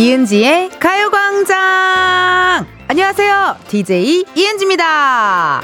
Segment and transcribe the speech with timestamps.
[0.00, 1.58] 이은지의 가요광장!
[2.88, 3.56] 안녕하세요.
[3.68, 5.60] DJ 이은지입니다.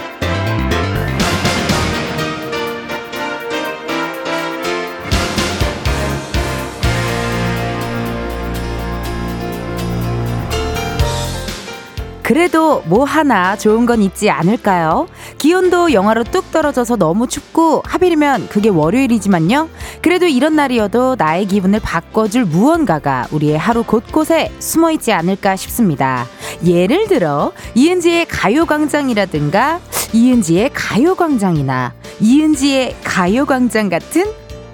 [12.22, 15.08] 그래도 뭐 하나 좋은 건 있지 않을까요?
[15.46, 19.68] 기온도 영하로 뚝 떨어져서 너무 춥고 하필이면 그게 월요일이지만요.
[20.02, 26.26] 그래도 이런 날이어도 나의 기분을 바꿔줄 무언가가 우리의 하루 곳곳에 숨어 있지 않을까 싶습니다.
[26.64, 29.78] 예를 들어 이은지의 가요광장이라든가
[30.12, 34.24] 이은지의 가요광장이나 이은지의 가요광장 같은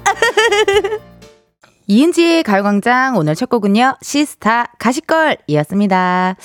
[1.86, 6.36] 이은지의 가요광장 오늘 첫 곡은요 시스타 가시걸이었습니다.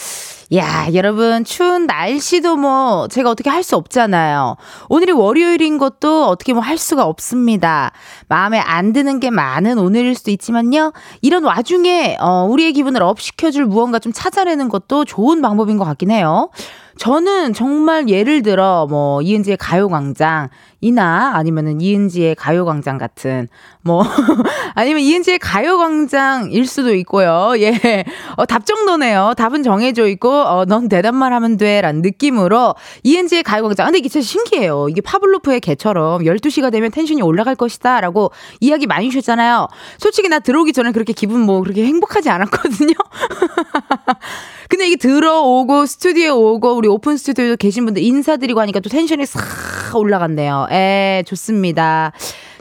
[0.54, 4.56] 야, 여러분, 추운 날씨도 뭐, 제가 어떻게 할 수 없잖아요.
[4.88, 7.92] 오늘이 월요일인 것도 어떻게 뭐 할 수가 없습니다.
[8.30, 10.94] 마음에 안 드는 게 많은 오늘일 수도 있지만요.
[11.22, 16.12] 이런 와중에, 어, 우리의 기분을 업 시켜줄 무언가 좀 찾아내는 것도 좋은 방법인 것 같긴
[16.12, 16.50] 해요.
[16.98, 23.48] 저는 정말 예를 들어 뭐 이은지의 가요광장 이나 아니면은 이은지의 가요광장 같은
[23.82, 24.04] 뭐
[24.76, 27.54] 아니면 이은지의 가요광장일 수도 있고요.
[27.58, 28.04] 예.
[28.36, 29.34] 어, 답정너네요.
[29.38, 33.88] 답은 정해져 있고 어, 넌 대답만 하면 돼라는 느낌으로 이은지의 가요광장.
[33.88, 34.88] 근데 이게 진짜 신기해요.
[34.90, 39.68] 이게 파블로프의 개처럼 12시가 되면 텐션이 올라갈 것이다라고 이야기 많이 주셨잖아요.
[39.98, 42.94] 솔직히 나 들어오기 전에 그렇게 기분 뭐 그렇게 행복하지 않았거든요.
[44.70, 49.96] 근데 이게 들어오고 스튜디오에 오고 우리 오픈 스튜디오에 계신 분들 인사드리고 하니까 또 텐션이 싹
[49.96, 50.68] 올라가네요.
[50.72, 52.12] 에, 좋습니다.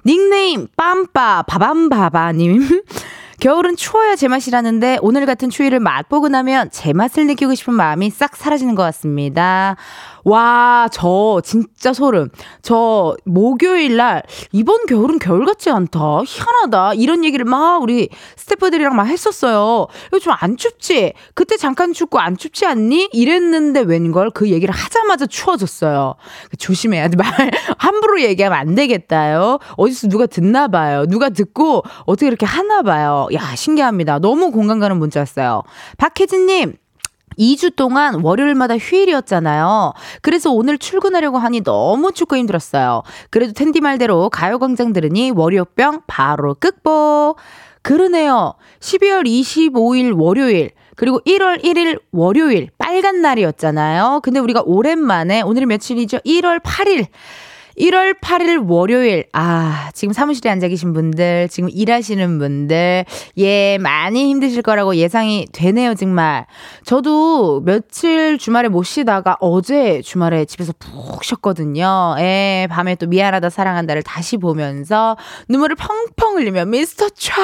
[0.05, 2.83] 닉네임 빰빠 바밤바바님.
[3.41, 8.83] 겨울은 추워야 제맛이라는데 오늘 같은 추위를 맛보고 나면 제맛을 느끼고 싶은 마음이 싹 사라지는 것
[8.85, 9.77] 같습니다.
[10.27, 12.31] 와, 저 진짜 소름.
[12.61, 16.01] 저 목요일 날 이번 겨울은 겨울 같지 않다.
[16.27, 16.95] 희한하다.
[16.95, 19.87] 이런 얘기를 막 우리 스태프들이랑 막 했었어요.
[20.21, 21.13] 좀안 춥지?
[21.35, 23.11] 그때 잠깐 춥고 안 춥지 않니?
[23.13, 26.17] 이랬는데 웬걸 그 얘기를 하자마자 추워졌어요.
[26.59, 27.17] 조심해야 돼.
[27.17, 27.27] 말
[27.79, 29.61] 함부로 얘기하면 안 되겠다요.
[29.77, 31.07] 어디서 누가 듣나 봐요.
[31.07, 33.26] 누가 듣고 어떻게 이렇게 하나 봐요.
[33.33, 34.19] 야, 신기합니다.
[34.19, 35.63] 너무 공감 가는 문자였어요.
[35.99, 36.75] 박혜진 님
[37.39, 39.93] 2주 동안 월요일마다 휴일이었잖아요.
[40.23, 43.03] 그래서 오늘 출근하려고 하니 너무 춥고 힘들었어요.
[43.31, 47.37] 그래도 텐디 말대로 가요광장 들으니 월요병 바로 극복.
[47.83, 48.55] 그러네요.
[48.81, 50.71] 12월 25일 월요일.
[50.97, 54.21] 그리고 1월 1일 월요일 빨간 날이었잖아요.
[54.23, 56.19] 근데 우리가 오랜만에 오늘이 며칠이죠?
[56.19, 57.07] 1월 8일
[57.79, 59.27] 1월 8일 월요일.
[59.33, 63.05] 아, 지금 사무실에 앉아 계신 분들, 지금 일하시는 분들,
[63.39, 66.47] 예, 많이 힘드실 거라고 예상이 되네요, 정말.
[66.85, 72.17] 저도 며칠 주말에 못 쉬다가 어제 주말에 집에서 푹 쉬었거든요.
[72.19, 75.17] 예, 밤에 또 미안하다, 사랑한다를 다시 보면서
[75.49, 77.35] 눈물을 펑펑 흘리며 미스터 차!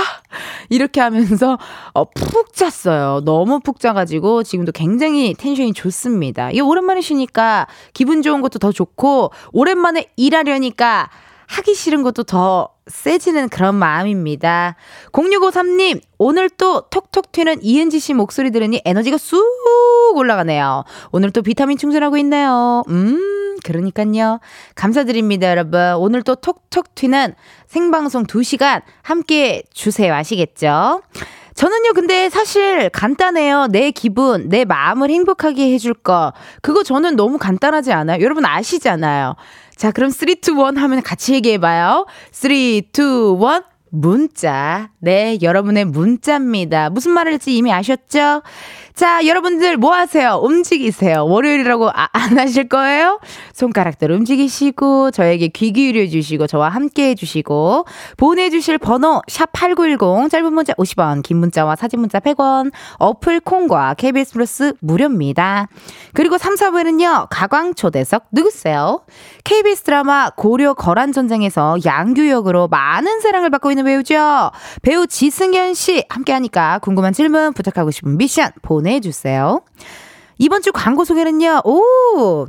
[0.71, 1.59] 이렇게 하면서
[1.92, 3.21] 어, 푹 잤어요.
[3.25, 6.50] 너무 푹 자가지고 지금도 굉장히 텐션이 좋습니다.
[6.53, 11.10] 이 오랜만에 쉬니까 기분 좋은 것도 더 좋고, 오랜만에 일하려니까
[11.47, 14.77] 하기 싫은 것도 더 세지는 그런 마음입니다.
[15.12, 19.43] 0653님, 오늘 또 톡톡 튀는 이은지 씨 목소리 들으니 에너지가 쑥
[20.15, 20.84] 올라가네요.
[21.10, 22.83] 오늘 또 비타민 충전하고 있네요.
[22.88, 24.41] 음, 그러니까요.
[24.75, 25.94] 감사드립니다, 여러분.
[25.99, 27.34] 오늘 또 톡톡 튀는
[27.66, 30.15] 생방송 2시간 함께 주세요.
[30.15, 31.03] 아시겠죠?
[31.54, 33.66] 저는요, 근데 사실 간단해요.
[33.71, 36.33] 내 기분, 내 마음을 행복하게 해줄 거.
[36.62, 38.22] 그거 저는 너무 간단하지 않아요?
[38.22, 39.37] 여러분 아시잖아요.
[39.77, 42.06] 자, 그럼 3, 2, 1 하면 같이 얘기해봐요.
[42.31, 43.62] 3, 2, 1.
[43.94, 44.91] 문자.
[45.00, 46.88] 네, 여러분의 문자입니다.
[46.88, 48.43] 무슨 말을 할지 이미 아셨죠?
[48.94, 50.38] 자, 여러분들 뭐 하세요?
[50.42, 51.25] 움직이세요.
[51.26, 53.20] 월요일이라고 아, 안 하실 거예요?
[53.54, 57.86] 손가락들 움직이시고, 저에게 귀 기울여 주시고, 저와 함께 해주시고,
[58.19, 64.74] 보내주실 번호, 샵8910, 짧은 문자 50원, 긴 문자와 사진 문자 100원, 어플 콩과 KBS 플러스
[64.80, 65.68] 무료입니다.
[66.12, 69.00] 그리고 3, 4부에는요, 가광 초대석 누구세요?
[69.45, 74.50] KBS 드라마 고려 거란 전쟁에서 양규 역으로 많은 사랑을 받고 있는 배우죠.
[74.83, 78.50] 배우 지승현 씨 함께 하니까 궁금한 질문, 부탁하고 싶은 미션
[79.01, 79.63] 주세요.
[80.39, 82.47] 이번 주 광고 소개는요, 오!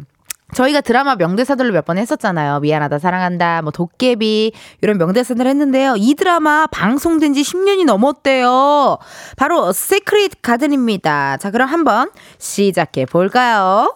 [0.54, 2.60] 저희가 드라마 명대사들로 몇 번 했었잖아요.
[2.60, 4.52] 미안하다, 사랑한다, 뭐 도깨비
[4.82, 5.96] 이런 명대사들 했는데요.
[5.98, 8.98] 이 드라마 방송된 지 10년이 넘었대요.
[9.36, 11.38] 바로 Secret Garden입니다.
[11.38, 13.96] 자, 그럼 한번 시작해 볼까요?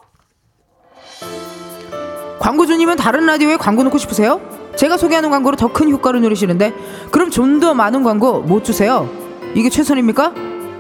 [2.40, 4.42] 광고주님은 다른 라디오에 광고 넣고 싶으세요?
[4.76, 6.74] 제가 소개하는 광고로 더 큰 효과를 누리시는데
[7.12, 9.10] 그럼 좀 더 많은 광고 못 주세요.
[9.56, 10.34] 이게 최선입니까?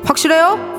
[0.05, 0.76] 확실해요?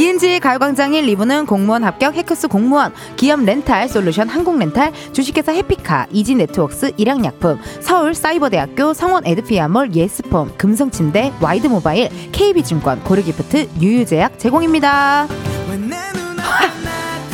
[0.00, 6.34] 이은지의 가요광장 일이부는 공무원 합격 해커스 공무원, 기업 렌탈 솔루션 한국 렌탈, 주식회사 해피카, 이지
[6.34, 15.28] 네트웍스 일양약품, 서울 사이버대학교 성원 에드피아몰 예스폼, 금성침대, 와이드 모바일, KB증권, 고르기프트, 유유제약 제공입니다.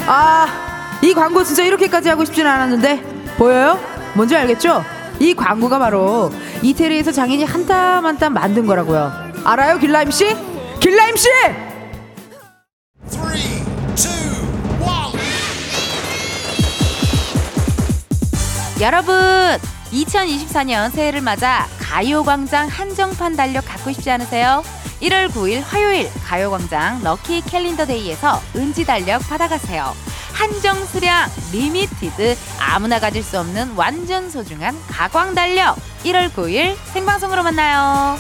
[0.07, 3.03] 아, 이 광고 진짜 이렇게까지 하고 싶지는 않았는데
[3.39, 3.77] 보여요?
[4.15, 4.85] 뭔지 알겠죠?
[5.19, 6.31] 이 광고가 바로
[6.63, 9.11] 이태리에서 장인이 한 땀 한 땀 만든 거라고요.
[9.43, 10.27] 알아요, 길라임 씨?
[10.79, 11.29] 길라임 씨!
[18.83, 19.15] 여러분,
[19.93, 24.65] 2024년 새해를 맞아 가요광장 한정판 달력 갖고 싶지 않으세요?
[25.01, 29.95] 1월 9일 화요일 가요광장 럭키 캘린더 데이에서 은지 달력 받아가세요.
[30.33, 38.19] 한정 수량 limited 아무나 가질 수 없는 완전 소중한 가광 달력 1월 9일 생방송으로 만나요.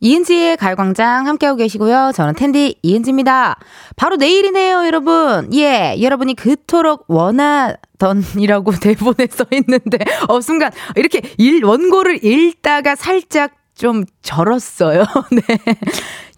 [0.00, 2.12] 이은지의 가요광장 함께하고 계시고요.
[2.14, 3.56] 저는 텐디 이은지입니다.
[3.96, 5.48] 바로 내일이네요, 여러분.
[5.54, 9.98] 예, 여러분이 그토록 원하던이라고 대본에 써 있는데,
[10.28, 15.04] 어, 순간, 이렇게 일, 원고를 읽다가 살짝 좀 절었어요.
[15.30, 15.42] 네.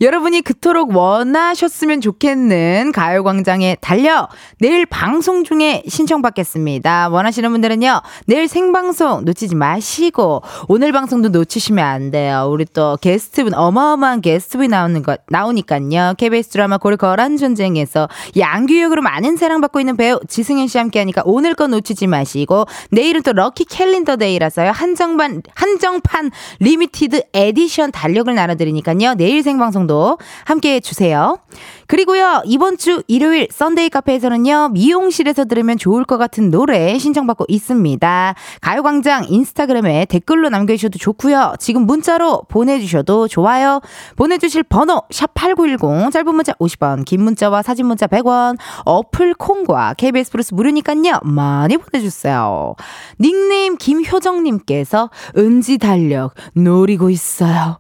[0.01, 4.29] 여러분이 그토록 원하셨으면 좋겠는 가요광장에 달려
[4.61, 7.09] 내일 방송 중에 신청받겠습니다.
[7.09, 12.49] 원하시는 분들은요, 내일 생방송 놓치지 마시고, 오늘 방송도 놓치시면 안 돼요.
[12.51, 16.15] 우리 또 게스트분, 어마어마한 게스트분이 나오는 것, 나오니까요.
[16.17, 21.23] KBS 드라마 고리 거란 전쟁에서 양규 역으로 많은 사랑받고 있는 배우 지승현 씨 함께 하니까
[21.25, 24.71] 오늘 거 놓치지 마시고, 내일은 또 럭키 캘린더 데이라서요.
[24.71, 29.15] 한정판, 한정판 limited edition 달력을 나눠드리니까요.
[29.15, 31.39] 내일 생방송 방송도 함께 해주세요.
[31.87, 38.35] 그리고요, 이번 주 일요일 Sunday 카페에서는요, 미용실에서 들으면 좋을 것 같은 노래 신청받고 있습니다.
[38.61, 41.55] 가요광장 인스타그램에 댓글로 남겨주셔도 좋고요.
[41.59, 43.81] 지금 문자로 보내주셔도 좋아요.
[44.17, 50.53] 보내주실 번호, 샵8910, 짧은 문자 50원, 긴 문자와 사진 문자 100원, 어플 콩과 KBS 플러스
[50.55, 52.75] 무료니까요, 많이 보내주세요.
[53.19, 57.79] 닉네임 김효정님께서 은지 달력 노리고 있 어요.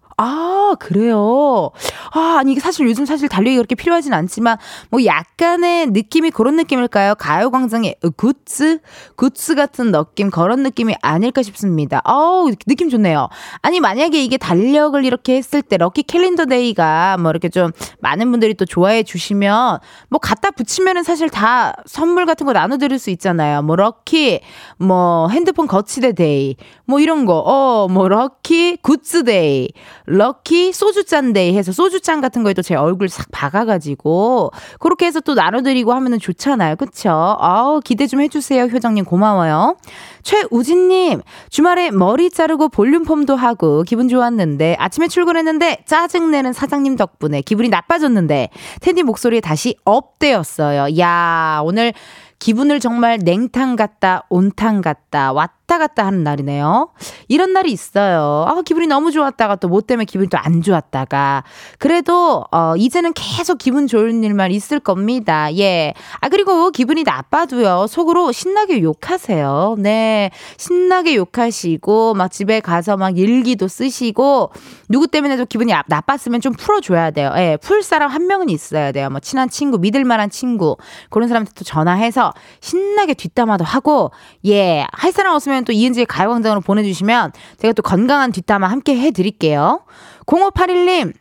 [0.70, 1.70] 아, 그래요?
[2.12, 4.58] 아, 아니, 이게 사실 요즘 사실 달력이 그렇게 필요하진 않지만,
[4.90, 7.14] 뭐 약간의 느낌이 그런 느낌일까요?
[7.14, 8.80] 가요광장의 goods?
[9.16, 12.02] goods 같은 느낌, 그런 느낌이 아닐까 싶습니다.
[12.04, 13.28] 어우, 느낌 좋네요.
[13.62, 18.54] 아니, 만약에 이게 달력을 이렇게 했을 때, lucky calendar day가 뭐 이렇게 좀 많은 분들이
[18.54, 19.78] 또 좋아해 주시면,
[20.10, 23.62] 뭐 갖다 붙이면은 사실 다 선물 같은 거 나눠드릴 수 있잖아요.
[23.62, 24.40] 뭐 lucky,
[24.78, 29.68] 뭐 핸드폰 거치대 day, 뭐 이런 거, 어, 뭐 lucky goods day,
[30.06, 35.92] lucky 소주잔 day 해서 소주잔 같은 거에도 제 얼굴 싹 박아가지고 그렇게 해서 또 나눠드리고
[35.92, 36.76] 하면은 좋잖아요.
[36.76, 37.36] 그쵸?
[37.40, 38.64] 아우, 기대 좀 해주세요.
[38.64, 39.76] 효정님 고마워요.
[40.22, 47.68] 최우진님, 주말에 머리 자르고 볼륨 perm도 하고 기분 좋았는데 아침에 출근했는데 짜증내는 사장님 덕분에 기분이
[47.68, 48.50] 나빠졌는데
[48.80, 50.98] 텐디 목소리에 다시 up되었어요.
[50.98, 51.92] 야, 오늘
[52.38, 56.88] 기분을 정말 냉탕 같다, 온탕 같다, 왔다 왔다 갔다 하는 날이네요.
[57.28, 58.46] 이런 날이 있어요.
[58.48, 61.44] 아, 기분이 너무 좋았다가 또 뭐 때문에 기분이 또 안 좋았다가.
[61.78, 65.54] 그래도, 어, 이제는 계속 기분 좋은 일만 있을 겁니다.
[65.56, 65.92] 예.
[66.20, 67.86] 아, 그리고 기분이 나빠도요.
[67.86, 69.76] 속으로 신나게 욕하세요.
[69.78, 70.30] 네.
[70.56, 74.52] 신나게 욕하시고, 막 집에 가서 막 일기도 쓰시고,
[74.88, 77.30] 누구 때문에도 기분이 나빴으면 좀 풀어줘야 돼요.
[77.36, 77.58] 예.
[77.60, 79.10] 풀 사람 한 명은 있어야 돼요.
[79.10, 80.78] 뭐, 친한 친구, 믿을 만한 친구.
[81.10, 84.12] 그런 사람한테 또 전화해서 신나게 뒷담화도 하고,
[84.46, 84.86] 예.
[84.92, 89.80] 할 사람 없으면 또 이은지의 가요광장으로 보내주시면 제가 또 건강한 뒷담화 함께 해드릴게요.
[90.26, 91.12] 0581님,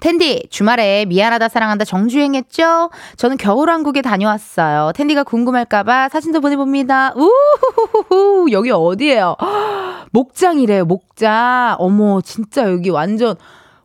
[0.00, 2.90] 텐디, 주말에 미안하다 사랑한다 정주행했죠?
[3.16, 4.92] 저는 겨울왕국에 다녀왔어요.
[4.94, 7.12] 텐디가 궁금할까봐 사진도 보내봅니다.
[7.14, 9.36] 우후후후, 여기 어디예요?
[10.10, 11.76] 목장이래요, 목장.
[11.78, 13.36] 어머, 진짜 여기 완전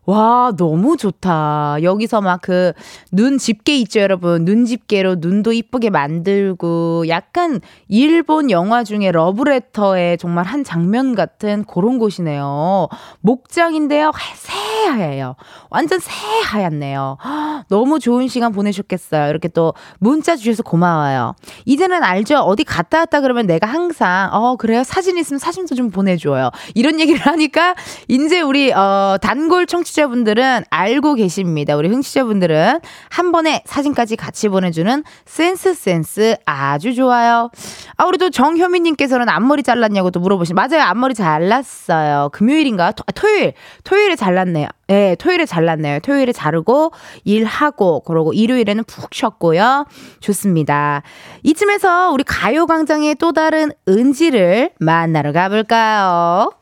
[0.06, 1.78] 와, 너무 좋다.
[1.82, 2.72] 여기서 막 그
[3.12, 4.44] 눈 집게 있죠, 여러분.
[4.44, 11.98] 눈 집게로 눈도 이쁘게 만들고 약간 일본 영화 중에 러브레터의 정말 한 장면 같은 그런
[11.98, 12.88] 곳이네요.
[13.20, 14.12] 목장인데요.
[14.36, 15.34] 새하얘요.
[15.70, 17.16] 완전 새하얗네요.
[17.68, 19.28] 너무 좋은 시간 보내셨겠어요.
[19.30, 21.34] 이렇게 또 문자 주셔서 고마워요.
[21.64, 22.38] 이제는 알죠?
[22.38, 24.84] 어디 갔다 왔다 그러면 내가 항상, 어, 그래요?
[24.84, 26.50] 사진 있으면 사진도 좀 보내줘요.
[26.74, 27.74] 이런 얘기를 하니까
[28.08, 31.76] 이제 우리, 어, 단골 청취 흥취자분들은 알고 계십니다.
[31.76, 37.50] 우리 흥취자분들은 한 번에 사진까지 같이 보내주는 센스 센스 아주 좋아요.
[37.96, 40.54] 아, 우리 도 정효민님께서는 앞머리 잘랐냐고 또 물어보시.
[40.54, 40.82] 맞아요.
[40.82, 42.28] 앞머리 잘랐어요.
[42.32, 42.92] 금요일인가?
[42.92, 43.54] 토, 토요일.
[43.84, 44.68] 토요일에 잘랐네요.
[44.88, 46.00] 예, 네, 토요일에 잘랐네요.
[46.00, 46.92] 토요일에 자르고
[47.24, 49.86] 일하고 그러고 일요일에는 푹 쉬었고요.
[50.20, 51.02] 좋습니다.
[51.42, 56.55] 이쯤에서 우리 가요 광장의 또 다른 은지를 만나러 가볼까요?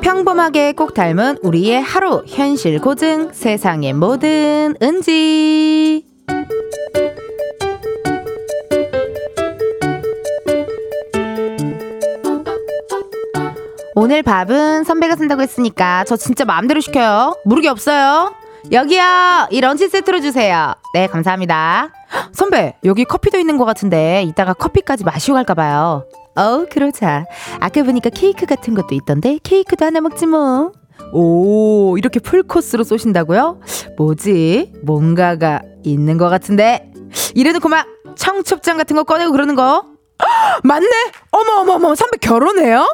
[0.00, 6.04] 평범하게 꼭 닮은 우리의 하루 현실 고증 세상의 모든 은지
[13.98, 17.34] 오늘 밥은 선배가 산다고 했으니까 저 진짜 마음대로 시켜요.
[17.44, 18.34] 모르게 없어요.
[18.72, 19.02] 여기요.
[19.50, 20.74] 이 런치 세트로 주세요.
[20.92, 21.92] 네, 감사합니다.
[22.32, 26.04] 선배, 여기 커피도 있는 것 같은데 이따가 커피까지 마시고 갈까 봐요.
[26.34, 27.26] 어, 그러자.
[27.60, 30.72] 아까 보니까 케이크 같은 것도 있던데 케이크도 하나 먹지 뭐.
[31.12, 33.60] 오, 이렇게 풀코스로 쏘신다고요?
[33.96, 34.72] 뭐지?
[34.82, 36.90] 뭔가가 있는 것 같은데.
[37.34, 39.84] 이래놓고 막 청첩장 같은 거 꺼내고 그러는 거?
[40.64, 40.86] 맞네!
[41.30, 42.86] 어머, 어머, 어머, 선배 결혼해요?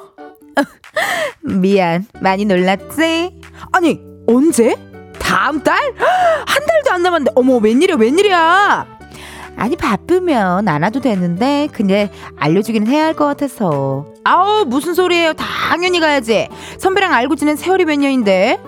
[1.41, 3.41] 미안, 많이 놀랐지?
[3.73, 4.77] 아니, 언제?
[5.33, 5.77] 다음 달?
[5.77, 8.87] 한 달도 안 남았는데, 어머, 웬일이야, 웬일이야?
[9.55, 14.07] 아니 바쁘면 안 와도 되는데 근데 알려주기는 해야 할 것 같아서.
[14.25, 15.35] 아우 무슨 소리예요?
[15.35, 16.49] 당연히 가야지.
[16.79, 18.59] 선배랑 알고 지낸 세월이 몇 년인데?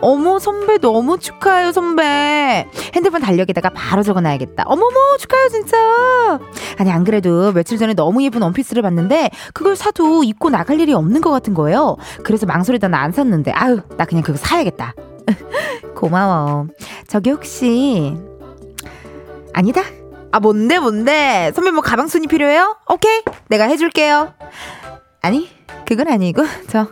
[0.00, 2.66] 어머 선배 너무 축하해요 선배.
[2.92, 4.64] 핸드폰 달력에다가 바로 적어놔야겠다.
[4.66, 5.76] 어머머 축하해요 진짜.
[6.76, 11.20] 아니 안 그래도 며칠 전에 너무 예쁜 원피스를 봤는데 그걸 사도 입고 나갈 일이 없는
[11.20, 11.96] 것 같은 거예요.
[12.24, 13.52] 그래서 망설이다 나 안 샀는데.
[13.52, 14.94] 아유 나 그냥 그거 사야겠다
[15.96, 16.66] 고마워
[17.08, 18.14] 저기 혹시
[19.52, 19.82] 아니다
[20.34, 21.52] 아, 뭔데, 뭔데?
[21.54, 22.78] 선배 뭐 가방 순이 필요해요?
[22.88, 23.20] 오케이.
[23.48, 24.32] 내가 해줄게요.
[25.20, 25.50] 아니,
[25.86, 26.88] 그건 아니고, 저,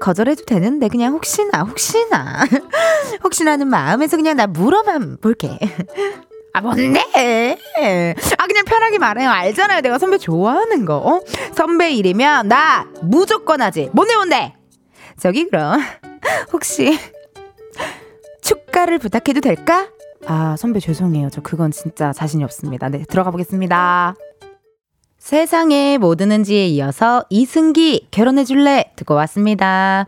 [0.00, 2.42] 거절해도 되는데, 그냥 혹시나, 혹시나.
[3.22, 5.58] 혹시나는 마음에서 그냥 나 물어만 볼게.
[6.54, 7.58] 아, 뭔데?
[8.38, 9.28] 아, 그냥 편하게 말해요.
[9.28, 9.82] 알잖아요.
[9.82, 10.96] 내가 선배 좋아하는 거.
[10.96, 11.20] 어?
[11.54, 13.90] 선배 일이면 나 무조건 하지.
[13.92, 14.54] 뭔데, 뭔데?
[15.18, 15.78] 저기, 그럼,
[16.50, 16.98] 혹시,
[18.50, 19.88] 축가를 부탁해도 될까?
[20.26, 21.30] 아, 선배 죄송해요.
[21.30, 22.88] 저 그건 진짜 자신이 없습니다.
[22.88, 24.16] 네, 들어가 보겠습니다.
[25.20, 30.06] 세상에 뭐 드는지에 이어서 이승기 결혼해줄래 듣고 왔습니다.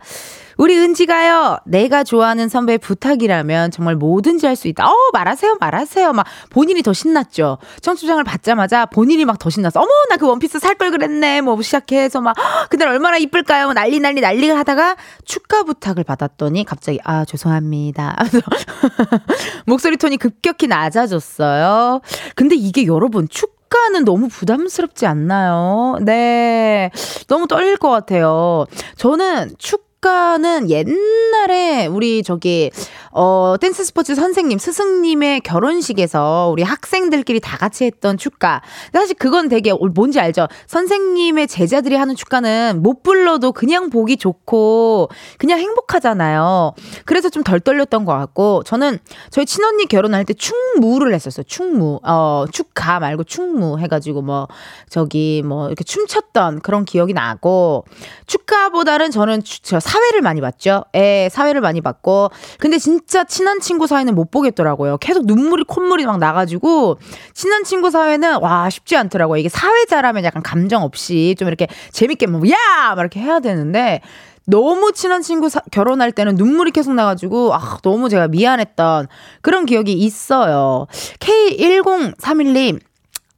[0.57, 4.85] 우리 은지가요, 내가 좋아하는 선배 부탁이라면 정말 뭐든지 할 수 있다.
[4.87, 6.13] 어, 말하세요, 말하세요.
[6.13, 7.57] 막 본인이 더 신났죠.
[7.81, 9.79] 청첩장을 받자마자 본인이 막 더 신났어.
[9.79, 11.41] 어머, 나 그 원피스 살 걸 그랬네.
[11.41, 12.35] 뭐 시작해서 막,
[12.69, 13.65] 그날 얼마나 이쁠까요?
[13.65, 18.15] 뭐 난리, 난리, 난리를 하다가 축가 부탁을 받았더니 갑자기, 아, 죄송합니다.
[19.65, 22.01] 목소리 톤이 급격히 낮아졌어요.
[22.35, 25.97] 근데 이게 여러분, 축 축가는 너무 부담스럽지 않나요?
[26.01, 26.91] 네.
[27.27, 28.65] 너무 떨릴 것 같아요.
[28.97, 32.69] 저는 축 축가는 옛날에 우리 저기
[33.15, 38.61] 어 댄스 스포츠 선생님 스승님의 결혼식에서 우리 학생들끼리 다 같이 했던 축가.
[38.91, 40.47] 사실 그건 되게 뭔지 알죠?
[40.67, 46.73] 선생님의 제자들이 하는 축가는 못 불러도 그냥 보기 좋고 그냥 행복하잖아요.
[47.05, 51.43] 그래서 좀 덜 떨렸던 것 같고 저는 저희 친언니 결혼할 때 충무를 했었어요.
[51.43, 51.99] 충무.
[52.03, 54.47] 어 축가 말고 충무 해가지고 뭐
[54.89, 57.83] 저기 뭐 이렇게 춤췄던 그런 기억이 나고
[58.27, 60.85] 축가보다는 저는 저 사회를 많이 봤죠.
[60.95, 62.29] 예, 사회를 많이 봤고.
[62.59, 64.97] 근데 진짜 친한 친구 사이는 못 보겠더라고요.
[64.97, 66.97] 계속 눈물이 콧물이 막 나가지고
[67.33, 69.37] 친한 친구 사회는 와 쉽지 않더라고요.
[69.39, 72.95] 이게 사회자라면 약간 감정 없이 좀 이렇게 재밌게 뭐 야!
[72.95, 74.01] 막 이렇게 해야 되는데
[74.45, 79.07] 너무 친한 친구 사, 결혼할 때는 눈물이 계속 나가지고, 아, 너무 제가 미안했던
[79.41, 80.87] 그런 기억이 있어요.
[81.19, 82.79] K1031님,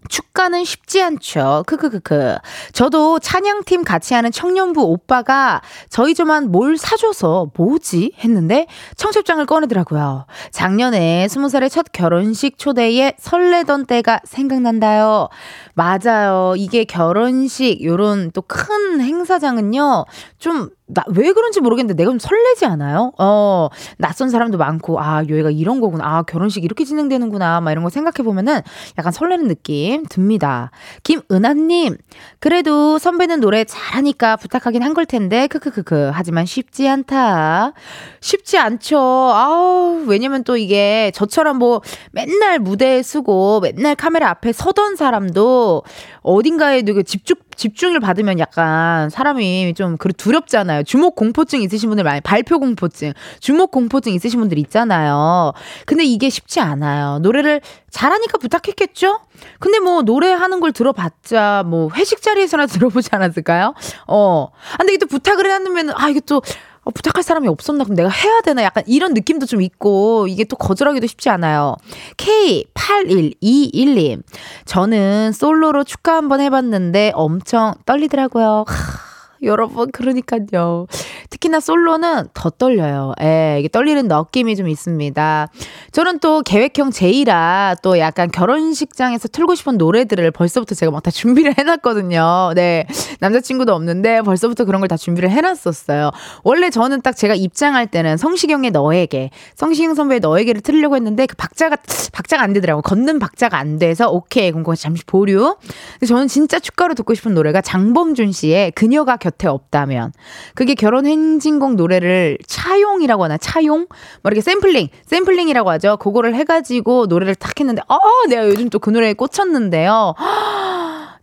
[0.10, 1.64] 축가는 쉽지 않죠.
[1.68, 2.38] 크크크크.
[2.74, 8.14] 저도 찬양팀 같이 하는 청년부 오빠가 저희 좀만 뭘 사줘서 뭐지?
[8.24, 10.26] 했는데 청첩장을 꺼내더라고요.
[10.52, 15.30] 작년에 스무 살의 첫 결혼식 초대에 설레던 때가 생각난다요.
[15.74, 16.54] 맞아요.
[16.58, 20.06] 이게 결혼식 요런 또 큰 행사장은요.
[20.38, 23.12] 좀 나, 왜 그런지 모르겠는데 내가 좀 설레지 않아요?
[23.18, 26.06] 어, 낯선 사람도 많고, 아, 여기가 이런 거구나.
[26.06, 27.60] 아, 결혼식 이렇게 진행되는구나.
[27.62, 28.62] 막 이런 거 생각해보면은
[29.00, 30.70] 약간 설레는 느낌 듭니다.
[31.04, 31.98] 김은하님,
[32.40, 36.12] 그래도 선배는 노래 잘하니까 부탁하긴 한 걸 텐데, 크크크크.
[36.14, 37.74] 하지만 쉽지 않다.
[38.22, 38.98] 쉽지 않죠.
[38.98, 45.84] 아우, 왜냐면 또 이게 저처럼 뭐 맨날 무대에 쓰고 맨날 카메라 앞에 서던 사람도
[46.22, 50.84] 어딘가에 집중, 집중을 받으면 약간 사람이 좀 두렵잖아요.
[50.84, 55.54] 주목 공포증 있으신 분들 많이, 발표 공포증, 주목 공포증 있으신 분들 있잖아요.
[55.86, 57.20] 근데 이게 쉽지 않아요.
[57.20, 59.20] 노래를 잘하니까 부탁했겠죠?
[59.60, 63.74] 근데 뭐 노래하는 걸 들어봤자 뭐 회식 자리에서나 들어보지 않았을까요?
[64.08, 64.48] 어.
[64.74, 66.42] 아, 근데 이게 또 부탁을 해놓으면, 아, 이게 또
[66.86, 67.84] 어, 부탁할 사람이 없었나?
[67.84, 68.64] 그럼 내가 해야 되나?
[68.64, 71.76] 약간 이런 느낌도 좀 있고, 이게 또 거절하기도 쉽지 않아요.
[72.18, 74.22] K8121님.
[74.66, 78.66] 저는 솔로로 축가 한번 해봤는데 엄청 떨리더라고요.
[78.68, 79.15] 하,
[79.46, 80.88] 여러분, 그러니까요.
[81.30, 83.14] 특히나 솔로는 더 떨려요.
[83.22, 85.48] 예, 이게 떨리는 느낌이 좀 있습니다.
[85.92, 91.54] 저는 또 계획형 제이라 또 약간 결혼식장에서 틀고 싶은 노래들을 벌써부터 제가 막 다 준비를
[91.60, 92.54] 해놨거든요.
[92.56, 92.88] 네.
[93.20, 96.10] 남자친구도 없는데 벌써부터 그런 걸 다 준비를 해놨었어요.
[96.44, 101.78] 원래 저는 딱 제가 입장할 때는 성시경의 너에게, 성시경 선배의 너에게를 틀려고 했는데 그 박자가,
[102.12, 102.82] 박자가 안 되더라고요.
[102.82, 104.52] 걷는 박자가 안 돼서 오케이.
[104.52, 105.58] 그럼 잠시 보류.
[105.94, 110.14] 근데 저는 진짜 축가로 듣고 싶은 노래가 장범준 씨의 그녀가 곁에 없다면.
[110.54, 113.38] 그게 결혼 행진곡 노래를 차용이라고 하나?
[113.38, 113.88] 차용?
[114.22, 115.98] 뭐 이렇게 샘플링, 샘플링이라고 하죠.
[115.98, 118.00] 그거를 해가지고 노래를 딱 했는데, 어,
[118.30, 120.14] 내가 요즘 또 그 노래에 꽂혔는데요.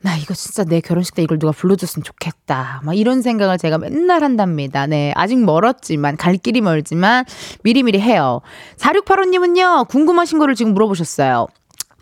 [0.05, 2.81] 나 이거 진짜 내 결혼식 때 이걸 누가 불러줬으면 좋겠다.
[2.85, 4.87] 막 이런 생각을 제가 맨날 한답니다.
[4.89, 5.13] 네.
[5.15, 7.25] 아직 멀었지만, 갈 길이 멀지만,
[7.63, 8.41] 미리미리 해요.
[8.79, 11.47] 4685님은요, 궁금하신 거를 지금 물어보셨어요.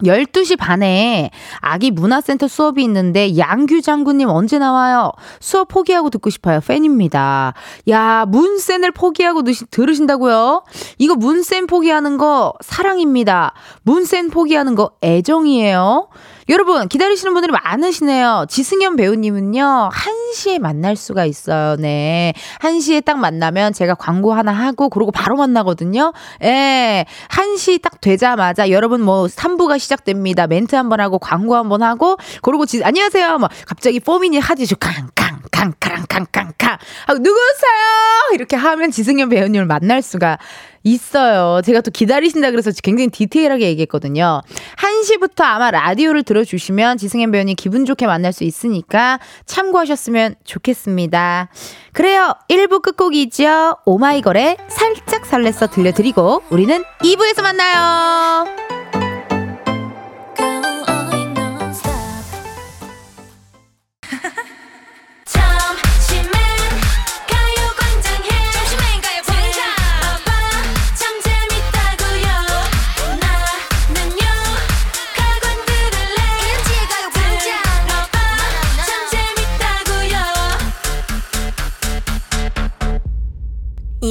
[0.04, 1.30] 12시 반에
[1.60, 5.12] 아기 문화센터 수업이 있는데 양규 장군님 언제 나와요?
[5.40, 6.60] 수업 포기하고 듣고 싶어요.
[6.60, 7.54] 팬입니다.
[7.88, 10.64] 야, 문센을 포기하고 들으신다고요?
[10.98, 13.54] 이거 문센 포기하는 거 사랑입니다.
[13.82, 16.08] 문센 포기하는 거 애정이에요.
[16.50, 18.46] 여러분, 기다리시는 분들이 많으시네요.
[18.48, 21.76] 지승현 배우님은요, 1시에 만날 수가 있어요.
[21.76, 22.34] 네.
[22.60, 26.12] 1시에 딱 만나면 제가 광고 하나 하고, 그러고 바로 만나거든요.
[26.42, 27.06] 예.
[27.28, 30.48] 1시 딱 되자마자 여러분 뭐 3부가 시작됩니다.
[30.48, 33.38] 멘트 한번 하고, 광고 한번 하고, 그러고 지, 안녕하세요.
[33.38, 36.78] 뭐, 갑자기 포미니 하지슈 캉캉, 캉캉, 캉캉, 캉.
[37.06, 38.32] 하고, 누구세요?
[38.32, 40.38] 이렇게 하면 지승현 배우님을 만날 수가
[40.84, 41.60] 있어요.
[41.62, 44.40] 제가 또 기다리신다 그래서 굉장히 디테일하게 얘기했거든요.
[44.78, 51.50] 1시부터 아마 라디오를 들어주시면 지승현 배우님 기분 좋게 만날 수 있으니까 참고하셨으면 좋겠습니다.
[51.92, 52.32] 그래요.
[52.48, 53.76] 1부 끝곡이죠.
[53.84, 58.79] 오마이걸의 살짝 설레서 들려드리고 우리는 2부에서 만나요.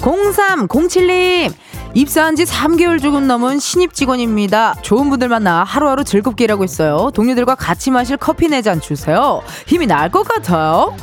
[0.00, 1.52] 0307님,
[1.94, 4.74] 입사한 지 3개월 조금 넘은 신입 직원입니다.
[4.82, 7.10] 좋은 분들 만나 하루하루 즐겁게 일하고 있어요.
[7.12, 9.42] 동료들과 같이 마실 커피 네 잔 주세요.
[9.66, 10.94] 힘이 날 것 같아요.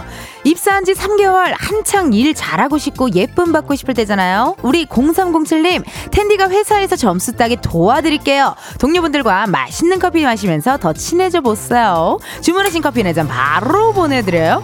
[0.44, 4.56] 입사한 지 3개월 한창 일 잘하고 싶고 예쁨 받고 싶을 때잖아요.
[4.64, 8.56] 우리 0307님, 텐디가 회사에서 점수 따게 도와드릴게요.
[8.80, 12.18] 동료분들과 맛있는 커피 마시면서 더 친해져 보세요.
[12.42, 14.64] 주문하신 커피 네 잔 바로 보내드려요.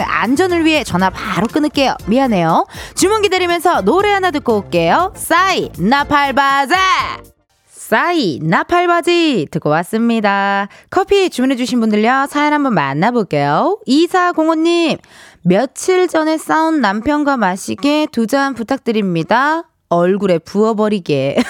[0.01, 1.95] 여러분의 안전을 위해 전화 바로 끊을게요.
[2.07, 2.65] 미안해요.
[2.95, 5.13] 주문 기다리면서 노래 하나 듣고 올게요.
[5.15, 6.75] 싸이 나팔바자
[7.69, 10.67] 싸이 나팔바지 듣고 왔습니다.
[10.89, 12.27] 커피 주문해주신 분들요.
[12.29, 13.79] 사연 한번 만나볼게요.
[13.87, 14.99] 2405님
[15.43, 19.63] 며칠 전에 싸운 남편과 마시게 두 잔 부탁드립니다.
[19.95, 21.35] 얼굴에 부어버리게.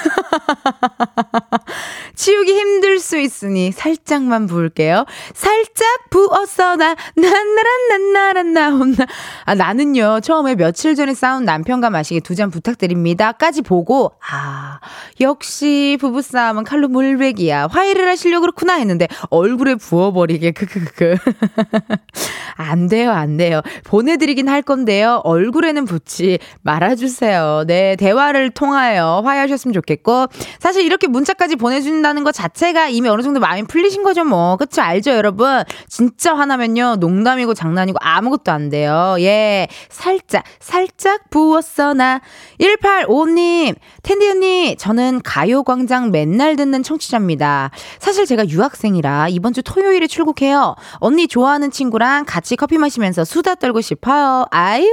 [2.16, 5.06] 치우기 힘들 수 있으니 살짝만 부을게요.
[5.34, 9.06] 살짝 부었어, 나, 난나란, 난나란, 나, 혼나.
[9.46, 14.80] 아, 나는요, 처음에 며칠 전에 싸운 남편과 마시게 두 잔 부탁드립니다.까지 보고, 아,
[15.20, 17.68] 역시 부부 싸움은 칼로 물베기야.
[17.70, 21.16] 화해를 하시려고 그렇구나 했는데, 얼굴에 부어버리게, 크크크.
[22.58, 23.62] 안 돼요, 안 돼요.
[23.84, 25.22] 보내드리긴 할 건데요.
[25.24, 27.66] 얼굴에는 붙지 말아주세요.
[27.68, 30.28] 네, 대화 를 통하여 화해하셨으면 좋겠고,
[30.60, 34.58] 사실 이렇게 문자까지 보내준다 있다는 것 자체가 이미 어느 정도 마음이 풀리신 거죠, 뭐.
[34.58, 34.82] 그쵸?
[34.82, 35.64] 알죠, 여러분?
[35.88, 39.16] 진짜 화나면요, 농담이고 장난이고 아무것도 안 돼요.
[39.20, 39.68] 예.
[39.90, 42.22] 살짝, 살짝 부었어, 나.
[42.60, 47.72] 185님, 텐디 언니, 저는 가요광장 맨날 듣는 청취자입니다.
[48.00, 50.76] 사실 제가 유학생이라 이번 주 토요일에 출국해요.
[50.96, 54.46] 언니 좋아하는 친구랑 같이 커피 마시면서 수다 떨고 싶어요.
[54.52, 54.90] 아유!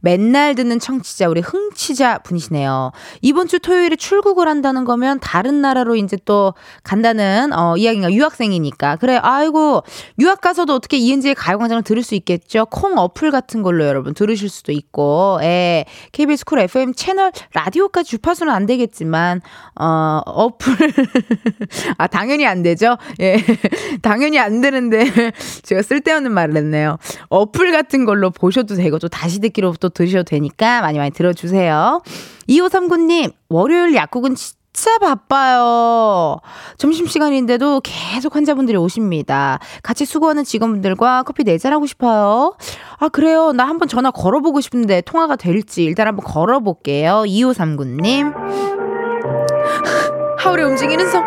[0.00, 2.92] 맨날 듣는 청취자, 우리 흥취자 분이시네요.
[3.20, 8.96] 이번 주 토요일에 출국을 한다는 거면 다른 나라로 이제 또 간다는, 어, 이야기가 유학생이니까.
[8.96, 9.82] 그래, 아이고,
[10.18, 12.66] 유학 가서도 어떻게 이은지의 가요광장을 들을 수 있겠죠?
[12.66, 15.84] 콩 어플 같은 걸로 여러분 들으실 수도 있고, 예.
[16.12, 19.40] KBS 쿨 FM 채널 라디오까지 주파수는 안 되겠지만,
[19.78, 20.74] 어, 어플.
[21.98, 22.96] 아, 당연히 안 되죠?
[23.20, 23.36] 예.
[24.02, 25.04] 당연히 안 되는데,
[25.62, 26.98] 제가 쓸데없는 말을 했네요.
[27.28, 32.02] 어플 같은 걸로 보셔도 되고, 또 다시 듣기로 또 들으셔도 되니까 많이 많이 들어주세요.
[32.48, 36.38] 2539님, 월요일 약국은 진짜 바빠요.
[36.78, 39.58] 점심시간인데도 계속 환자분들이 오십니다.
[39.82, 42.56] 같이 수고하는 직원분들과 커피 내잔하고 싶어요.
[42.98, 43.52] 아, 그래요.
[43.52, 47.22] 나 한번 전화 걸어보고 싶은데 통화가 될지 일단 한번 걸어볼게요.
[47.26, 48.34] 2539님.
[50.38, 51.22] 하울의 움직이는 성.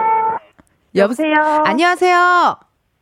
[0.95, 1.33] 여보세요.
[1.65, 2.17] 안녕하세요.
[2.17, 2.57] 아,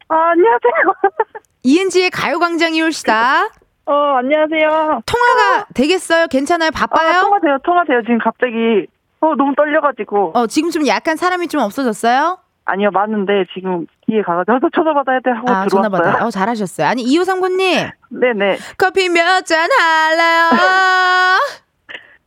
[0.10, 0.94] 안녕하세요.
[1.64, 3.50] 이은지의 가요광장이 올시다.
[3.92, 5.02] 어, 안녕하세요.
[5.06, 6.28] 통화가 되겠어요?
[6.28, 6.72] 괜찮아요?
[6.72, 7.10] 바빠요?
[7.10, 8.02] 아, 통화돼요, 통화돼요.
[8.04, 8.88] 지금 갑자기,
[9.20, 10.32] 어, 너무 떨려가지고.
[10.34, 12.38] 어, 지금 좀 약간 사람이 좀 없어졌어요?
[12.64, 15.70] 아니요, 맞는데 지금 뒤에 가가지고 전화 받아야 돼 하고 아, 들어왔어요.
[15.70, 16.26] 전화 받아요.
[16.26, 16.88] 어, 잘하셨어요.
[16.88, 17.92] 아니, 2539님.
[18.12, 18.58] 네네.
[18.78, 20.50] 커피 몇 잔 할래요?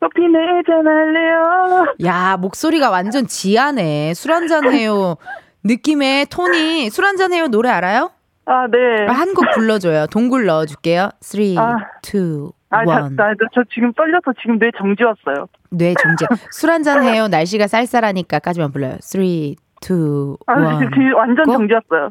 [0.00, 1.94] 커피 네잔 할래요.
[2.04, 4.12] 야, 목소리가 완전 지하네.
[4.12, 5.16] 술 한잔 해요.
[5.62, 8.10] 느낌의 톤이 술 한잔 해요 노래 알아요?
[8.46, 9.06] 아, 네.
[9.06, 10.06] 한 곡 불러줘요.
[10.08, 11.10] 동굴 넣어줄게요.
[11.20, 11.58] 3, 2, 1.
[11.58, 11.76] 아.
[12.70, 15.46] 아, 자, 나, 저 지금 떨려서 지금 뇌 정지 왔어요.
[15.70, 16.26] 뇌 정지.
[16.50, 17.28] 술 한잔 해요.
[17.28, 18.96] 날씨가 쌀쌀하니까까지만 불러요.
[19.00, 19.56] 3, 2, 1.
[20.46, 21.52] 아, 지금 완전 고?
[21.52, 22.10] 정지 왔어요.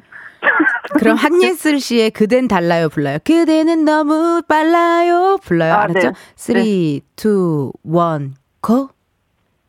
[1.00, 3.17] 그럼 한예슬 씨의 그댄 달라요 불러요.
[3.24, 5.74] 그대는 너무 빨라요 불러요.
[5.74, 6.08] 아, 알았죠?
[6.10, 6.13] 네.
[6.36, 8.89] 3, 2, 1, 고!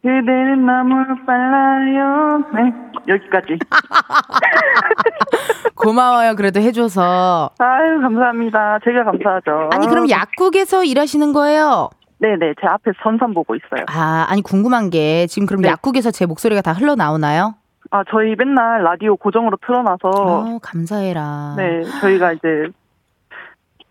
[0.05, 2.45] 그대는 너무 빨라요.
[2.53, 2.75] 네,
[3.09, 3.59] 여기까지.
[5.75, 6.35] 고마워요.
[6.37, 7.49] 그래도 해줘서.
[7.59, 8.81] 아유, 감사합니다.
[8.85, 9.71] 제가 감사하죠.
[9.73, 11.89] 아니 그럼 약국에서 일하시는 거예요?
[12.19, 13.87] 네네, 제 앞에 선선 보고 있어요.
[13.89, 15.71] 아, 아니 궁금한 게 지금 그럼 네.
[15.71, 17.55] 약국에서 제 목소리가 다 흘러나오나요?
[17.91, 21.55] 아, 저희 맨날 라디오 고정으로 틀어놔서, 어, 감사해라.
[21.57, 22.67] 네, 저희가 이제,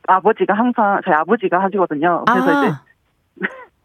[0.08, 2.24] 아버지가 항상, 저희 아버지가 하시거든요.
[2.28, 2.76] 그래서 아, 이제,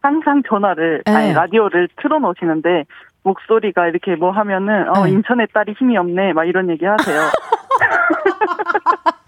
[0.01, 1.11] 항상 전화를, 네.
[1.11, 2.85] 아니, 라디오를 틀어놓으시는데,
[3.23, 5.11] 목소리가 이렇게 뭐 하면은, 어, 네.
[5.11, 7.19] 인천의 딸이 힘이 없네, 막 이런 얘기 하세요.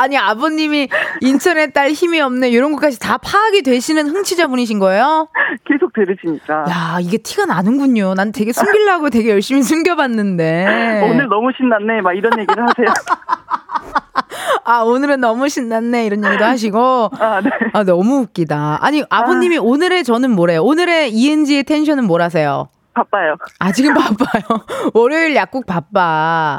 [0.00, 0.88] 아니 아버님이
[1.20, 5.28] 인천의 딸 힘이 없네 이런 것까지 다 파악이 되시는 흥취자분이신 거예요?
[5.66, 6.64] 계속 들으시니까.
[6.70, 8.14] 야 이게 티가 나는군요.
[8.14, 11.02] 난 되게 숨기려고 되게 열심히 숨겨봤는데.
[11.04, 12.86] 오늘 너무 신났네, 막 이런 얘기를 하세요.
[14.64, 17.10] 아 오늘은 너무 신났네 이런 얘기도 하시고.
[17.18, 17.50] 아, 네.
[17.74, 18.78] 아 너무 웃기다.
[18.80, 20.62] 아니 아버님이 오늘의 저는 뭐래요?
[20.62, 22.68] 오늘의 ENG의 텐션은 뭐라세요?
[22.94, 23.36] 바빠요.
[23.58, 24.42] 아 지금 바빠요.
[24.94, 26.58] 월요일 약국 바빠.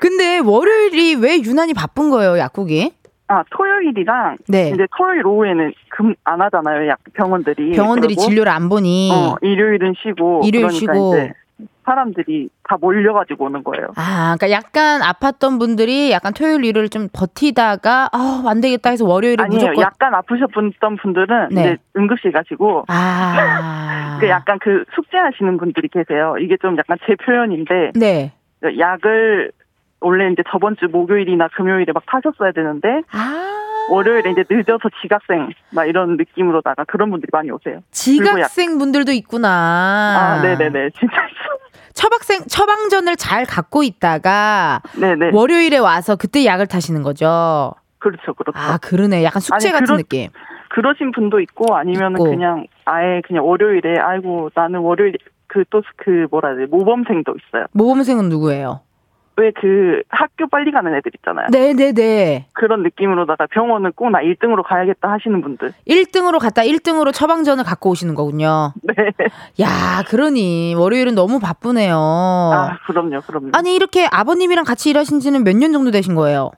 [0.00, 2.92] 근데 월요일이 왜 유난히 바쁜 거예요 약국이?
[3.28, 4.70] 아, 토요일이랑, 네.
[4.74, 7.72] 이제 토요일 오후에는 금 안 하잖아요, 약, 병원들이.
[7.72, 9.10] 병원들이 진료를 안 보니.
[9.10, 10.42] 어, 일요일은 쉬고.
[10.44, 11.14] 일요일 그러니까 쉬고.
[11.84, 13.88] 사람들이 다 몰려가지고 오는 거예요.
[13.96, 19.42] 아, 그러니까 약간 아팠던 분들이 약간 토요일 일요일 좀 버티다가 아, 안 되겠다 해서 월요일에
[19.42, 19.60] 아니에요.
[19.60, 21.60] 무조건 약간 아프셨던 분들은 네.
[21.60, 22.84] 이제 응급실 가시고.
[22.88, 24.18] 아.
[24.20, 26.36] 그 약간 그 숙제하시는 분들이 계세요.
[26.40, 28.32] 이게 좀 약간 제 표현인데 네.
[28.78, 29.50] 약을
[30.00, 33.58] 원래 이제 저번 주 목요일이나 금요일에 막 타셨어야 되는데 아.
[33.90, 37.80] 월요일에 이제 늦어서 지각생 막 이런 느낌으로다가 그런 분들이 많이 오세요.
[37.90, 39.48] 지각생 분들도 있구나.
[39.48, 40.90] 아, 네네네.
[40.98, 41.14] 진짜.
[41.94, 45.30] 처방생 처방전을 잘 갖고 있다가 네네.
[45.32, 47.74] 월요일에 와서 그때 약을 타시는 거죠.
[47.98, 48.58] 그렇죠, 그렇죠.
[48.58, 49.22] 아, 그러네.
[49.24, 50.28] 약간 숙제 아니, 같은 그런- 느낌.
[50.70, 52.24] 그러신 분도 있고 아니면은 있고.
[52.30, 57.66] 그냥 아예 그냥 월요일에 아이고 나는 월요일 그 또그 뭐라 해야 돼 모범생도 있어요.
[57.72, 58.80] 모범생은 누구예요?
[59.36, 61.46] 왜 그 학교 빨리 가는 애들 있잖아요.
[61.50, 62.46] 네, 네, 네.
[62.52, 65.72] 그런 느낌으로다가 병원은 꼭 나 1등으로 가야겠다 하시는 분들.
[65.88, 68.72] 1등으로 갔다 1등으로 처방전을 갖고 오시는 거군요.
[68.82, 68.94] 네.
[69.60, 71.96] 야, 그러니 월요일은 너무 바쁘네요.
[71.96, 73.50] 아 그럼요, 그럼요.
[73.54, 76.50] 아니 이렇게 아버님이랑 같이 일하신 지는 몇 년 정도 되신 거예요?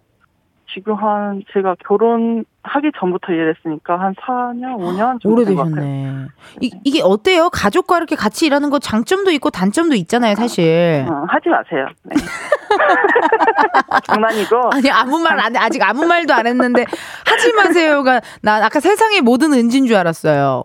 [0.73, 5.85] 지금 한 제가 결혼 하기 전부터 일했으니까 한 4년, 5년 정도 된것 같아요.
[5.85, 6.27] 오래되셨네.
[6.63, 7.51] 이, 이게 어때요?
[7.51, 11.07] 가족과 이렇게 같이 일하는 거 장점도 있고 단점도 있잖아요, 사실.
[11.09, 11.87] 어, 하지 마세요.
[12.05, 12.17] 네.
[14.05, 14.71] 장난이고.
[14.73, 15.59] 아니 아무 말안 해.
[15.61, 16.85] 아직 아무 말도 안 했는데
[17.27, 20.65] 하지 마세요가 나 아까 세상의 모든 은진 줄 알았어요.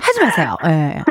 [0.00, 0.56] 하지 마세요.
[0.66, 1.02] 예.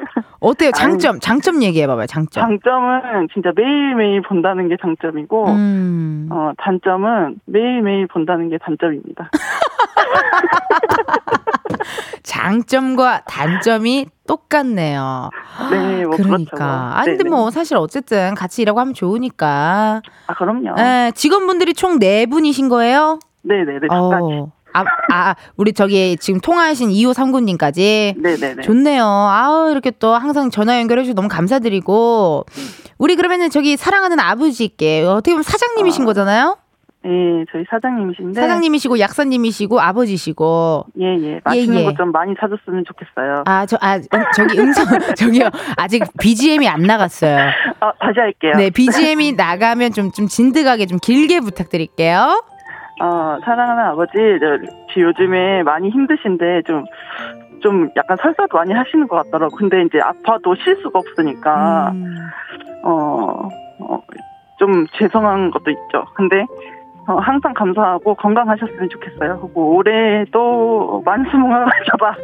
[0.44, 0.72] 어때요?
[0.72, 2.44] 장점, 아니, 장점 얘기해봐봐요, 장점.
[2.44, 6.28] 장점은 진짜 매일매일 본다는 게 장점이고, 음.
[6.32, 9.30] 어, 단점은 매일매일 본다는 게 단점입니다.
[12.24, 15.30] 장점과 단점이 똑같네요.
[15.72, 16.56] 네, 뭐 그러니까.
[16.56, 16.64] 그렇죠.
[16.64, 20.02] 아 근데 뭐 사실 어쨌든 같이 일하고 하면 좋으니까.
[20.28, 20.76] 아, 그럼요.
[20.76, 23.20] 네, 직원분들이 총 네 분이신 거예요?
[23.44, 23.80] 네네네.
[23.82, 24.52] 네, 어.
[24.74, 28.20] 아, 아, 우리 저기 지금 통화하신 2호 3구님까지.
[28.22, 28.62] 네네네.
[28.64, 29.04] 좋네요.
[29.06, 32.46] 아우, 이렇게 또 항상 전화 연결해주셔서 너무 감사드리고.
[32.98, 36.06] 우리 그러면은 저기 사랑하는 아버지께 어떻게 보면 사장님이신 아.
[36.06, 36.58] 거잖아요?
[37.06, 37.10] 예,
[37.52, 38.40] 저희 사장님이신데.
[38.40, 40.86] 사장님이시고 약사님이시고 아버지시고.
[41.02, 41.42] 예, 예.
[41.44, 41.86] 맛있는 예, 예.
[41.86, 43.44] 것좀 많이 찾았으면 좋겠어요.
[43.46, 44.86] 아, 저, 아, 음, 저기 음성,
[45.18, 45.50] 저기요.
[45.76, 47.38] 아직 BGM이 안 나갔어요.
[47.82, 48.54] 어, 다시 할게요.
[48.56, 52.42] 네, BGM이 나가면 좀, 좀 진득하게 좀 길게 부탁드릴게요.
[53.04, 54.14] 어, 사랑하는 아버지,
[54.94, 56.86] 저, 요즘에 많이 힘드신데 좀,
[57.62, 59.58] 좀 약간 설사도 많이 하시는 것 같더라고.
[59.58, 62.16] 근데 이제 아파도 쉴 수가 없으니까, 음.
[62.84, 64.02] 어, 어,
[64.58, 66.06] 좀 죄송한 것도 있죠.
[66.16, 66.46] 근데
[67.06, 69.40] 어, 항상 감사하고 건강하셨으면 좋겠어요.
[69.42, 72.16] 그리고 올해도 만수무강 하셔봐.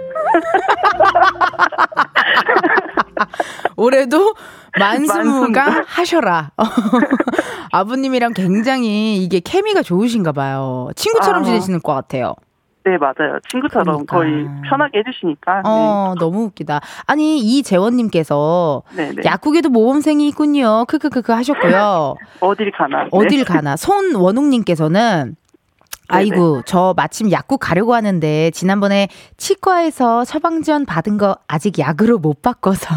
[3.76, 4.34] 올해도
[4.78, 6.52] 만수무강 하셔라.
[7.72, 10.89] 아버님이랑 굉장히 이게 케미가 좋으신가 봐요.
[10.96, 11.46] 친구처럼 아.
[11.46, 12.36] 지내시는 것 같아요.
[12.86, 13.39] 네, 맞아요.
[13.50, 14.18] 친구처럼 그러니까.
[14.18, 15.62] 거의 편하게 해주시니까.
[15.65, 16.20] 어, 네.
[16.20, 16.80] 너무 웃기다.
[17.06, 18.84] 아니, 이재원님께서
[19.26, 20.86] 약국에도 모범생이 있군요.
[20.86, 22.15] 크크크크 하셨고요.
[22.39, 23.04] 어딜 가나.
[23.04, 23.10] 네.
[23.12, 23.76] 어딜 가나.
[23.76, 25.36] 손원웅님께서는
[26.08, 32.96] 아이고, 저 마침 약국 가려고 하는데, 지난번에 치과에서 처방전 받은 거 아직 약으로 못 바꿔서.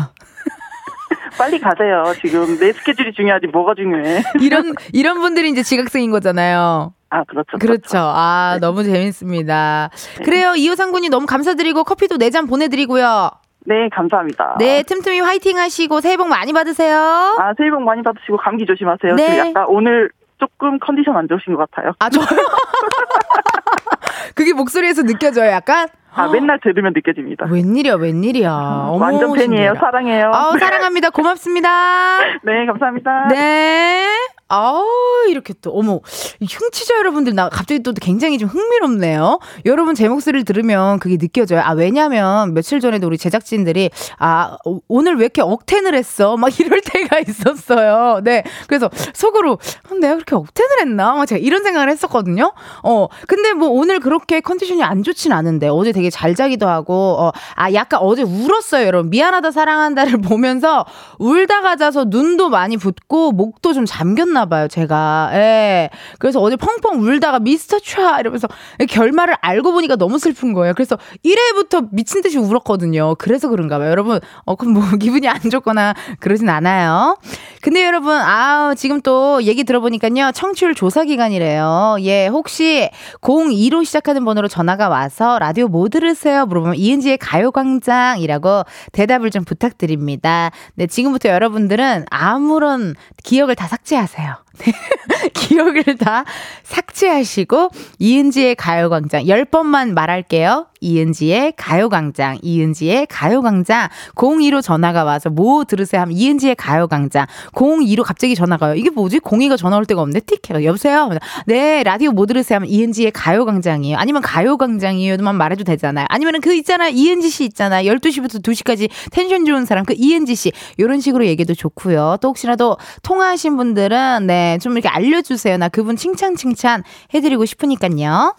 [1.37, 2.05] 빨리 가세요.
[2.23, 4.23] 지금 내 스케줄이 중요하지 뭐가 중요해.
[4.41, 6.95] 이런, 이런 분들이 이제 지각생인 거잖아요.
[7.13, 7.59] 아, 그렇죠.
[7.59, 7.67] 그렇죠.
[7.67, 7.99] 그렇죠.
[7.99, 8.61] 아, 네.
[8.61, 9.91] 너무 재밌습니다.
[10.19, 10.25] 네.
[10.25, 10.55] 그래요.
[10.55, 13.31] 이호상 군이 너무 감사드리고 커피도 4잔 보내드리고요.
[13.65, 14.57] 네, 감사합니다.
[14.59, 16.97] 네, 틈틈이 화이팅 하시고 새해 복 많이 받으세요.
[16.97, 19.15] 아, 새해 복 많이 받으시고 감기 조심하세요.
[19.17, 19.39] 네.
[19.39, 21.93] 약간 오늘 조금 컨디션 안 좋으신 것 같아요.
[21.99, 22.25] 아, 저요?
[24.35, 25.89] 그게 목소리에서 느껴져요, 약간?
[26.15, 27.47] 아, 맨날 들으면 느껴집니다.
[27.51, 28.51] 웬일이야, 웬일이야.
[28.53, 29.43] 어머, 완전 팬이에요.
[29.45, 29.75] 신기해라.
[29.81, 30.31] 사랑해요.
[30.35, 31.11] 아 사랑합니다.
[31.11, 32.19] 고맙습니다.
[32.43, 33.29] 네, 감사합니다.
[33.29, 34.09] 네.
[34.55, 34.85] 아우,
[35.31, 36.01] 이렇게 또, 어머,
[36.43, 39.39] 흉치자 여러분들, 나 갑자기 또 굉장히 좀 흥미롭네요.
[39.65, 41.63] 여러분 제 목소리를 들으면 그게 느껴져요.
[41.65, 43.89] 아, 왜냐면 며칠 전에도 우리 제작진들이,
[44.19, 46.37] 아, 오늘 왜 이렇게 억텐을 했어?
[46.37, 48.21] 막 이럴 때가 있었어요.
[48.23, 48.45] 네.
[48.67, 51.15] 그래서 속으로, 어, 내가 그렇게 억텐을 했나?
[51.15, 52.53] 막 제가 이런 생각을 했었거든요.
[52.83, 57.33] 어, 근데 뭐 오늘 그렇게 컨디션이 안 좋진 않은데, 어제 되게 잘 자기도 하고, 어,
[57.55, 59.09] 아, 약간 어제 울었어요, 여러분.
[59.09, 60.85] 미안하다, 사랑한다를 보면서
[61.19, 65.31] 울다가 자서 눈도 많이 붓고, 목도 좀 잠겼나 울었나 봐요, 제가.
[65.35, 65.91] 예.
[66.19, 68.49] 그래서 어제 펑펑 울다가 미스터 촤 이러면서
[68.89, 70.75] 결말을 알고 보니까 너무 슬픈 거예요.
[70.75, 73.15] 그래서 1회부터 미친 듯이 울었거든요.
[73.17, 73.91] 그래서 그런가 봐요.
[73.91, 77.17] 여러분, 어, 그럼 뭐 기분이 안 좋거나 그러진 않아요.
[77.61, 80.33] 근데 여러분, 아 지금 또 얘기 들어보니까요.
[80.35, 81.97] 청취율 조사 기간이래요.
[82.01, 86.47] 예, 혹시 02로 시작하는 번호로 전화가 와서 라디오 뭐 들으세요?
[86.47, 90.51] 물어보면 이은지의 가요광장이라고 대답을 좀 부탁드립니다.
[90.75, 94.32] 네, 지금부터 여러분들은 아무런 기억을 다 삭제하세요.
[94.59, 94.73] 네.
[95.35, 96.25] 기억을 다
[96.63, 100.67] 삭제하시고 이은지의 가요광장 10번만 말할게요.
[100.83, 108.67] 이은지의 가요광장, 이은지의 가요광장 02로 전화가 와서 뭐 들으세요 하면 이은지의 가요광장 02로 갑자기 전화가
[108.67, 108.75] 와요.
[108.75, 109.21] 이게 뭐지?
[109.21, 110.21] 02가 전화 올 데가 없네.
[110.21, 111.11] 티켓 여보세요?
[111.47, 113.97] 네 라디오 뭐 들으세요 하면 이은지의 가요광장이에요.
[113.97, 116.07] 아니면 가요광장이에요만 말해도 되잖아요.
[116.09, 121.01] 아니면 그 있잖아 이은지 씨 있잖아 12시부터 2시까지 텐션 좋은 사람 그 이은지 씨 이런
[121.01, 122.17] 식으로 얘기도 좋고요.
[122.21, 125.57] 또 혹시라도 통화하신 분들은 네 좀 이렇게 알려주세요.
[125.57, 126.83] 나 그분 칭찬 칭찬
[127.15, 128.35] 해드리고 싶으니까요.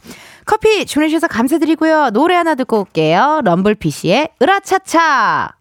[0.45, 2.09] 커피 주내주셔서 감사드리고요.
[2.12, 3.41] 노래 하나 듣고 올게요.
[3.43, 5.55] 럼블피쉬의 으라차차.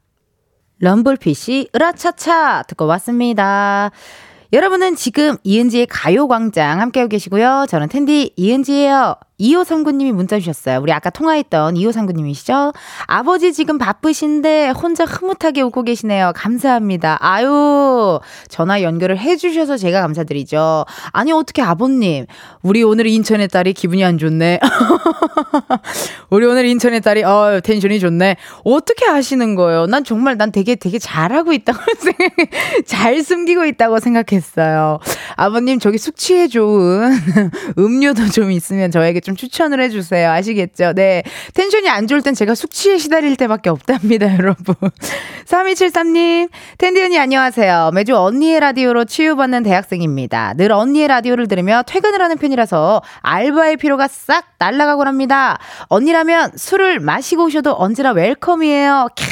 [0.81, 3.91] 럼블피쉬 으라차차 듣고 왔습니다.
[4.53, 7.67] 여러분은 지금 이은지의 가요광장 함께하고 계시고요.
[7.69, 9.15] 저는 텐디 이은지예요.
[9.43, 10.79] 2호 상구님이 문자 주셨어요.
[10.81, 12.73] 우리 아까 통화했던 2호 상구님이시죠?
[13.07, 16.33] 아버지 지금 바쁘신데 혼자 흐뭇하게 웃고 계시네요.
[16.37, 17.19] 감사합니다.
[17.21, 20.87] 아유, 전화 연결을 해주셔서 제가 감사드리죠.
[21.11, 22.27] 아니, 어떻게 아버님.
[22.63, 24.61] 우리 오늘 인천의 딸이 기분이 안 좋네.
[26.31, 28.37] 우리 오늘 인천의 딸이, 어, 텐션이 좋네.
[28.65, 29.87] 어떻게 하시는 거예요?
[29.87, 32.31] 난 정말 난 되게 되게 잘하고 있다고 생각,
[32.87, 35.01] 잘 숨기고 있다고 생각했어요.
[35.35, 37.11] 아버님, 저기 숙취에 좋은
[37.77, 40.31] 음료도 좀 있으면 저에게 좀좀 추천을 해주세요.
[40.31, 40.93] 아시겠죠?
[40.95, 41.23] 네.
[41.55, 44.75] 텐션이 안 좋을 땐 제가 숙취에 시달릴 때밖에 없답니다, 여러분.
[45.47, 47.91] 3273님, 텐디 언니 안녕하세요.
[47.95, 50.55] 매주 언니의 라디오로 치유받는 대학생입니다.
[50.57, 55.59] 늘 언니의 라디오를 들으며 퇴근을 하는 편이라서 알바의 피로가 싹 날아가곤 합니다.
[55.89, 59.09] 언니라면 술을 마시고 오셔도 언제나 웰컴이에요.
[59.17, 59.32] 캬.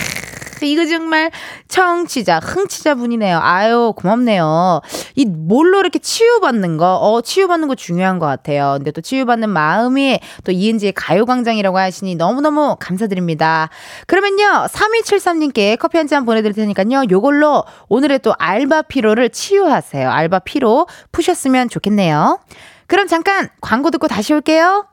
[0.67, 1.31] 이거 정말
[1.69, 3.41] 청취자, 흥취자 분이네요.
[3.43, 4.81] 아유, 고맙네요.
[5.17, 8.75] 이 뭘로 이렇게 치유받는 거, 어, 치유받는 거 중요한 것 같아요.
[8.77, 13.71] 근데 또 치유받는 마음이 또 이은지의 가요광장이라고 하시니 너무너무 감사드립니다.
[14.07, 20.11] 그러면요, 3273님께 커피 한 잔 보내드릴 테니까요, 요걸로 오늘의 또 알바 피로를 치유하세요.
[20.11, 22.41] 알바 피로 푸셨으면 좋겠네요.
[22.89, 24.87] 그럼 잠깐 광고 듣고 다시 올게요.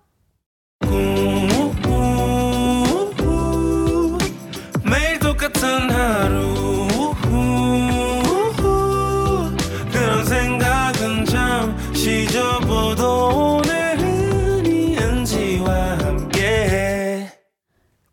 [0.92, 1.27] 매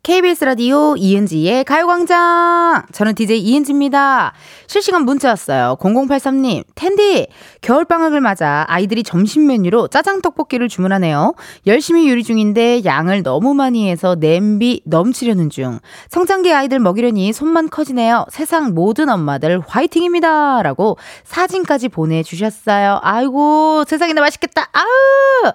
[0.05, 2.83] KBS 라디오 이은지의 가요광장.
[2.91, 4.33] 저는 DJ 이은지입니다.
[4.67, 5.77] 실시간 문자 왔어요.
[5.79, 7.25] 0083님, 텐디,
[7.61, 11.33] 겨울방학을 맞아 아이들이 점심 메뉴로 짜장 떡볶이를 주문하네요.
[11.65, 15.79] 열심히 요리 중인데 양을 너무 많이 해서 냄비 넘치려는 중.
[16.11, 18.27] 성장기 아이들 먹이려니 손만 커지네요.
[18.29, 20.61] 세상 모든 엄마들 화이팅입니다.
[20.61, 22.99] 라고 사진까지 보내주셨어요.
[23.01, 24.69] 아이고, 세상에나 맛있겠다.
[24.71, 25.51] 아우!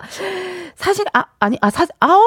[0.75, 2.21] 사실, 아, 아니, 아, 사, 아우!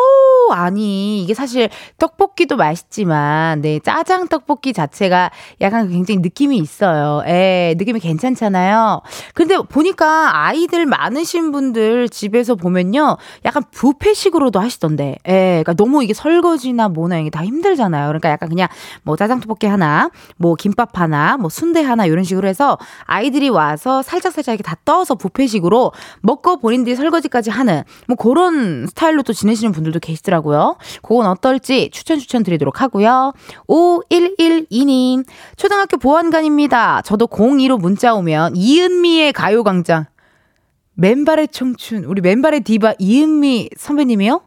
[0.51, 1.67] 아니, 이게 사실
[1.99, 7.23] 떡 떡볶이도 맛있지만, 네, 짜장 떡볶이 자체가 약간 굉장히 느낌이 있어요.
[7.28, 9.02] 예, 느낌이 괜찮잖아요.
[9.34, 13.17] 근데 보니까 아이들 많으신 분들 집에서 보면요.
[13.45, 15.17] 약간 부페식으로도 하시던데.
[15.28, 18.08] 예, 그러니까 너무 이게 설거지나 뭐나 이게 다 힘들잖아요.
[18.08, 18.67] 그러니까 약간 그냥
[19.04, 24.02] 뭐 짜장 떡볶이 하나, 뭐 김밥 하나, 뭐 순대 하나 이런 식으로 해서 아이들이 와서
[24.02, 29.71] 살짝 살짝 이렇게 다 떠서 부페식으로 먹고 본인들이 설거지까지 하는 뭐 그런 스타일로 또 지내시는
[29.71, 30.78] 분들도 계시더라고요.
[31.02, 33.33] 그건 어떨지 추천 추천 드리도록 하고요.
[33.67, 37.01] 5112님, 초등학교 보안관입니다.
[37.03, 40.05] 저도 02로 문자 오면 이은미의 가요광장.
[40.95, 44.41] 맨발의 청춘, 우리 맨발의 디바 이은미 선배님이요?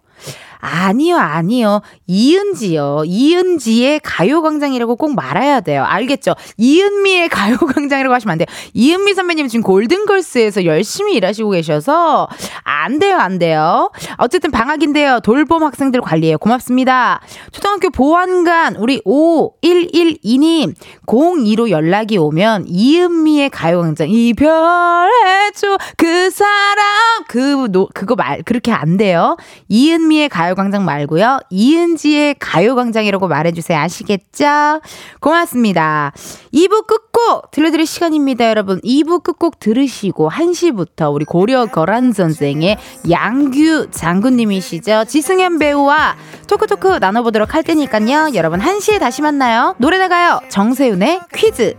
[0.67, 1.81] 아니요, 아니요.
[2.09, 3.05] 이은지요.
[3.07, 5.85] 이은지의 가요광장이라고 꼭 말해야 돼요.
[5.85, 6.35] 알겠죠?
[6.57, 8.47] 이은미의 가요광장이라고 하시면 안 돼요.
[8.75, 12.29] 이은미 선배님 지금 골든걸스에서 열심히 일하시고 계셔서
[12.65, 13.91] 안 돼요, 안 돼요.
[14.17, 15.21] 어쨌든 방학인데요.
[15.21, 16.39] 돌봄 학생들 관리해요.
[16.39, 17.21] 고맙습니다.
[17.53, 20.75] 초등학교 보안관 우리 5112님
[21.07, 29.37] 02로 연락이 오면 이은미의 가요광장 이별해줘 그 사람 그 노, 그거 말 그렇게 안 돼요.
[29.69, 31.39] 이은미의 가요 가요광장 말고요.
[31.51, 33.79] 이은지의 가요광장이라고 말해주세요.
[33.79, 34.81] 아시겠죠?
[35.21, 36.13] 고맙습니다.
[36.53, 38.81] 2부 끝곡 들려드릴 시간입니다, 여러분.
[38.81, 42.79] 2부 끝곡 들으시고 1시부터 우리 고려 거란 선생의
[43.11, 45.05] 양규 장군님이시죠.
[45.07, 46.17] 지승현 배우와
[46.49, 48.31] 토크토크 나눠보도록 할 테니까요.
[48.35, 49.75] 여러분 1시에 다시 만나요.
[49.79, 50.41] 노래 나가요.
[50.49, 51.77] 정세윤의 퀴즈.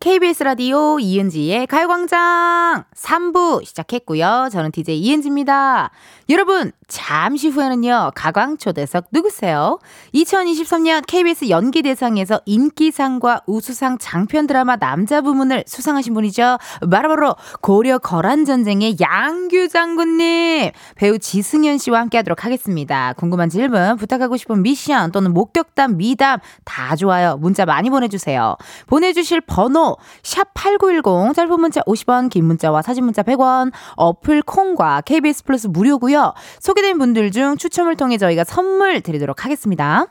[0.00, 4.48] KBS 라디오 이은지의 가요광장 3부 시작했고요.
[4.50, 5.90] 저는 DJ 이은지입니다.
[6.30, 9.78] 여러분, 잠시 후에는요, 가광초대석 누구세요?
[10.14, 16.56] 2023년 KBS 연기대상에서 인기상과 우수상 장편 드라마 남자 부문을 수상하신 분이죠.
[16.90, 23.12] 바로바로 고려 거란전쟁의 양규 장군님, 배우 지승현 씨와 함께 하도록 하겠습니다.
[23.18, 27.36] 궁금한 질문, 부탁하고 싶은 미션 또는 목격담, 미담 다 좋아요.
[27.36, 28.56] 문자 많이 보내주세요.
[28.86, 35.66] 보내주실 번호, 샵8910, 짧은 문자 50원, 긴 문자와 사진 문자 100원, 어플 콩과 KBS 플러스
[35.66, 36.13] 무료고요
[36.60, 40.06] 소개된 분들 중 추첨을 통해 저희가 선물 드리도록 하겠습니다.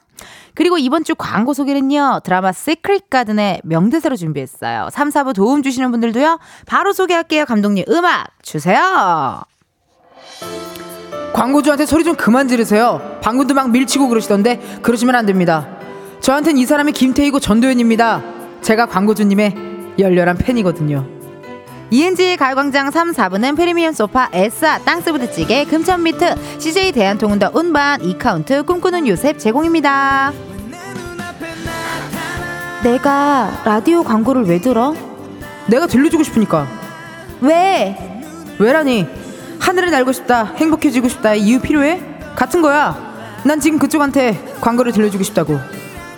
[0.55, 4.89] 그리고 이번 주 광고 소개는요, 드라마 시크릿 가든의 명대사로 준비했어요.
[4.91, 7.45] 3, 4부 도움 주시는 분들도요, 바로 소개할게요.
[7.45, 9.41] 감독님, 음악 주세요!
[11.33, 13.19] 광고주한테 소리 좀 그만 지르세요.
[13.23, 15.67] 방금도 막 밀치고 그러시던데, 그러시면 안 됩니다.
[16.21, 18.21] 저한텐 이 사람이 김태희고 전도연입니다.
[18.61, 19.55] 제가 광고주님의
[19.97, 21.12] 열렬한 팬이거든요.
[21.89, 29.37] ENG의 가요광장 3, 4부는 프리미엄 소파, 에싸, 땅스부대찌개, 금천미트, CJ 대한통운더 운반, 이카운트, 꿈꾸는 요셉
[29.37, 30.33] 제공입니다.
[32.83, 34.95] 내가 라디오 광고를 왜 들어?
[35.67, 36.67] 내가 들려주고 싶으니까.
[37.41, 37.95] 왜?
[38.59, 39.07] 왜라니?
[39.59, 42.01] 하늘을 날고 싶다, 행복해지고 싶다, 이유 필요해?
[42.35, 43.13] 같은 거야.
[43.45, 45.59] 난 지금 그쪽한테 광고를 들려주고 싶다고.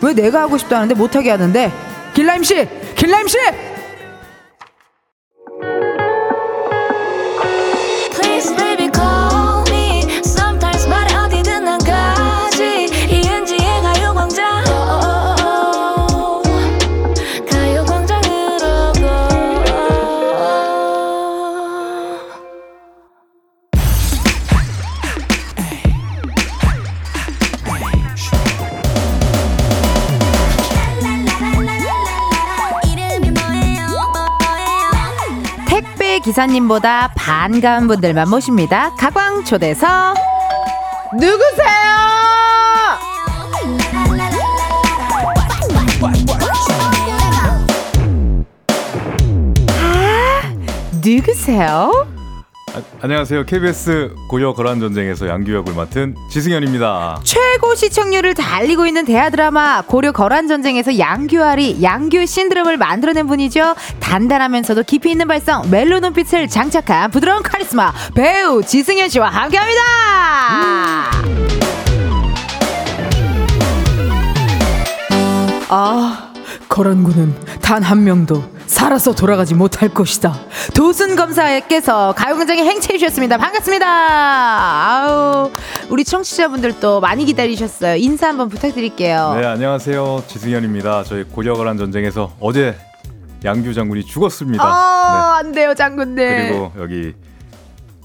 [0.01, 1.71] 왜 내가 하고 싶다 하는데 못하게 하는데?
[2.13, 2.67] 길라임 씨!
[2.95, 3.37] 길라임 씨!
[36.36, 38.93] 기사님보다 반가운 분들만 모십니다.
[38.95, 40.15] 가광 초대석
[41.13, 41.95] 누구세요?
[49.79, 50.53] 아,
[51.01, 52.14] 누구세요?
[52.76, 53.45] 아, 안녕하세요.
[53.45, 57.21] KBS 고려 거란 전쟁에서 양규 역을 맡은 지승현입니다.
[57.23, 63.76] 최고 시청률을 달리고 있는 대하 드라마 고려 거란 전쟁에서 양규알이 양규 신드롬을 만들어낸 분이죠.
[64.01, 69.82] 단단하면서도 깊이 있는 발성, 멜로 눈빛을 장착한 부드러운 카리스마 배우 지승현 씨와 함께합니다.
[75.69, 76.34] 아,
[76.70, 80.34] 거란군은 단 한 명도 살아서 돌아가지 못할 것이다.
[80.74, 83.38] 도순 검사께서 가요광장에 행차해 주셨습니다.
[83.38, 83.86] 반갑습니다.
[83.88, 85.51] 아우
[85.89, 87.95] 우리 청취자분들도 많이 기다리셨어요.
[87.97, 89.36] 인사 한번 부탁드릴게요.
[89.39, 90.24] 네, 안녕하세요.
[90.28, 91.03] 지승현입니다.
[91.03, 92.76] 저희 고려 거란 전쟁에서 어제
[93.43, 94.63] 양규 장군이 죽었습니다.
[94.63, 95.47] 아, 네.
[95.47, 96.16] 안 돼요, 장군님.
[96.16, 97.13] 그리고 여기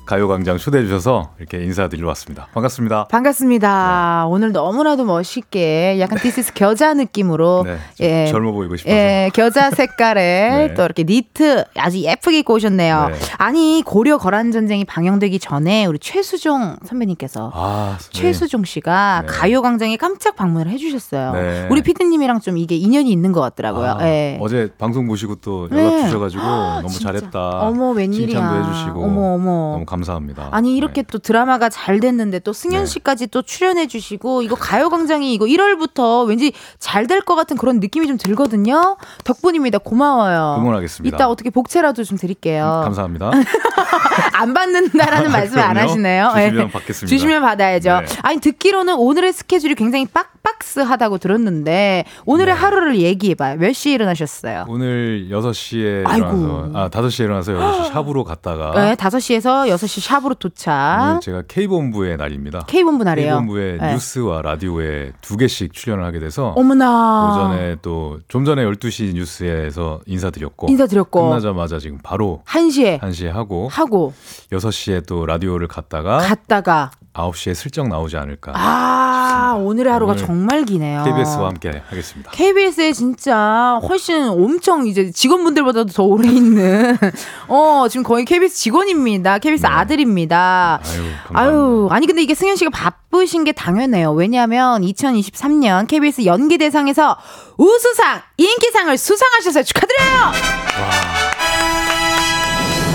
[0.07, 2.49] 가요광장 초대해 주셔서 이렇게 인사드리러 왔습니다.
[2.53, 3.07] 반갑습니다.
[3.09, 4.25] 반갑습니다.
[4.27, 4.33] 네.
[4.33, 9.71] 오늘 너무나도 멋있게 약간 this is 겨자 느낌으로 네, 예, 젊어 보이고 싶어서 예, 겨자
[9.71, 10.75] 색깔에 네.
[10.75, 13.09] 또 이렇게 니트 아주 예쁘게 입고 오셨네요.
[13.11, 13.19] 네.
[13.39, 19.33] 아니 고려 거란 전쟁이 방영되기 전에 우리 최수종 선배님께서 아, 최수종 씨가 네.
[19.33, 21.33] 가요광장에 깜짝 방문을 해주셨어요.
[21.35, 21.69] 네.
[21.71, 23.97] 우리 피디님이랑 좀 이게 인연이 있는 것 같더라고요.
[24.01, 24.39] 아, 예.
[24.41, 26.05] 어제 방송 보시고 또 연락 네.
[26.07, 27.13] 주셔가지고 너무 진짜.
[27.13, 27.61] 잘했다.
[27.61, 28.27] 어머 웬일이야.
[28.27, 29.51] 칭찬도 해주시고 어머 어머.
[29.75, 30.00] 너무 감.
[30.01, 30.49] 감사합니다.
[30.53, 31.09] 아니 이렇게 네.
[31.11, 32.87] 또 드라마가 잘 됐는데 또 승현 네.
[32.87, 38.07] 씨까지 또 출연해 주시고 이거 가요광장이 이거 1월부터 왠지 잘 될 것 같은 그런 느낌이
[38.07, 38.97] 좀 들거든요.
[39.25, 39.79] 덕분입니다.
[39.79, 40.57] 고마워요.
[40.61, 41.17] 응원하겠습니다.
[41.17, 42.81] 이따 어떻게 복채라도 좀 드릴게요.
[42.81, 43.31] 음, 감사합니다.
[44.35, 46.31] 안 받는다라는 말씀 안 하시네요.
[46.35, 46.71] 주시면 네.
[46.71, 47.07] 받겠습니다.
[47.09, 48.01] 주시면 받아야죠.
[48.01, 48.07] 네.
[48.23, 52.61] 아니 듣기로는 오늘의 스케줄이 굉장히 빡빡스하다고 들었는데 오늘의 네.
[52.61, 53.57] 하루를 얘기해봐요.
[53.57, 54.67] 몇 시에 일어나셨어요?
[54.69, 56.27] 오늘 6시에 아이고.
[56.27, 60.99] 일어나서 아 5시에 일어나서 6시 샵으로 갔다가 네 5시에서 6시 다시 샵으로 도착.
[61.03, 62.61] 오늘 제가 K본부의 날입니다.
[62.67, 63.31] K본부 날이에요.
[63.41, 63.93] K본부의 네.
[63.95, 67.31] 뉴스와 라디오에 두 개씩 출연을 하게 돼서 어머나.
[67.33, 74.13] 오전에 또 좀 전에 12시 뉴스에서 인사드렸고 인사드렸고 끝나자마자 지금 바로 1시에 1시에 하고 하고
[74.53, 78.53] 6시에 또 라디오를 갔다가 갔다가 9시에 슬쩍 나오지 않을까.
[78.55, 81.03] 아, 오늘의 하루가 오늘 정말 기네요.
[81.05, 82.31] KBS와 함께 하겠습니다.
[82.31, 86.97] KBS에 진짜 훨씬 엄청 이제 직원분들보다도 더 오래 있는,
[87.49, 89.39] 어, 지금 거의 KBS 직원입니다.
[89.39, 89.69] KBS 네.
[89.79, 90.81] 아들입니다.
[90.85, 94.13] 아유, 아유, 아니, 근데 이게 승현 씨가 바쁘신 게 당연해요.
[94.13, 97.17] 왜냐하면 2023년 KBS 연기 대상에서
[97.57, 100.21] 우수상, 인기상을 수상하셔서 축하드려요!
[100.23, 100.33] 와.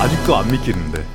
[0.03, 1.05] 아직도 안 믿기는데.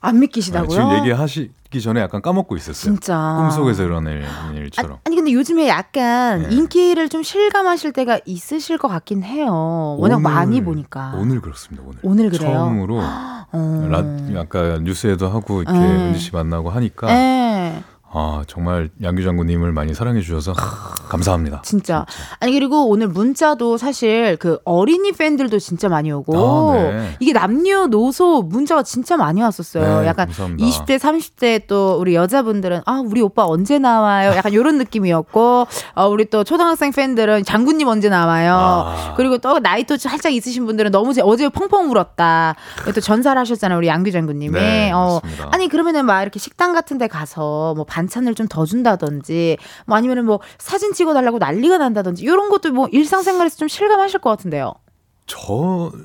[0.00, 0.70] 안 믿기시다고요?
[0.70, 2.94] 지금 얘기하시 기 전에 약간 까먹고 있었어요.
[2.94, 3.36] 진짜.
[3.38, 4.98] 꿈속에서 일어날 일처럼.
[5.04, 6.54] 아, 니 근데 요즘에 약간 네.
[6.54, 9.96] 인기를 좀 실감하실 때가 있으실 것 같긴 해요.
[9.98, 11.12] 워낙 오늘, 많이 보니까.
[11.14, 11.84] 오늘 그렇습니다.
[11.86, 11.98] 오늘.
[12.02, 12.50] 오늘 그래요.
[12.50, 13.00] 처음으로
[13.52, 13.88] 어.
[13.90, 14.02] 라,
[14.40, 16.08] 아까 뉴스에도 하고 이렇게 네.
[16.08, 17.82] 은지 씨 만나고 하니까 네.
[18.10, 21.62] 아, 정말 양규 장군님을 많이 사랑해 주셔서 감사합니다.
[21.62, 21.78] 진짜.
[21.88, 22.06] 진짜.
[22.40, 27.16] 아니 그리고 오늘 문자도 사실 그 어린이 팬들도 진짜 많이 오고 아, 네.
[27.20, 30.00] 이게 남녀노소 문자가 진짜 많이 왔었어요.
[30.02, 30.68] 네, 약간 감사합니다.
[30.68, 34.32] 20대, 30대 또 우리 여자분들은 아, 우리 오빠 언제 나와요?
[34.36, 38.54] 약간 요런 느낌이었고 어, 우리 또 초등학생 팬들은 장군님 언제 나와요?
[38.54, 39.14] 아.
[39.16, 42.54] 그리고 또 나이 또 살짝 있으신 분들은 너무 제, 어제 펑펑 울었다.
[42.94, 43.78] 또 전사를 하셨잖아요.
[43.78, 44.58] 우리 양규 장군님이.
[44.58, 45.20] 네, 어,
[45.52, 50.24] 아니 그러면은 막 이렇게 식당 같은 데 가서 뭐 반찬을 좀 더 준다든지 뭐 아니면은
[50.24, 54.72] 뭐 사진 찍어달라고 난리가 난다든지 이런 것도 뭐 일상생활에서 좀 실감하실 것 같은데요.
[55.26, 55.38] 저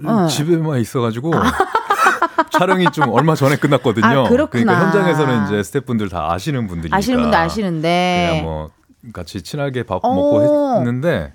[0.05, 0.27] 어.
[0.27, 1.31] 집에만 있어가지고
[2.51, 4.05] 촬영이 좀 얼마 전에 끝났거든요.
[4.05, 8.69] 아, 그러니까 현장에서는 이제 스태프분들 다 아시는 분들이니까 아시는 분들 아시는데 그냥 뭐
[9.13, 11.33] 같이 친하게 밥 먹고 했는데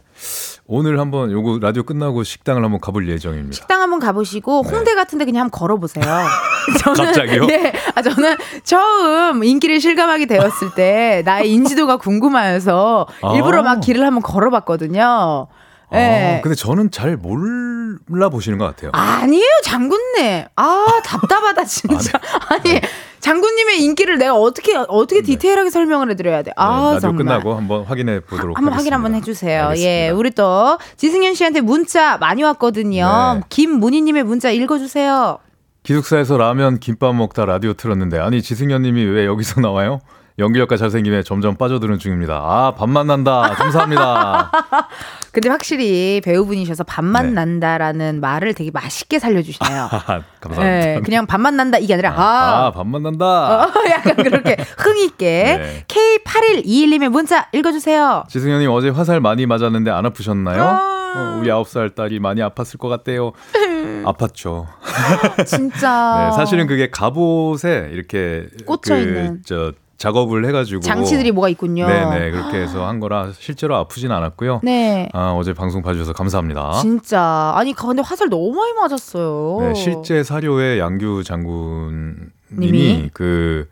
[0.67, 3.55] 오늘 한번 요거 라디오 끝나고 식당을 한번 가볼 예정입니다.
[3.55, 4.71] 식당 한번 가보시고 네.
[4.71, 6.05] 홍대 같은데 그냥 한번 걸어보세요.
[6.79, 7.47] 저는, 갑자기요?
[7.51, 13.35] 예, 아, 저는 처음 인기를 실감하게 되었을 때 나의 인지도가 궁금해서 아.
[13.35, 15.49] 일부러 막 길을 한번 걸어봤거든요.
[15.95, 16.39] 예.
[16.39, 18.91] 아, 근데 저는 잘 몰라 보시는 것 같아요.
[18.93, 20.45] 아니에요, 장군님.
[20.57, 22.19] 아, 답답하다, 진짜.
[22.49, 22.75] 아, 네.
[22.75, 22.81] 니
[23.21, 25.27] 장군님의 인기를 내가 어떻게, 어떻게 네.
[25.27, 25.71] 디테일하게 네.
[25.71, 26.53] 설명을 해드려야 돼.
[26.57, 27.25] 아, 네, 정말.
[27.27, 28.77] 끝나고 한번 확인해 보도록 한번 하겠습니다.
[28.77, 29.73] 확인 한번 해주세요.
[29.77, 33.35] 예, 우리 또 지승현 씨한테 문자 많이 왔거든요.
[33.37, 33.41] 네.
[33.49, 35.39] 김문희님의 문자 읽어주세요.
[35.89, 40.01] 기숙사에서 라면, 김밥 먹다 라디오 틀었는데, 아니, 지승현 님이 왜 여기서 나와요?
[40.39, 42.35] 연기력과 잘생김에 점점 빠져드는 중입니다.
[42.35, 43.55] 아, 밥맛 난다.
[43.55, 44.51] 감사합니다.
[45.33, 47.33] 근데 확실히 배우분이셔서 밥맛 네.
[47.33, 49.89] 난다라는 말을 되게 맛있게 살려주시네요.
[50.41, 50.63] 감사합니다.
[50.63, 53.65] 네, 그냥 밥맛 난다 이게 아니라 아, 아 밥맛 난다.
[53.65, 55.25] 어, 약간 그렇게 흥있게
[55.59, 55.85] 네.
[55.89, 58.25] K8121님의 문자 읽어주세요.
[58.29, 60.63] 지승현님 어제 화살 많이 맞았는데 안 아프셨나요?
[60.63, 60.99] 어...
[61.15, 63.33] 어, 우리 9살 딸이 많이 아팠을 것 같대요.
[64.05, 64.67] 아팠죠.
[65.47, 66.31] 진짜.
[66.31, 69.43] 네, 사실은 그게 갑옷에 이렇게 꽂혀 그, 있는.
[69.45, 71.87] 저 작업을 해가지고 장치들이 뭐가 있군요.
[71.87, 74.61] 네네 그렇게 해서 한 거라 실제로 아프진 않았고요.
[74.63, 75.09] 네.
[75.13, 76.75] 아, 어제 방송 봐주셔서 감사합니다.
[76.81, 79.59] 진짜 아니 근데 화살 너무 많이 맞았어요.
[79.61, 83.69] 네, 실제 사료에 양규 장군님이 그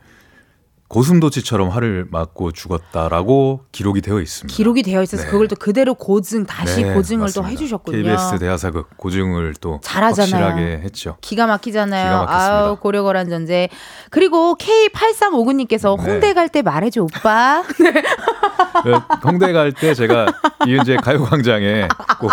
[0.89, 4.55] 고슴도치처럼 활을 맞고 죽었다라고 기록이 되어 있습니다.
[4.55, 5.29] 기록이 되어 있어서 네.
[5.29, 7.41] 그걸 또 그대로 고증 다시 네, 고증을 맞습니다.
[7.41, 7.97] 또 해주셨군요.
[7.97, 10.45] KBS 대하사극 고증을 또 잘하잖아요.
[10.45, 11.17] 확실하게 했죠.
[11.21, 12.21] 기가 막히잖아요.
[12.21, 12.33] 기가
[12.63, 13.67] 아우 고려거란 전제.
[14.11, 17.63] 그리고 K8359님께서 홍대 갈 때 말해줘 오빠.
[17.81, 17.91] 네.
[18.85, 18.99] 네.
[19.25, 20.27] 홍대 갈 때 제가
[20.65, 22.31] 이은재 가요광장에 꼭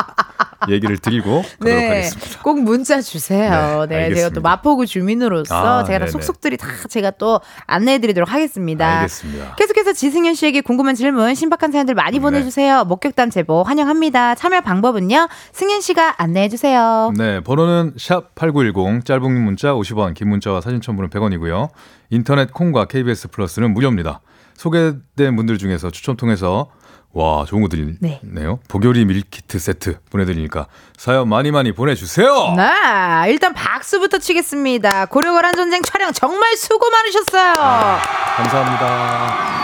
[0.69, 2.43] 얘기를 드리고 가도록 네, 하겠습니다.
[2.43, 3.87] 꼭 문자 주세요.
[3.89, 9.01] 네, 네 제가 또 마포구 주민으로서 아, 제가 다 속속들이 다 제가 또 안내해드리도록 하겠습니다.
[9.01, 9.55] 알겠습니다.
[9.57, 12.21] 계속해서 지승현 씨에게 궁금한 질문, 신박한 사연들 많이 네.
[12.21, 12.85] 보내주세요.
[12.85, 14.35] 목격담 제보 환영합니다.
[14.35, 15.29] 참여 방법은요.
[15.53, 17.13] 승현 씨가 안내해주세요.
[17.17, 21.69] 네, 번호는 샵 #8910 짧은 문자 50원, 긴 문자와 사진 첨부는 100원이고요.
[22.11, 24.21] 인터넷 콩과 KBS 플러스는 무료입니다.
[24.55, 26.69] 소개된 분들 중에서 추첨 통해서
[27.15, 27.97] 와, 좋은 거 드리네요.
[28.01, 28.21] 네.
[28.69, 32.55] 보교리 밀키트 세트 보내드리니까 사연 많이 많이 보내주세요.
[32.57, 35.07] 네, 일단 박수부터 치겠습니다.
[35.07, 37.55] 고려거란 전쟁 촬영 정말 수고 많으셨어요.
[37.57, 37.99] 아,
[38.37, 39.55] 감사합니다.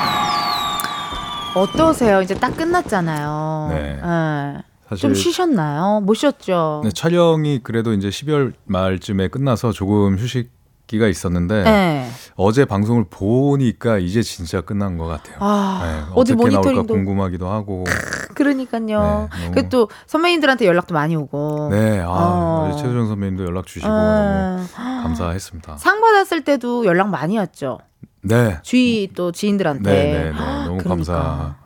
[1.56, 2.22] 어떠세요?
[2.22, 3.68] 이제 딱 끝났잖아요.
[3.72, 4.00] 네.
[4.00, 4.96] 네.
[4.96, 6.00] 좀 쉬셨나요?
[6.00, 6.82] 못 쉬었죠.
[6.84, 10.50] 네, 촬영이 그래도 이제 12월 말쯤에 끝나서 조금 휴식
[10.90, 12.10] 기가 있었는데 네.
[12.34, 15.36] 어제 방송을 보니까 이제 진짜 끝난 것 같아요.
[15.38, 17.84] 아, 네, 어디 모니터링도 궁금하기도 하고.
[18.34, 19.28] 그러니까요.
[19.32, 21.68] 네, 그또 선배님들한테 연락도 많이 오고.
[21.70, 22.76] 네, 아, 어.
[22.76, 24.66] 최수정 선배님도 연락 주시고 아.
[24.76, 25.76] 너무 감사했습니다.
[25.76, 27.78] 상 받았을 때도 연락 많이 왔죠.
[28.22, 28.58] 네.
[28.62, 29.90] 주위 또 지인들한테.
[29.92, 30.32] 네, 네, 네.
[30.32, 30.88] 너무 그러니까.
[30.88, 31.59] 감사.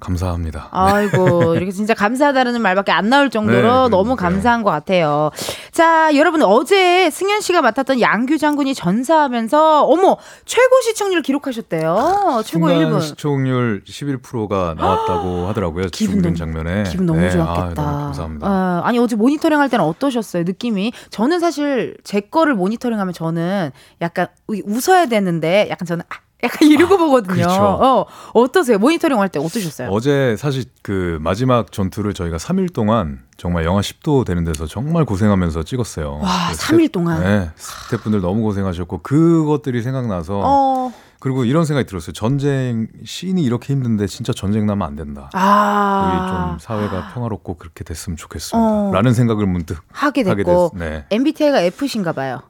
[0.00, 0.68] 감사합니다.
[0.70, 5.30] 아이고, 이렇게 진짜 감사하다는 말밖에 안 나올 정도로 네, 너무 감사한 것 같아요.
[5.72, 12.42] 자, 여러분, 어제 승현 씨가 맡았던 양규 장군이 전사하면서, 어머, 최고 시청률 기록하셨대요.
[12.44, 13.00] 최고 1분.
[13.00, 15.86] 시청률 11%가 나왔다고 하더라고요.
[15.92, 16.84] 기분 죽는 장면에.
[16.84, 17.82] 기분 너무 네, 좋았겠다.
[17.82, 18.46] 아, 감사합니다.
[18.46, 20.44] 어, 아니, 어제 모니터링 할 때는 어떠셨어요?
[20.44, 20.92] 느낌이?
[21.10, 26.94] 저는 사실 제 거를 모니터링 하면 저는 약간 웃어야 되는데, 약간 저는, 아, 약간 이러고
[26.94, 27.34] 아, 보거든요.
[27.34, 27.60] 그렇죠.
[27.60, 28.78] 어, 어떠세요?
[28.78, 29.88] 모니터링 할 때 어떠셨어요?
[29.90, 35.64] 어제 사실 그 마지막 전투를 저희가 3일 동안 정말 영하 10도 되는 데서 정말 고생하면서
[35.64, 36.18] 찍었어요.
[36.22, 37.22] 와, 3일 동안?
[37.22, 37.50] 네.
[37.56, 40.92] 스태프분들 너무 고생하셨고 그것들이 생각나서 어.
[41.20, 42.12] 그리고 이런 생각이 들었어요.
[42.12, 45.30] 전쟁 씬이 이렇게 힘든데 진짜 전쟁 나면 안 된다.
[45.34, 46.12] 아.
[46.12, 48.56] 우리 좀 사회가 평화롭고 그렇게 됐으면 좋겠습니다.
[48.56, 48.90] 어.
[48.92, 51.04] 라는 생각을 문득 하게 됐고 하게 네.
[51.10, 52.42] MBTI가 F신가 봐요.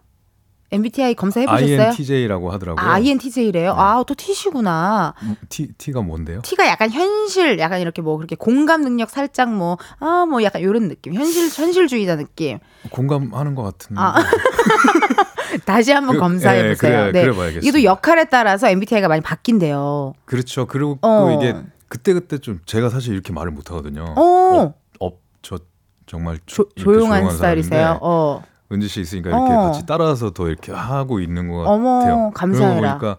[0.71, 1.81] MBTI 검사 해 보셨어요?
[1.81, 2.85] INTJ라고 하더라고요.
[2.87, 3.73] 아, INTJ래요?
[3.73, 3.81] 네.
[3.81, 5.15] 아, 또 T시구나.
[5.23, 6.43] 음, T T가 뭔데요?
[6.43, 10.89] T가 약간 현실, 약간 이렇게 뭐 그렇게 공감 능력 살짝 뭐 아, 뭐 약간 요런
[10.89, 11.15] 느낌.
[11.15, 12.59] 현실 현실주의자 느낌.
[12.91, 14.01] 공감하는 것 같은데.
[14.01, 14.15] 아.
[15.65, 17.07] 다시 한번 그, 검사해 예, 보세요.
[17.07, 17.33] 예, 그래, 네.
[17.33, 20.13] 그래 이게 또 역할에 따라서 MBTI가 많이 바뀐대요.
[20.27, 20.67] 그렇죠.
[20.67, 21.31] 그리고 어.
[21.33, 21.57] 이게
[21.89, 24.15] 그때 그때 좀 제가 사실 이렇게 말을 못 하거든요.
[24.17, 25.59] 어, 어, 저
[26.07, 27.99] 정말 조, 조용한 스타일이세요.
[28.03, 28.43] 어.
[28.71, 29.63] 은지 씨 있으니까 이렇게 어.
[29.67, 32.31] 같이 따라서 더 이렇게 하고 있는 것 어머, 같아요.
[32.35, 32.99] 감사해라.
[32.99, 33.17] 보니까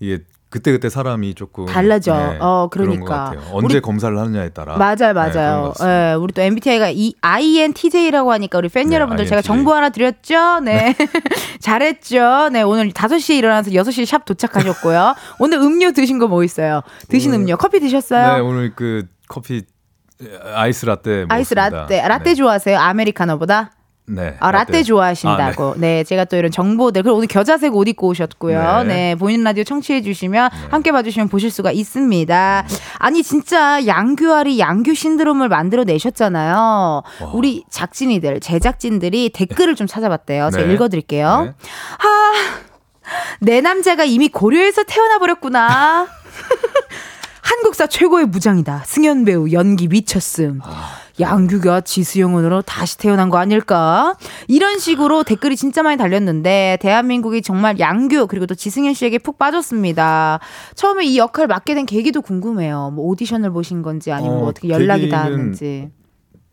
[0.00, 0.18] 이게
[0.50, 2.14] 그때 그때 사람이 조금 달라져.
[2.14, 5.72] 네, 어 그러니까 언제 우리, 검사를 하느냐에 따라 맞아요, 맞아요.
[5.80, 9.28] 네, 네, 우리 또 MBTI가 이 INTJ라고 하니까 우리 팬 네, 여러분들 INTJ.
[9.30, 10.60] 제가 정보 하나 드렸죠.
[10.60, 10.94] 네,
[11.60, 12.50] 잘했죠.
[12.52, 15.14] 네, 오늘 5 시에 일어나서 6 시 샵 도착하셨고요.
[15.38, 16.82] 오늘 음료 드신 거 뭐 있어요?
[17.08, 18.34] 드신 음 료 커피 드셨어요?
[18.34, 19.62] 네, 오늘 그 커피
[20.54, 22.34] 아이스 라떼 아이스 라떼 라떼 네.
[22.34, 22.78] 좋아하세요?
[22.78, 23.70] 아메리카노보다?
[24.06, 24.34] 네.
[24.40, 25.70] 아, 라떼 좋아하신다고.
[25.70, 25.80] 아, 네.
[25.80, 26.04] 네.
[26.04, 27.02] 제가 또 이런 정보들.
[27.02, 28.82] 그리고 오늘 겨자색 옷 입고 오셨고요.
[28.82, 28.94] 네.
[28.94, 30.68] 네 보이는 라디오 청취해 주시면 네.
[30.70, 32.66] 함께 봐주시면 보실 수가 있습니다.
[32.98, 36.54] 아니, 진짜 양규알이 양규 신드롬을 만들어 내셨잖아요.
[36.54, 37.02] 와.
[37.32, 40.50] 우리 작진이들, 제작진들이 댓글을 좀 찾아봤대요.
[40.50, 40.74] 제가 네.
[40.74, 41.42] 읽어드릴게요.
[41.44, 41.54] 네.
[41.98, 42.32] 아,
[43.40, 46.08] 내 남자가 이미 고려에서 태어나 버렸구나.
[47.42, 48.82] 한국사 최고의 무장이다.
[48.86, 50.60] 승연 배우 연기 미쳤음.
[50.64, 51.01] 아.
[51.20, 54.16] 양규가 지수영으로 다시 태어난 거 아닐까?
[54.48, 60.40] 이런 식으로 댓글이 진짜 많이 달렸는데 대한민국이 정말 양규 그리고 또 지승현 씨에게 푹 빠졌습니다.
[60.74, 62.92] 처음에 이 역할 맡게 된 계기도 궁금해요.
[62.94, 65.90] 뭐 오디션을 보신 건지 아니면 뭐 어, 떻게 연락이 닿았는지.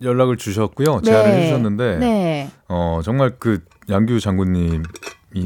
[0.01, 1.01] 연락을 주셨고요.
[1.03, 1.41] 제안을 네.
[1.41, 2.49] 해주셨는데 네.
[2.67, 4.79] 어 정말 그 양규 장군님이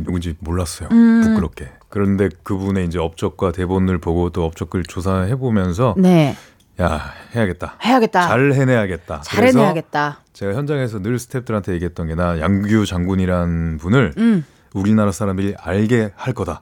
[0.04, 0.90] 누군지 몰랐어요.
[0.92, 1.22] 음.
[1.24, 1.70] 부끄럽게.
[1.90, 6.36] 그런데 그분의 이제 업적과 대본을 보고 또 업적을 조사해 보면서 네.
[6.82, 7.76] 야 해야겠다.
[7.84, 8.28] 해야겠다.
[8.28, 9.22] 잘 해내야겠다.
[9.22, 10.18] 잘 해내야겠다.
[10.34, 14.46] 제가 현장에서 늘 스탭들한테 얘기했던 게 나 양규 장군이란 분을 음.
[14.74, 16.62] 우리나라 사람들이 알게 할 거다.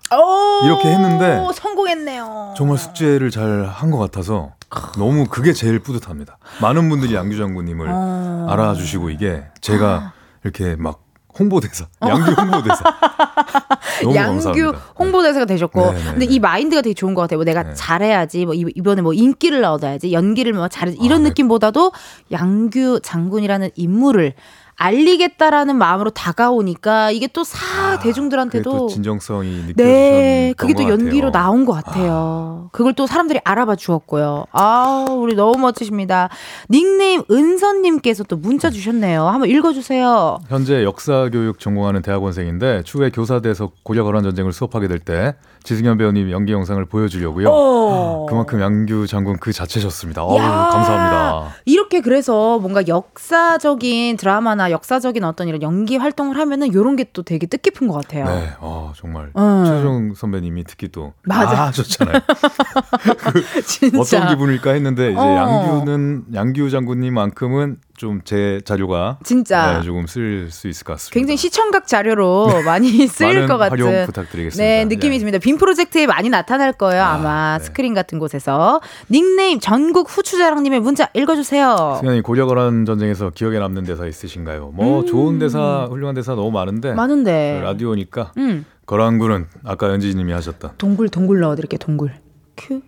[0.66, 2.54] 이렇게 했는데 성공했네요.
[2.58, 4.52] 정말 숙제를 잘 한 것 같아서
[4.98, 6.38] 너무 그게 제일 뿌듯합니다.
[6.62, 8.48] 많은 분들이 양규 장군님을 어...
[8.50, 10.12] 알아주시고 이게 제가
[10.44, 11.00] 이렇게 막
[11.38, 12.08] 홍보대사, 어.
[12.08, 12.84] 양규 홍보대사.
[14.04, 14.94] 너무 양규 감사합니다.
[15.00, 16.04] 홍보대사가 되셨고, 네네네.
[16.04, 16.40] 네, 근데 이 네.
[16.40, 17.38] 마인드가 되게 좋은 것 같아요.
[17.38, 17.74] 뭐 내가 네.
[17.74, 21.30] 잘해야지, 뭐 이번에 뭐 인기를 얻어야지, 연기를 뭐 잘해 이런 아, 네.
[21.30, 21.92] 느낌보다도
[22.32, 24.34] 양규 장군이라는 인물을
[24.82, 27.58] 알리겠다라는 마음으로 다가오니까 이게 또사
[27.92, 31.44] 아, 대중들한테도 또 진정성이 느껴지셨 네, 그게 또 연기로 같아요.
[31.44, 32.66] 나온 것 같아요.
[32.66, 32.70] 아.
[32.72, 34.46] 그걸 또 사람들이 알아봐 주었고요.
[34.52, 36.30] 아, 우리 너무 멋지십니다.
[36.70, 39.28] 닉네임 은선님께서 또 문자 주셨네요.
[39.28, 40.40] 한번 읽어주세요.
[40.50, 45.98] 현재 역사 교육 전공하는 대학원생인데 추후에 교사 돼서 고려 거란 전쟁을 수업하게 될 때 지승현
[45.98, 47.50] 배우님 연기 영상을 보여주려고요.
[47.50, 47.52] 오.
[47.52, 48.26] 어.
[48.28, 50.24] 그만큼 양규 장군 그 자체셨습니다.
[50.24, 51.56] 어우, 감사합니다.
[51.66, 57.46] 이렇게 그래서 뭔가 역사적인 드라마나 역사적인 어떤 이런 연기 활동을 하면은 이런 게 또 되게
[57.48, 58.26] 뜻깊은 것 같아요.
[58.26, 59.64] 네, 어, 정말 음.
[59.66, 61.64] 최종 선배님이 특히 또 맞아.
[61.64, 62.20] 아, 좋잖아요.
[63.18, 65.36] 그 어떤 기분일까 했는데 이제 어.
[65.36, 71.14] 양규는 양규 장군님만큼은 좀 제 자료가 진짜 네, 조금 쓸 수 있을 것 같습니다.
[71.14, 72.64] 굉장히 시청각 자료로 네.
[72.66, 74.64] 많이 쓰일 것 같은 활용 부탁드리겠습니다.
[74.64, 75.20] 네, 느낌이 네.
[75.20, 75.38] 듭니다.
[75.40, 77.04] 빔 프로젝트에 많이 나타날 거예요.
[77.04, 77.64] 아, 마 네.
[77.64, 81.98] 스크린 같은 곳에서 닉네임 전국 후추자랑님의 문자 읽어주세요.
[82.02, 84.72] 승현이 고려거란 전쟁에서 기억에 남는 대사 있으신가요?
[84.74, 85.06] 뭐 음.
[85.06, 88.66] 좋은 대사, 훌륭한 대사 너무 많은데 많은데 그 라디오니까 음.
[88.86, 91.78] 거란군은 아까 연지님이 하셨던 동굴 동굴 넣어드릴게요.
[91.78, 92.14] 동굴
[92.58, 92.82] 큐.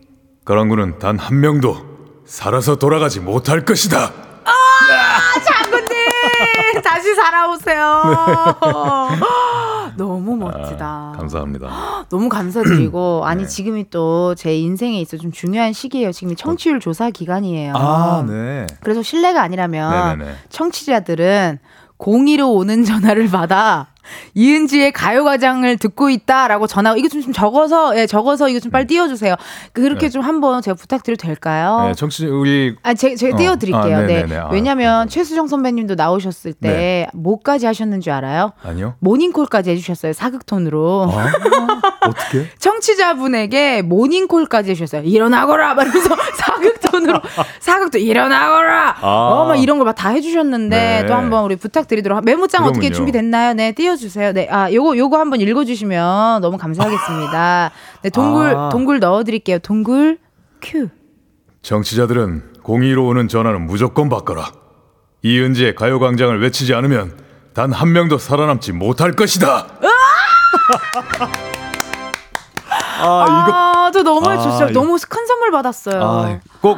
[0.46, 1.78] 거란군은 단 한 명도
[2.26, 4.12] 살아서 돌아가지 못할 것이다.
[6.94, 8.04] 다시 살아오세요.
[8.62, 9.20] 네.
[9.98, 10.86] 너무 멋지다.
[10.86, 11.68] 아, 감사합니다.
[12.10, 13.48] 너무 감사드리고, 아니, 네.
[13.48, 16.12] 지금이 또 제 인생에 있어 좀 중요한 시기예요.
[16.12, 17.74] 지금이 청취율 조사 기간이에요.
[17.76, 18.68] 아, 네.
[18.82, 20.36] 그래서 실례가 아니라면, 네네네.
[20.50, 21.60] 청취자들은
[21.98, 23.88] 02로 오는 전화를 받아
[24.34, 28.88] 이은지의 가요과장을 듣고 있다라고 전화 이거 좀, 좀 적어서 예 적어서 이거 좀 빨리 음.
[28.88, 29.36] 띄워주세요.
[29.74, 30.10] 그렇게 네.
[30.10, 31.86] 좀 한번 제가 부탁드려도 될까요?
[31.88, 33.38] 네, 정치 우리 아 제, 제가 어.
[33.38, 33.98] 띄워드릴게요.
[33.98, 37.08] 아, 네, 왜냐하면 아, 최수정 선배님도 나오셨을 때 네.
[37.14, 38.54] 뭐까지 하셨는 줄 알아요?
[38.64, 38.96] 아니요.
[39.00, 41.10] 모닝콜까지 해주셨어요 사극톤으로.
[41.12, 41.26] 아,
[42.08, 42.50] 어떻게?
[42.60, 45.04] 청취자분에게 모닝콜까지 해주셨어요.
[45.04, 47.22] 일어나거라 말면서 사극톤으로
[47.60, 48.96] 사극톤 일어나거라.
[49.02, 49.30] 아.
[49.32, 51.06] 어 막 이런 걸 막 다 해주셨는데 네.
[51.06, 52.70] 또 한번 우리 부탁드리도록 메모장 그러면요.
[52.80, 53.54] 어떻게 준비됐나요?
[53.54, 53.93] 네 띄워.
[53.98, 54.34] 띄워주세요.
[54.34, 57.72] 네, 아, 요거, 요거 한번 읽어주시면 너무 감사하겠습니다.
[58.02, 58.70] 네, 동굴, 아.
[58.70, 59.60] 동굴 넣어드릴게요.
[59.60, 60.18] 동굴,
[60.62, 60.90] 큐.
[61.62, 64.52] 정치자들은 공의로 오는 전화는 무조건 바꿔라.
[65.22, 67.18] 이은지의 가요광장을 외치지 않으면
[67.54, 69.68] 단 한 명도 살아남지 못할 것이다.
[73.00, 73.54] 아, 이거.
[73.54, 74.72] 아, 저 너무 아, 좋죠.
[74.72, 76.02] 너무 큰 선물 받았어요.
[76.04, 76.78] 아, 꼭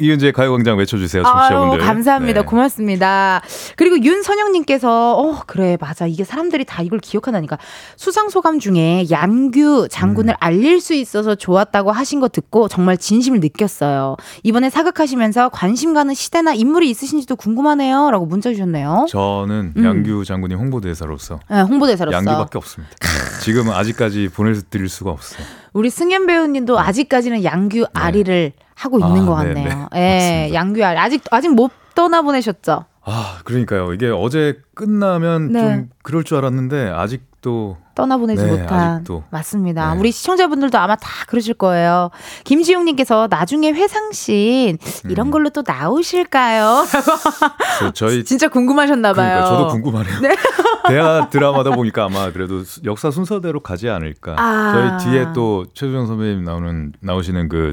[0.00, 1.78] 이은재 가요광장 외쳐주세요, 청취자분들.
[1.78, 2.40] 감사합니다.
[2.42, 2.46] 네.
[2.46, 3.42] 고맙습니다.
[3.76, 6.06] 그리고 윤선영님께서, 어, 그래, 맞아.
[6.06, 7.58] 이게 사람들이 다 이걸 기억하다니까.
[7.96, 10.36] 수상 소감 중에 양규 장군을 음.
[10.38, 14.16] 알릴 수 있어서 좋았다고 하신 거 듣고 정말 진심을 느꼈어요.
[14.44, 18.10] 이번에 사극하시면서 관심 가는 시대나 인물이 있으신지도 궁금하네요.
[18.10, 19.06] 라고 문자 주셨네요.
[19.08, 19.84] 저는 음.
[19.84, 21.40] 양규 장군님 홍보대사로서.
[21.50, 22.16] 네, 홍보대사로서.
[22.16, 22.94] 양규밖에 없습니다.
[23.42, 25.44] 지금은 아직까지 보내드릴 수가 없어요.
[25.72, 26.80] 우리 승현 배우님도 네.
[26.80, 27.86] 아직까지는 양규 네.
[27.92, 29.88] 아리를 하고 있는 아, 것 네, 같네요.
[29.96, 32.84] 예, 양규 아리 아직 아직 못 떠나 보내셨죠?
[33.04, 33.92] 아, 그러니까요.
[33.92, 35.60] 이게 어제 끝나면 네.
[35.60, 39.24] 좀 그럴 줄 알았는데 아직도 떠나보내지 네, 못한 아직도.
[39.30, 39.94] 맞습니다.
[39.94, 39.98] 네.
[39.98, 42.10] 우리 시청자분들도 아마 다 그러실 거예요.
[42.44, 45.30] 김지용님께서 나중에 회상씬 이런 음.
[45.32, 46.84] 걸로 또 나오실까요?
[47.94, 49.14] 저희 진짜 궁금하셨나봐요.
[49.26, 50.20] 그러니까 저도 궁금하네요.
[50.20, 50.36] 네.
[50.88, 54.36] 대화 드라마다 보니까 아마 그래도 역사 순서대로 가지 않을까.
[54.38, 54.98] 아.
[55.00, 57.72] 저희 뒤에 또 최수정 선배님 나오는 나오시는 그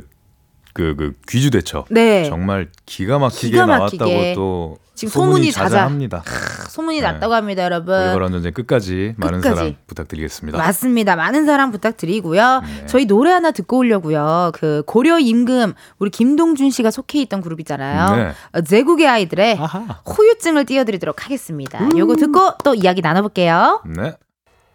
[0.76, 1.86] 그, 그 귀주대처.
[1.90, 2.26] 네.
[2.26, 3.66] 정말 기가 막히게, 기가.
[3.66, 6.24] 나왔다고 또 지금 소문이, 소문이 자자합니다.
[6.26, 7.12] 크, 소문이 네.
[7.12, 7.96] 났다고 합니다, 여러분.
[7.96, 10.58] 우리 전쟁 끝까지, 끝까지 많은 사랑 부탁드리겠습니다.
[10.58, 11.16] 맞습니다.
[11.16, 12.62] 많은 사랑 부탁드리고요.
[12.62, 12.86] 네.
[12.88, 14.52] 저희 노래 하나 듣고 오려고요.
[14.54, 18.16] 그 고려 임금 우리 김동준 씨가 속해 있던 그룹 있잖아요.
[18.18, 18.32] 네.
[18.52, 20.02] 어, 제국의 아이들의 아하.
[20.06, 21.80] 호유증을 띄워드리도록 하겠습니다.
[21.86, 21.98] 음.
[21.98, 23.82] 요거 듣고 또 이야기 나눠볼게요.
[23.86, 24.14] 네.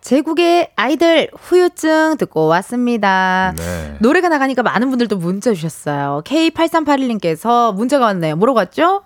[0.01, 3.55] 제국의 아이들 후유증 듣고 왔습니다.
[3.57, 3.96] 네.
[4.01, 6.22] 노래가 나가니까 많은 분들도 문자 주셨어요.
[6.24, 8.36] K8381님께서 문자가 왔네요.
[8.36, 9.03] 뭐라고 왔죠?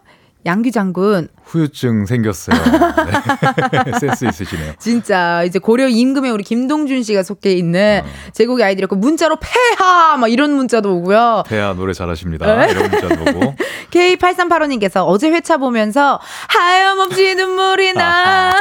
[0.46, 2.56] 양규 장군 후유증 생겼어요.
[2.56, 3.92] 네.
[4.00, 4.72] 센스 있으시네요.
[4.78, 8.08] 진짜 이제 고려 임금에 우리 김동준 씨가 속해 있는 어.
[8.32, 11.44] 제국의 아이들이었고 문자로 폐하 막 이런 문자도 오고요.
[11.46, 12.56] 폐하 노래 잘하십니다.
[12.56, 12.70] 네.
[12.72, 13.54] 이런 문자도 오고.
[13.90, 16.18] K8385님께서 어제 회차 보면서
[16.48, 18.54] 하염없이 눈물이 나.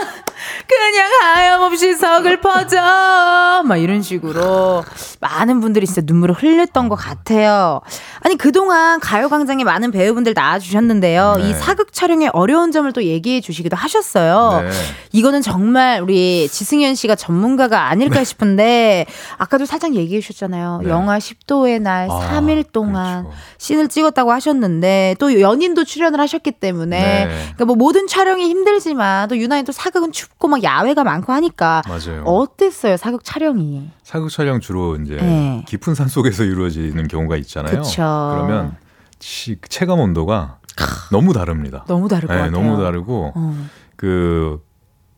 [0.67, 3.63] 그냥 하염없이 서글퍼져.
[3.65, 4.83] 막 이런 식으로
[5.21, 7.81] 많은 분들이 진짜 눈물을 흘렸던 것 같아요.
[8.19, 11.35] 아니 그동안 가요광장에 많은 배우분들 나와주셨는데요.
[11.37, 11.49] 네.
[11.49, 14.61] 이 사극 촬영의 어려운 점을 또 얘기해 주시기도 하셨어요.
[14.63, 14.69] 네.
[15.13, 18.23] 이거는 정말 우리 지승현 씨가 전문가가 아닐까 네.
[18.25, 19.05] 싶은데
[19.37, 20.81] 아까도 살짝 얘기해 주셨잖아요.
[20.83, 20.89] 네.
[20.89, 23.37] 영하 10도의 날 아, 3일 동안 그렇죠.
[23.59, 27.31] 씬을 찍었다고 하셨는데 또 연인도 출연을 하셨기 때문에 네.
[27.53, 32.23] 그러니까 뭐 모든 촬영이 힘들지만 또 유난히 또 사극은 춥고 막 야외가 많고 하니까 맞아요.
[32.25, 33.89] 어땠어요 사극 촬영이?
[34.03, 35.63] 사극 촬영 주로 이제 네.
[35.67, 37.81] 깊은 산 속에서 이루어지는 경우가 있잖아요.
[37.81, 38.31] 그쵸.
[38.33, 38.75] 그러면
[39.69, 40.57] 체감 온도가
[41.11, 41.85] 너무 다릅니다.
[41.87, 42.61] 너무 다를 것 네, 같아요.
[42.61, 43.67] 너무 다르고 어.
[43.95, 44.61] 그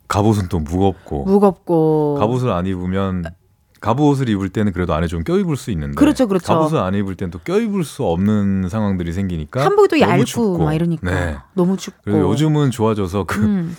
[0.08, 3.26] 갑옷은 또 무겁고 무겁고 갑옷을 안 입으면
[3.82, 6.46] 갑옷을 입을 때는 그래도 안에 좀 껴입을 수 있는데 그렇죠, 그렇죠.
[6.46, 10.58] 갑옷을 안 입을 때는 또 껴입을 수 없는 상황들이 생기니까 한복이 또 얇고 춥고.
[10.60, 11.38] 막 이러니까 네.
[11.54, 13.78] 너무 춥고 그리고 요즘은 좋아져서 그 음.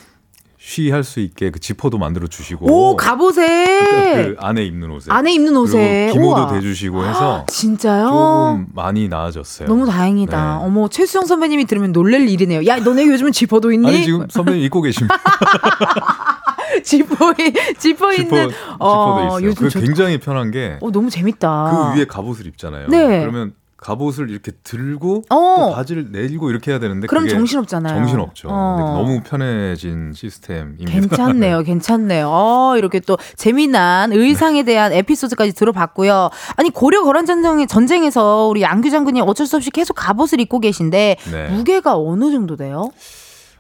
[0.67, 5.57] 쉬할 수 있게 그 지퍼도 만들어 주시고 오 갑옷에 그 안에 입는 옷에 안에 입는
[5.57, 8.07] 옷에 기모도 대주시고 해서 진짜요?
[8.09, 9.69] 조금 많이 나아졌어요.
[9.69, 10.59] 너무 다행이다.
[10.59, 10.65] 네.
[10.65, 12.67] 어머 최수영 선배님이 들으면 놀랄 일이네요.
[12.67, 13.87] 야 너네 요즘은 지퍼도 있니?
[13.87, 15.15] 아니 지금 선배님 입고 계십니다.
[16.83, 17.33] 지퍼
[17.79, 19.71] 지퍼 있는 지퍼, 어, 지퍼도 있어요.
[19.71, 21.93] 그 굉장히 편한 게 어, 너무 재밌다.
[21.95, 22.89] 그 위에 갑옷을 입잖아요.
[22.89, 23.21] 네.
[23.21, 25.57] 그러면 갑옷을 이렇게 들고 어.
[25.59, 27.95] 또 바지를 내리고 이렇게 해야 되는데 그럼 정신 없잖아요.
[27.95, 28.49] 정신 없죠.
[28.51, 28.95] 어.
[28.97, 30.91] 너무 편해진 시스템입니다.
[30.91, 31.63] 괜찮네요.
[31.65, 32.29] 괜찮네요.
[32.31, 34.73] 어, 이렇게 또 재미난 의상에 네.
[34.73, 36.31] 대한 에피소드까지 들어봤고요.
[36.57, 41.17] 아니 고려 거란 전쟁 전쟁에서 우리 양규 장군이 어쩔 수 없이 계속 갑옷을 입고 계신데
[41.31, 41.49] 네.
[41.51, 42.91] 무게가 어느 정도 돼요?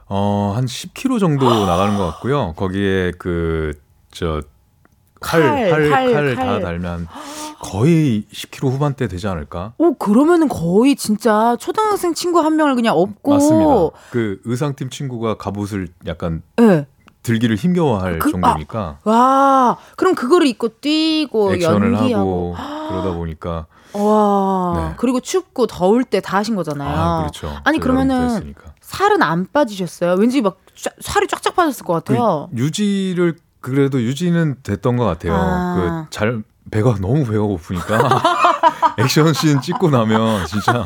[0.08, 2.52] 어, 한 10kg 정도 나가는 것 같고요.
[2.54, 3.74] 거기에 그
[4.16, 4.40] 저
[5.26, 7.06] 칼, 칼, 칼, 칼, 다 달면
[7.60, 9.72] 거의 10kg 후반대 되지 않을까?
[9.78, 13.32] 오, 그러면은 거의 진짜 초등학생 친구 한 명을 그냥 업고.
[13.32, 13.70] 맞습니다.
[14.10, 16.86] 그 의상팀 친구가 갑옷을 약간 네.
[17.22, 18.98] 들기를 힘겨워할 그, 정도니까.
[19.02, 23.66] 아, 와, 그럼 그거를 입고 뛰고 액션을 연기하고 하고 그러다 보니까.
[23.94, 24.94] 와, 네.
[24.98, 26.96] 그리고 춥고 더울 때 다 하신 거잖아요.
[26.96, 27.50] 아, 그렇죠.
[27.64, 30.14] 아니 그러면은 살은 안 빠지셨어요?
[30.18, 30.58] 왠지 막
[31.00, 32.48] 살이 쫙쫙 빠졌을 것 같아요.
[32.54, 33.36] 그 유지를
[33.66, 35.34] 그래도 유지는 됐던 것 같아요.
[35.34, 36.06] 아.
[36.08, 38.22] 그잘 배가 너무 배가 고프니까
[38.98, 40.84] 액션씬 찍고 나면 진짜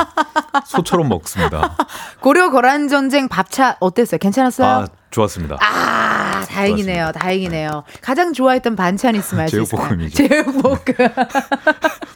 [0.65, 1.77] 소처럼 먹습니다.
[2.21, 4.19] 고려 거란 전쟁 밥차 어땠어요?
[4.19, 4.67] 괜찮았어요?
[4.67, 5.57] 아, 좋았습니다.
[5.61, 7.05] 아, 다행이네요.
[7.05, 7.13] 좋았습니다.
[7.13, 7.71] 다행이네요.
[7.87, 8.01] 네.
[8.01, 9.81] 가장 좋아했던 반찬 있으면 알수 있어요.
[9.81, 10.29] 제육볶음이죠.
[10.29, 11.09] 제육볶음.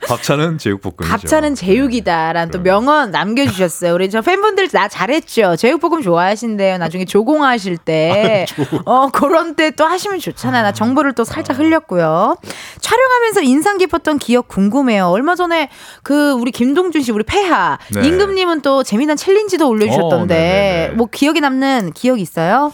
[0.09, 1.09] 밥차는 제육볶음이죠.
[1.09, 2.59] 밥차는 제육이다라는 네.
[2.59, 3.95] 또 명언 남겨주셨어요.
[3.95, 5.57] 우리 저 팬분들 나 잘했죠.
[5.57, 6.79] 제육볶음 좋아하신대요.
[6.79, 8.47] 나중에 조공하실 때.
[8.87, 10.63] 아, 어, 그런 때 또 하시면 좋잖아요.
[10.63, 12.37] 나 정보를 또 살짝 흘렸고요.
[12.81, 15.07] 촬영하면서 인상 깊었던 기억 궁금해요.
[15.07, 15.69] 얼마 전에
[16.03, 17.79] 그 우리 김동준 씨, 우리 폐하.
[17.93, 18.07] 네.
[18.07, 20.91] 임금님은 또 재미난 챌린지도 올려주셨던데.
[20.93, 22.73] 어, 뭐 기억에 남는 기억 있어요?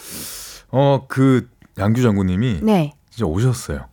[0.73, 2.93] 어, 그 양규 장군님이 네.
[3.11, 3.87] 진짜 오셨어요.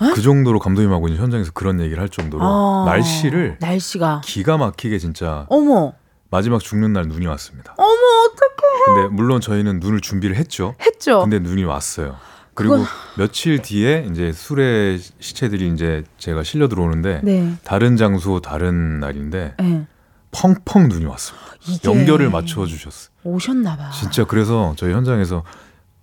[0.00, 0.12] 어?
[0.14, 5.46] 그 정도로 감독님하고 이제 현장에서 그런 얘기를 할 정도로 어, 날씨를 날씨가 기가 막히게 진짜
[5.48, 5.94] 어머
[6.30, 7.74] 마지막 죽는 날 눈이 왔습니다.
[7.78, 8.84] 어머 어떡해.
[8.84, 10.74] 근데 물론 저희는 눈을 준비를 했죠.
[10.80, 11.20] 했죠.
[11.20, 12.16] 근데 눈이 왔어요.
[12.54, 12.88] 그리고 그건...
[13.16, 17.54] 며칠 뒤에 이제 술의 시체들이 이제 제가 실려 들어오는데 네.
[17.64, 19.86] 다른 장소 다른 날인데 네.
[20.32, 21.46] 펑펑 눈이 왔습니다.
[21.84, 23.10] 연결을 맞춰 주셨어요.
[23.24, 23.90] 오셨나 봐.
[23.90, 25.42] 진짜 그래서 저희 현장에서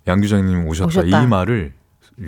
[0.06, 1.22] 양 규장님 오셨다, 오셨다.
[1.22, 1.72] 이 말을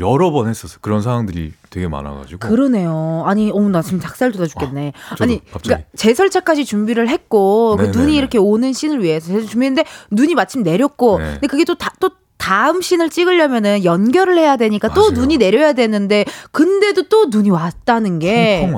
[0.00, 0.78] 여러 번 했었어요.
[0.80, 2.48] 그런 상황들이 되게 많아가지고.
[2.48, 3.22] 그러네요.
[3.26, 4.92] 아니, 어머, 나 지금 닭살 돋아 죽겠네.
[5.10, 10.62] 아, 아니, 그러니까 제설차까지 준비를 했고, 그 눈이 이렇게 오는 씬을 위해서 준비했는데, 눈이 마침
[10.62, 11.32] 내렸고, 네.
[11.34, 15.00] 근데 그게 또 다, 또 다음 씬을 찍으려면은 연결을 해야 되니까 맞아요.
[15.00, 18.70] 또 눈이 내려야 되는데, 근데도 또 눈이 왔다는 게.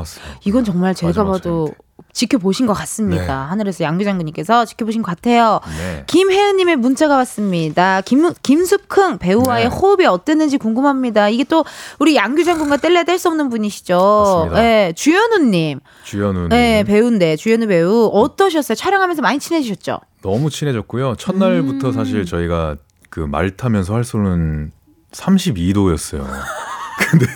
[0.45, 1.71] 이건 정말 제가 봐도
[2.19, 3.23] 지켜보신 것 같습니다.
[3.25, 3.49] 네.
[3.51, 5.61] 하늘에서 양규 장군님께서 지켜보신 것 같아요.
[5.79, 6.03] 네.
[6.09, 8.01] 김혜은님의 문자가 왔습니다.
[8.01, 9.75] 김, 김숙흥 배우와의 네.
[9.75, 11.29] 호흡이 어땠는지 궁금합니다.
[11.29, 11.65] 이게 또
[12.01, 14.51] 우리 양규 장군과 뗄래야 뗄수 없는 분이시죠.
[14.53, 15.79] 네, 주현우님.
[16.03, 16.49] 주현우.
[16.49, 18.75] 네, 배우인데 주현우 배우 어떠셨어요?
[18.75, 20.01] 촬영하면서 많이 친해지셨죠?
[20.23, 21.15] 너무 친해졌고요.
[21.15, 21.93] 첫날부터 음.
[21.93, 22.77] 사실 저희가
[23.11, 24.73] 그 말 타면서 할 수는
[25.13, 26.27] 32도였어요.
[27.11, 27.27] 근데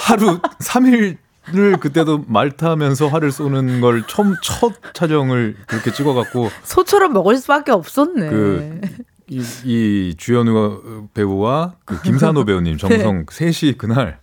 [0.00, 1.16] 하루 3일
[1.54, 7.70] 을 그때도 말 타면서 활을 쏘는 걸 처음 첫 촬영을 그렇게 찍어갖고 소처럼 먹을 수밖에
[7.72, 8.30] 없었네.
[8.30, 8.80] 그
[9.28, 13.52] 이, 이 주연우 배우와 그 김산호 배우님 정성 네.
[13.52, 14.18] 셋이 그날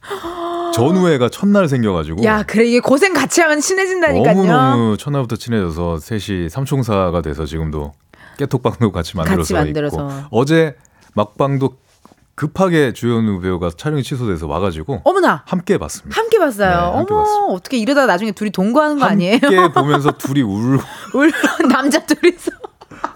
[0.74, 4.36] 전우회가 첫날 생겨가지고 야 그래 이게 고생 같이 하면 친해진다니까요.
[4.36, 7.94] 너무 너무 첫날부터 친해져서 셋이 삼총사가 돼서 지금도
[8.38, 10.08] 깨톡방도 같이 만들어서, 같이 만들어서.
[10.08, 10.76] 있고 어제
[11.14, 11.78] 막방도
[12.36, 16.20] 급하게 주연우 배우가 촬영이 취소돼서 와가지고 어머나 함께 봤습니다.
[16.20, 16.70] 함께 봤어요.
[16.70, 17.54] 네, 함께 어머 봤습니다.
[17.54, 19.40] 어떻게 이러다 나중에 둘이 동거하는 거 아니에요?
[19.42, 20.80] 함께 보면서 둘이 울
[21.14, 21.32] 울
[21.70, 22.52] 남자 둘이서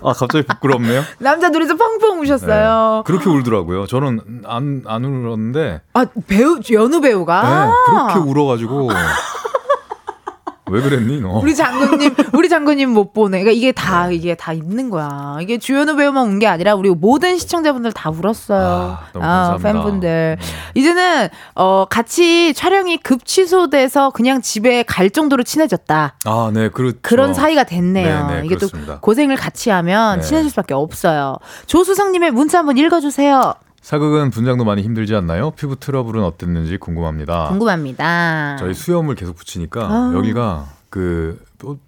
[0.03, 1.03] 아 갑자기 부끄럽네요.
[1.19, 2.97] 남자 둘이서 펑펑 우셨어요.
[2.97, 3.87] 네, 그렇게 울더라고요.
[3.87, 8.89] 저는 안안 울었는데 아 배우 연우 배우가 네, 그렇게 울어가지고
[10.71, 11.39] 왜 그랬니 너?
[11.39, 13.39] 우리 장군님, 우리 장군님 못 보네.
[13.39, 15.37] 그러니까 이게 다 이게 다 있는 거야.
[15.41, 18.97] 이게 주연우 배우만 운게 아니라 우리 모든 시청자분들 다 울었어요.
[19.13, 20.37] 아, 아 팬분들.
[20.39, 20.45] 음.
[20.73, 26.15] 이제는 어 같이 촬영이 급 취소돼서 그냥 집에 갈 정도로 친해졌다.
[26.25, 26.97] 아, 네, 그렇죠.
[27.01, 28.27] 그런 사이가 됐네요.
[28.27, 28.95] 네, 네, 이게 그렇습니다.
[28.95, 30.25] 또 고생을 같이 하면 네.
[30.25, 31.37] 친해질 수밖에 없어요.
[31.67, 33.53] 조수성님의 문자 한번 읽어주세요.
[33.89, 35.51] 사극은 분장도 많이 힘들지 않나요?
[35.51, 37.49] 피부 트러블은 어땠는지 궁금합니다.
[37.49, 38.55] 궁금합니다.
[38.57, 40.11] 저희 수염을 계속 붙이니까 아.
[40.15, 41.39] 여기가 그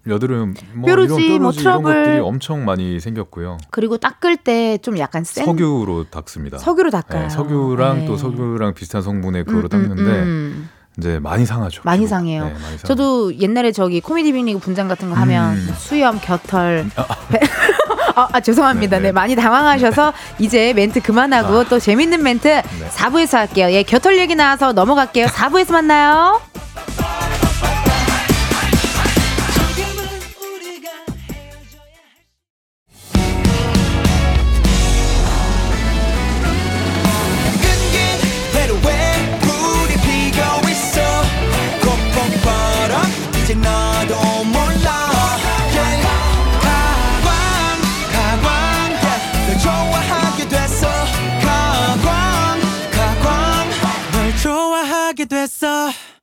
[0.06, 3.58] 여드름 뭐 뾰루지, 이런 뭐 트러블 이런 것들이 엄청 많이 생겼고요.
[3.72, 6.60] 그리고 닦을 때 좀 약간 센 석유로 닦습니다.
[6.60, 7.24] 석유로 닦아요.
[7.24, 8.06] 네, 석유랑 네.
[8.06, 10.70] 또 석유랑 비슷한 성분의 그거로 음, 닦는데 음, 음.
[11.00, 11.82] 이제 많이 상하죠.
[11.84, 12.10] 많이 피부.
[12.10, 12.46] 상해요.
[12.46, 15.74] 네, 많이 저도 옛날에 저기 코미디 빅리그 분장 같은 거 하면 음.
[15.78, 17.06] 수염, 겨털, 아,
[18.18, 18.98] 아, 아 죄송합니다.
[18.98, 19.08] 네, 네.
[19.10, 21.64] 네, 많이 당황하셔서 이제 멘트 그만하고 아.
[21.66, 22.64] 또 재밌는 멘트 네.
[22.90, 23.72] 4부에서 할게요.
[23.72, 25.28] 예, 겨털 얘기 나와서 넘어갈게요.
[25.28, 26.42] 4부에서 만나요.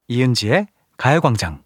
[0.08, 1.62] 이은지의 가요광장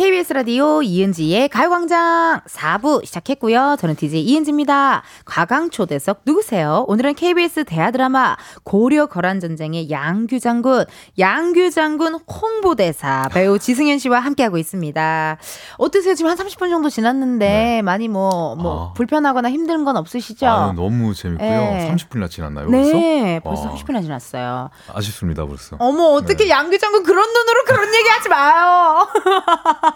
[0.00, 3.76] KBS 라디오 이은지의 가요광장 4부 시작했고요.
[3.78, 5.02] 저는 DJ 이은지입니다.
[5.26, 6.86] 과강초대석 누구세요?
[6.88, 10.86] 오늘은 KBS 대하드라마 고려 거란전쟁의 양규 장군,
[11.18, 15.36] 양규 장군 홍보대사 배우 지승현 씨와 함께하고 있습니다.
[15.76, 16.14] 어떠세요?
[16.14, 17.82] 지금 한 30분 정도 지났는데 네.
[17.82, 18.92] 많이 뭐, 뭐 아.
[18.94, 20.46] 불편하거나 힘든 건 없으시죠?
[20.46, 21.46] 아, 너무 재밌고요.
[21.46, 21.94] 네.
[21.94, 22.70] 30분이나 지났나요?
[22.70, 22.92] 벌써?
[22.94, 23.74] 네, 벌써 아.
[23.74, 24.70] 30분이나 지났어요.
[24.94, 25.76] 아쉽습니다, 벌써.
[25.78, 26.48] 어머, 어떻게 네.
[26.48, 29.06] 양규 장군 그런 눈으로 그런 얘기 하지 마요.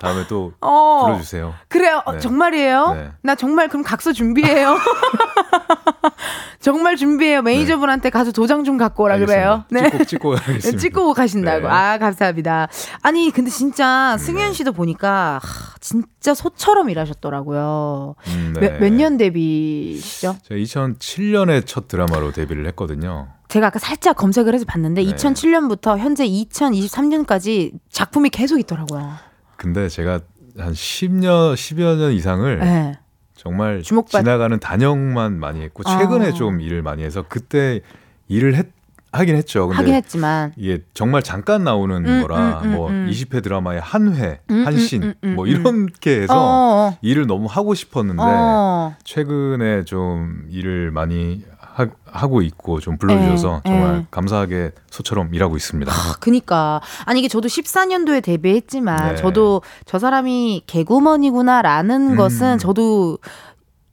[0.00, 1.54] 다음에 또 어, 불러주세요.
[1.68, 2.02] 그래요.
[2.04, 2.18] 어, 네.
[2.18, 2.94] 정말이에요?
[2.94, 3.10] 네.
[3.22, 4.76] 나 정말 그럼 각서 준비해요.
[6.60, 7.42] 정말 준비해요.
[7.42, 9.64] 매니저분한테 가서 도장 좀 갖고 오라 그래요.
[9.68, 9.90] 네.
[9.90, 10.78] 찍고, 찍고 가겠습니다.
[10.78, 11.66] 찍고 가신다고.
[11.66, 11.68] 네.
[11.68, 12.68] 아, 감사합니다.
[13.02, 14.24] 아니, 근데 진짜 네.
[14.24, 18.14] 승현 씨도 보니까 하, 진짜 소처럼 일하셨더라고요.
[18.28, 18.78] 음, 네.
[18.78, 20.36] 몇년 데뷔시죠?
[20.44, 23.28] 제가 2007년에 첫 드라마로 데뷔를 했거든요.
[23.52, 25.12] 제가 아까 살짝 검색을 해서 봤는데 네.
[25.12, 29.12] 2007년부터 현재 2023년까지 작품이 계속 있더라고요.
[29.58, 30.20] 근데 제가
[30.56, 32.98] 한 10년, 10여 년 이상을 네.
[33.36, 34.22] 정말 주목받...
[34.22, 36.32] 지나가는 단역만 많이 했고 최근에 어.
[36.32, 37.80] 좀 일을 많이 해서 그때
[38.28, 38.68] 일을 했
[39.12, 39.66] 하긴 했죠.
[39.66, 43.42] 근데 하긴 했지만 이게 정말 잠깐 나오는 음, 거라 음, 음, 뭐 20회 음.
[43.42, 46.98] 드라마의 한 회, 음, 한신 음, 뭐 이렇게 해서 어, 어.
[47.02, 48.96] 일을 너무 하고 싶었는데 어.
[49.04, 51.44] 최근에 좀 일을 많이
[51.74, 53.98] 하, 고 있고 좀 불러주셔서 에, 네, 정말 에.
[53.98, 54.06] 네.
[54.10, 55.90] 감사하게 소처럼 일하고 있습니다.
[55.90, 59.16] 아, 그니까 아니 이게 저도 14년도에 데뷔했지만 네.
[59.16, 62.16] 저도 저 사람이 개구먼이구나라는 음.
[62.16, 63.18] 것은 저도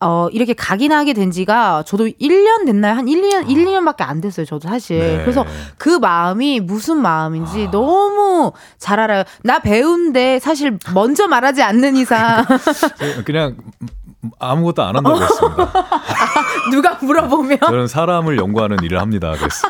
[0.01, 2.95] 어, 이렇게 각인하게 된 지가 저도 1년 됐나요?
[2.95, 4.45] 한 1, 2년, 1, 2년밖에 안 됐어요.
[4.45, 4.99] 저도 사실.
[4.99, 5.17] 네.
[5.21, 5.45] 그래서
[5.77, 7.71] 그 마음이 무슨 마음인지 아.
[7.71, 9.23] 너무 잘 알아요.
[9.43, 12.45] 나 배우인데 사실 먼저 말하지 않는 이상.
[13.25, 13.57] 그냥
[14.39, 15.73] 아무것도 안 한다고 했습니다.
[16.71, 19.33] 누가 물어보면 저는 사람을 연구하는 일을 합니다.
[19.37, 19.67] 그래서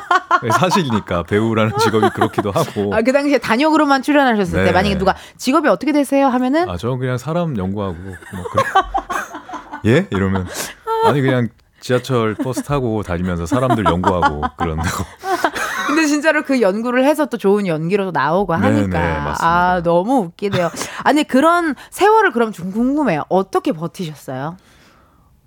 [0.60, 2.94] 사실이니까 배우라는 직업이 그렇기도 하고.
[2.94, 4.66] 아, 그 당시에 단역으로만 출연하셨을 네.
[4.66, 8.64] 때 만약에 누가 직업이 어떻게 되세요 하면은 아, 저는 그냥 사람 연구하고 뭐 그래.
[9.86, 10.08] 예?
[10.12, 10.48] 이러면
[11.06, 11.50] 아니 그냥
[11.80, 15.04] 지하철 버스 타고 다니면서 사람들 연구하고 그런다고.
[15.88, 20.70] 근데 진짜로 그 연구를 해서 또 좋은 연기로 나오고 하니까 네네, 아 너무 웃기네요.
[21.04, 23.24] 아니 그런 세월을 그럼 좀 궁금해요.
[23.30, 24.58] 어떻게 버티셨어요?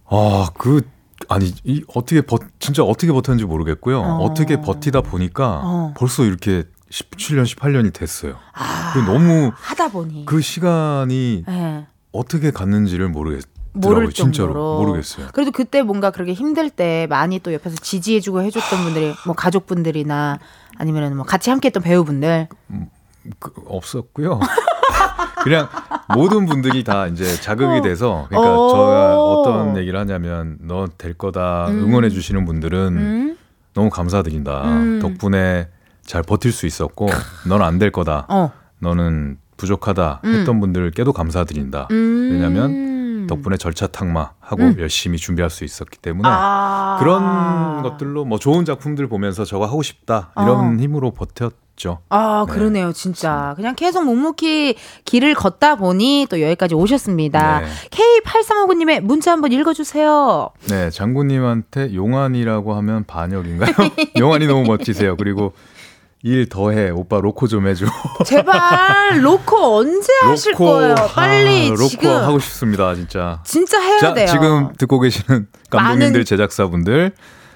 [0.07, 0.83] 아그
[1.29, 4.01] 아니 이 어떻게 버 진짜 어떻게 버텼는지 모르겠고요.
[4.01, 4.35] 어.
[4.35, 5.95] 떻게 버티다 보니까 어.
[5.97, 8.37] 벌써 이렇게 17년 18년이 됐어요.
[8.53, 11.87] 아, 너무 하다 보니 그 시간이 네.
[12.13, 13.45] 어떻게 갔는지를 모르겠.
[13.73, 15.29] 모를 진짜로 모르겠어요.
[15.33, 20.39] 그래도 그때 뭔가 그렇게 힘들 때 많이 또 옆에서 지지해주고 해줬던 분들이 뭐 가족분들이나
[20.77, 22.87] 아니면은 뭐 같이 함께했던 배우분들 음,
[23.39, 24.41] 그, 없었고요.
[25.43, 25.69] 그냥
[26.15, 27.83] 모든 분들이 다 이제 자극이 어.
[27.83, 28.69] 돼서 그러니까 어.
[28.69, 31.85] 저가 어떤 얘기를 하냐면 너 될 거다 음.
[31.85, 33.39] 응원해 주시는 분들은 음.
[33.75, 34.65] 너무 감사드린다.
[34.65, 34.99] 음.
[35.01, 35.69] 덕분에
[36.05, 37.09] 잘 버틸 수 있었고
[37.49, 38.27] 넌 안 될 거다.
[38.29, 38.51] 어.
[38.81, 40.35] 너는 부족하다 음.
[40.35, 41.89] 했던 분들께도 감사드린다.
[41.91, 42.29] 음.
[42.33, 42.71] 왜냐하면
[43.35, 44.77] 덕분에 절차 탁마하고 음.
[44.79, 50.33] 열심히 준비할 수 있었기 때문에 아~ 그런 것들로 뭐 좋은 작품들 보면서 저거 하고 싶다
[50.37, 50.79] 이런 어.
[50.79, 52.01] 힘으로 버텼죠.
[52.11, 52.53] 아 네.
[52.53, 57.61] 그러네요, 진짜 그냥 계속 묵묵히 길을 걷다 보니 또 여기까지 오셨습니다.
[57.61, 57.67] 네.
[57.91, 60.51] K8359님의 문자 한번 읽어주세요.
[60.69, 63.73] 네, 장군님한테 용환이라고 하면 반역인가요?
[64.19, 65.17] 용환이 너무 멋지세요.
[65.17, 65.55] 그리고
[66.25, 67.85] 일 더해 오빠 로코 좀 해줘.
[68.25, 70.95] 제발 로코 언제 로코, 하실 거예요?
[71.15, 73.41] 빨리 아, 로코 지금 하고 싶습니다 진짜.
[73.45, 74.27] 진짜 해야 자, 돼요.
[74.29, 77.13] 지금 듣고 계시는 감독님들 제작사분들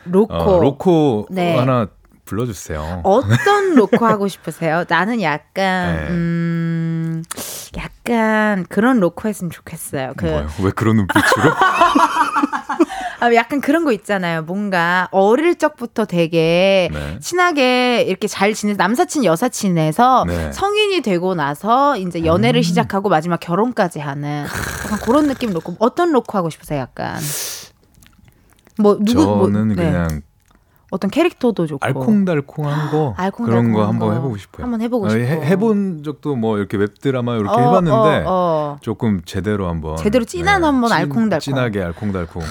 [0.07, 1.57] 로코 어, 로코 네.
[1.57, 1.87] 하나
[2.25, 3.03] 불러주세요.
[3.05, 4.85] 어떤 로코 하고 싶으세요?
[4.89, 6.07] 나는 약간 네.
[6.11, 7.23] 음
[7.77, 10.15] 약간 그런 로코 했으면 좋겠어요.
[10.17, 10.49] 그 뭐요?
[10.65, 11.53] 왜 그런 눈빛으로?
[13.19, 14.43] 아, 약간 그런 거 있잖아요.
[14.43, 17.19] 뭔가 어릴 적부터 되게 네.
[17.21, 20.53] 친하게 이렇게 잘 지내 남사친 여사친에서 네.
[20.53, 22.63] 성인이 되고 나서 이제 연애를 음.
[22.63, 24.45] 시작하고 마지막 결혼까지 하는
[24.85, 26.81] 약간 그런 느낌 놓고 어떤 로코 하고 싶으세요?
[26.81, 27.19] 약간
[28.79, 29.91] 뭐 누구 저는 뭐, 네.
[29.91, 30.23] 그냥
[30.97, 34.65] 어떤 캐릭터도 좋고 알콩달콩한 거 알콩달콩한 그런 거 한번 해보고 싶어요.
[34.65, 35.21] 한번 해보고 싶어.
[35.21, 38.79] 해, 본 적도 뭐 이렇게 웹 드라마 이렇게 어, 해봤는데 어, 어.
[38.81, 42.43] 조금 제대로 한번 제대로 진한 네, 한번 알콩달콩 진하게 알콩달콩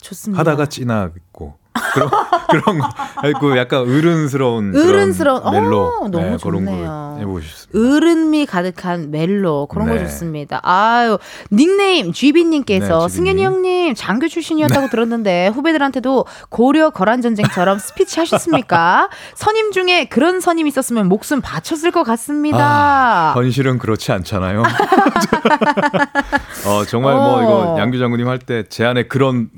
[0.00, 0.40] 좋습니다.
[0.40, 1.54] 하다가 진하고
[1.94, 2.10] 그런
[2.50, 2.88] 그런 거
[3.22, 6.64] 그리고 약간 어른스러운 어른스러운 멜로 어, 너무 네, 좋네요.
[6.64, 7.96] 그런 거 해보고 싶습니다.
[7.96, 9.94] 어른미 가득한 멜로 그런 네.
[9.94, 10.60] 거 좋습니다.
[10.62, 11.18] 아유
[11.50, 14.90] 닉네임 쥐비님께서 네, 승현이 형님 장교 출신이었다고 네.
[14.90, 19.08] 들었는데 후배들한테도 고려 거란 전쟁처럼 스피치 하셨습니까?
[19.34, 22.58] 선임 중에 그런 선임 있었으면 목숨 바쳤을 것 같습니다.
[22.60, 24.62] 아, 현실은 그렇지 않잖아요.
[26.66, 27.42] 어 정말 뭐 어.
[27.42, 29.48] 이거 양규 장군님 할 때 제 안에 그런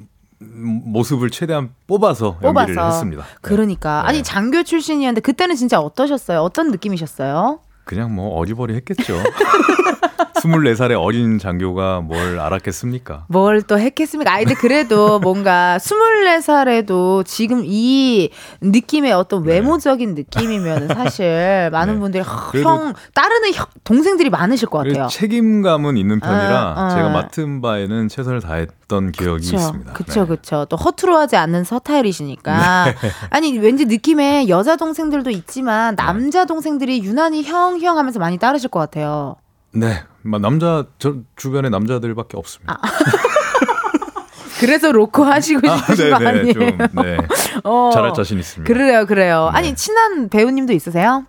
[0.53, 2.61] 모습을 최대한 뽑아서, 뽑아서.
[2.71, 3.25] 연기를 했습니다.
[3.41, 4.09] 그러니까 네.
[4.09, 6.41] 아니 장교 출신이었는데 그때는 진짜 어떠셨어요?
[6.41, 7.61] 어떤 느낌이셨어요?
[7.85, 9.15] 그냥 뭐 어리버리 했겠죠.
[10.35, 13.25] 24살의 어린 장교가 뭘 알았겠습니까?
[13.29, 14.31] 뭘 또 했겠습니까?
[14.33, 18.31] 아이, 데 그래도 뭔가 24살에도 지금 이
[18.61, 19.55] 느낌의 어떤 네.
[19.55, 22.01] 외모적인 느낌이면 사실 많은 네.
[22.01, 22.25] 분들이
[22.63, 25.07] 형, 따르는 형, 동생들이 많으실 것 같아요.
[25.07, 26.95] 책임감은 있는 편이라 아, 아.
[26.95, 29.93] 제가 맡은 바에는 최선을 다했던 기억이 그쵸, 있습니다.
[29.95, 30.27] 그쵸, 네.
[30.27, 30.67] 그쵸.
[30.69, 32.85] 또 허투루 하지 않는 서타일이시니까.
[32.87, 32.95] 네.
[33.31, 38.79] 아니, 왠지 느낌에 여자 동생들도 있지만 남자 동생들이 유난히 형, 형 하면서 많이 따르실 것
[38.81, 39.37] 같아요.
[39.75, 42.79] 네, 남자 저 주변에 남자들밖에 없습니다.
[42.81, 42.89] 아.
[44.61, 46.53] 그래서 로코 하시고 아, 싶으신 아, 거 아니에요?
[46.53, 46.63] 좀,
[47.03, 47.19] 네.
[47.65, 48.73] 어, 잘할 자신 있습니다.
[48.73, 49.51] 그래요, 그래요.
[49.53, 49.59] 네.
[49.59, 51.27] 아니 친한 배우님도 있으세요?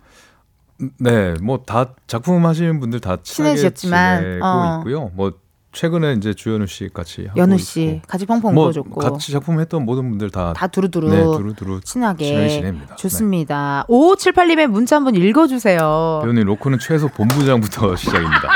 [0.98, 4.78] 네, 뭐 다 작품 하시는 분들 다 친하게 지내고 어.
[4.78, 5.10] 있고요.
[5.14, 5.32] 뭐
[5.76, 8.00] 최근에 이제 주연우 씨 같이 연우 씨.
[8.08, 12.48] 같이 펑펑 뭐 울어줬고 같이 작품 했던 모든 분들 다 다 두루두루 네, 두루두루 친하게
[12.48, 12.96] 지냅니다.
[12.96, 13.84] 좋습니다.
[13.86, 13.94] 네.
[13.94, 16.20] 5578님의 문자 한번 읽어주세요.
[16.22, 18.48] 배우님 로코는 최소 본부장부터 시작입니다.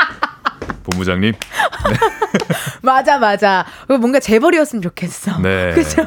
[0.85, 1.33] 본부장님.
[1.33, 1.97] 네.
[2.83, 3.67] 맞아 맞아.
[3.87, 5.39] 뭔가 재벌이었으면 좋겠어.
[5.41, 5.73] 네.
[5.77, 6.03] 그죠?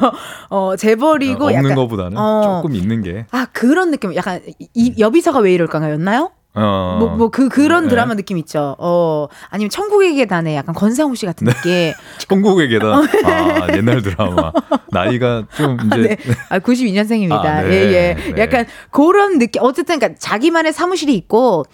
[0.49, 3.28] 어 재벌이고 없는 약간, 거보다는 어, 조금 있는 게.
[3.30, 4.16] 아 그런 느낌.
[4.16, 4.41] 약간
[4.74, 6.32] 이 여비서가 왜 이럴까였나요?
[6.55, 6.97] 어.
[6.99, 7.89] 뭐, 뭐, 그, 그런 네.
[7.89, 8.75] 드라마 느낌 있죠.
[8.77, 11.53] 어, 아니면 천국의 계단에 약간 권상우 씨 같은 네.
[11.53, 11.93] 느낌.
[12.29, 12.91] 천국의 계단.
[13.25, 14.51] 아, 옛날 드라마.
[14.91, 15.95] 나이가 좀 이제.
[15.95, 16.17] 아, 네.
[16.49, 17.45] 아 92년생입니다.
[17.45, 17.71] 아, 네.
[17.71, 18.31] 예, 예.
[18.33, 18.41] 네.
[18.41, 19.63] 약간 그런 느낌.
[19.63, 21.65] 어쨌든, 그러니까 자기만의 사무실이 있고,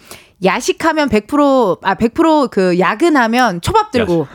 [0.43, 4.27] 야식하면 100%, 아, 100%그 야근하면 초밥 들고.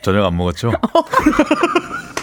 [0.00, 0.72] 저녁 안 먹었죠?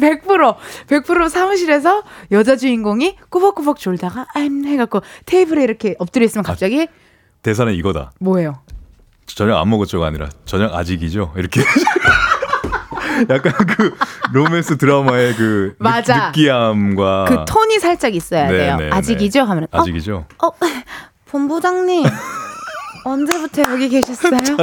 [0.00, 6.86] 100% 100% 사무실에서 여자 주인공이 꾸벅꾸벅 졸다가 엠 해갖고 테이블에 이렇게 엎드려 있으면 갑자기 아,
[7.42, 8.12] 대사는 이거다.
[8.18, 8.60] 뭐예요?
[9.26, 11.32] 저녁 안 먹었죠가 아니라 저녁 아직이죠.
[11.36, 11.62] 이렇게.
[13.28, 13.94] 약간 그
[14.32, 16.28] 로맨스 드라마의 그 맞아.
[16.28, 18.76] 느끼함과 그 톤이 살짝 있어야 네, 돼요.
[18.76, 18.90] 네, 네.
[18.96, 19.42] 아직이죠?
[19.42, 20.24] 하면 어, 아직이죠.
[20.42, 20.52] 어, 어
[21.26, 22.04] 본부장님
[23.04, 24.38] 언제부터 여기 계셨어요?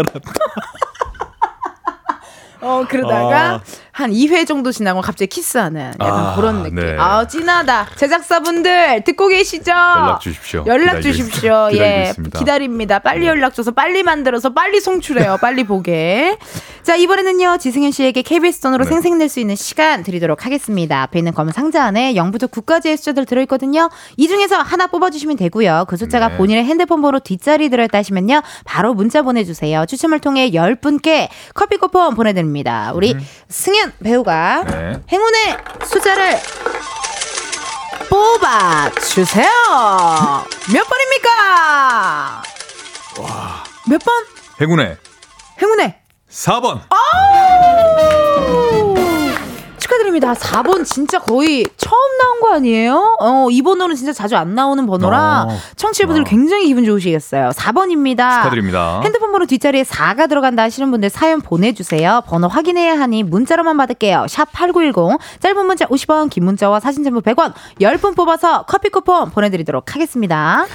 [2.61, 3.61] 어 그러다가 아.
[3.97, 6.75] 한 2회 정도 지나고 갑자기 키스하는 약간 아, 그런 느낌.
[6.75, 6.95] 네.
[6.99, 7.87] 아, 진하다.
[7.95, 9.71] 제작사분들 듣고 계시죠?
[9.71, 10.63] 연락 주십시오.
[10.67, 11.69] 연락 주십시오.
[11.73, 12.09] 예.
[12.09, 12.37] 있습니다.
[12.37, 12.99] 기다립니다.
[12.99, 13.27] 빨리 네.
[13.27, 15.37] 연락 줘서 빨리 만들어서 빨리 송출해요.
[15.41, 16.37] 빨리 보게.
[16.83, 17.57] 자, 이번에는요.
[17.57, 18.91] 지승현 씨에게 KBS 돈으로 네.
[18.91, 21.01] 생생낼 수 있는 시간 드리도록 하겠습니다.
[21.01, 23.89] 앞에 있는 검은 상자 안에 0부터 9까지의 숫자들 들어 있거든요.
[24.15, 25.85] 이 중에서 하나 뽑아 주시면 되고요.
[25.89, 26.37] 그 숫자가 네.
[26.37, 28.43] 본인의 핸드폰 번호 뒷자리 들어 있다 하시면요.
[28.63, 29.87] 바로 문자 보내 주세요.
[29.87, 32.91] 추첨을 통해 10분께 커피 쿠폰 보내 드립니다.
[32.93, 33.19] 우리 음.
[33.49, 35.01] 승현 김 배우가 네.
[35.09, 36.37] 행운의 숫자를
[38.09, 39.47] 뽑아 주세요.
[40.73, 42.43] 몇 번입니까?
[43.19, 43.63] 와.
[43.87, 44.25] 몇 번?
[44.59, 44.97] 행운의
[45.61, 45.95] 행운의
[46.29, 46.81] 4번.
[49.87, 50.33] 축하드립니다.
[50.33, 53.17] 4번 진짜 거의 처음 나온 거 아니에요?
[53.19, 56.25] 어, 이 번호는 진짜 자주 안 나오는 번호라 어, 청취자분들 어.
[56.25, 57.49] 굉장히 기분 좋으시겠어요.
[57.49, 58.43] 4번입니다.
[58.43, 59.01] 축하드립니다.
[59.03, 62.21] 핸드폰 번호 뒷자리에 4가 들어간다 하시는 분들 사연 보내주세요.
[62.27, 64.25] 번호 확인해야 하니 문자로만 받을게요.
[64.29, 69.95] 샵 8910 짧은 문자 50원 긴 문자와 사진 전부 100원 10분 뽑아서 커피 쿠폰 보내드리도록
[69.95, 70.65] 하겠습니다.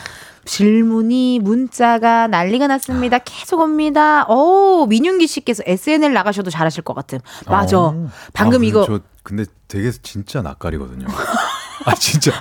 [0.44, 3.18] 질문이 문자가 난리가 났습니다.
[3.18, 4.24] 계속 옵니다.
[4.28, 7.20] 오 민윤기 씨께서 SNL 나가셔도 잘하실 것 같은.
[7.46, 7.78] 맞아.
[7.78, 8.08] 어.
[8.32, 11.06] 방금 아, 이거 저 근데 되게 진짜 낯가리거든요.
[11.84, 12.32] 아 진짜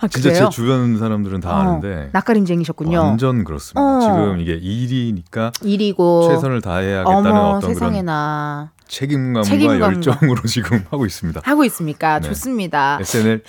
[0.00, 2.98] 아, 진짜 제 주변 사람들은 다 어, 아는데 낯가림쟁이셨군요.
[3.00, 3.80] 완전 그렇습니다.
[3.80, 4.00] 어.
[4.00, 8.70] 지금 이게 일이니까 일이고 최선을 다해야겠다는 어머, 어떤 세상에나.
[8.72, 9.86] 그런 책임감과 책임감과.
[9.86, 11.40] 열정으로 지금 하고 있습니다.
[11.44, 12.20] 하고 있습니까?
[12.20, 12.28] 네.
[12.28, 12.98] 좋습니다.
[13.00, 13.42] SNL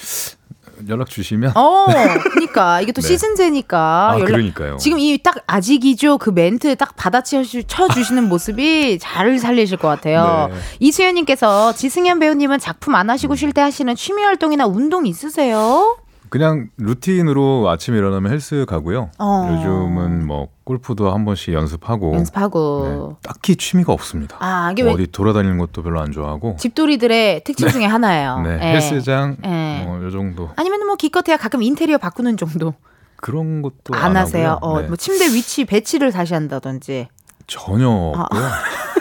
[0.87, 1.51] 연락 주시면.
[1.55, 1.85] 어,
[2.31, 3.07] 그러니까 이게 또 네.
[3.07, 4.09] 시즌제니까.
[4.11, 4.77] 아, 연락, 그러니까요.
[4.77, 10.49] 지금 이 딱 아직이죠 그 멘트 딱 받아쳐 주시는 모습이 잘 살리실 것 같아요.
[10.51, 10.57] 네.
[10.79, 15.97] 이수연님께서 지승현 배우님은 작품 안 하시고 쉴 때 하시는 취미 활동이나 운동 있으세요?
[16.29, 19.09] 그냥 루틴으로 아침에 일어나면 헬스 가고요.
[19.17, 19.49] 어.
[19.51, 22.13] 요즘은 뭐 골프도 한 번씩 연습하고.
[22.15, 23.17] 연습하고.
[23.21, 24.37] 네, 딱히 취미가 없습니다.
[24.39, 26.57] 아, 이게 어디 돌아다니는 것도 별로 안 좋아하고.
[26.59, 27.73] 집돌이들의 특징 네.
[27.73, 28.41] 중에 하나예요.
[28.41, 28.73] 네, 네.
[28.73, 29.83] 헬스장 네.
[29.85, 30.49] 뭐요 정도.
[30.55, 32.73] 아니면 뭐 기껏해야 가끔 인테리어 바꾸는 정도.
[33.15, 34.59] 그런 것도 안, 안 하세요.
[34.61, 34.87] 어, 네.
[34.87, 37.07] 뭐 침대 위치 배치를 다시 한다든지.
[37.47, 38.21] 전혀 아.
[38.21, 38.43] 없고요.
[38.43, 38.51] 아.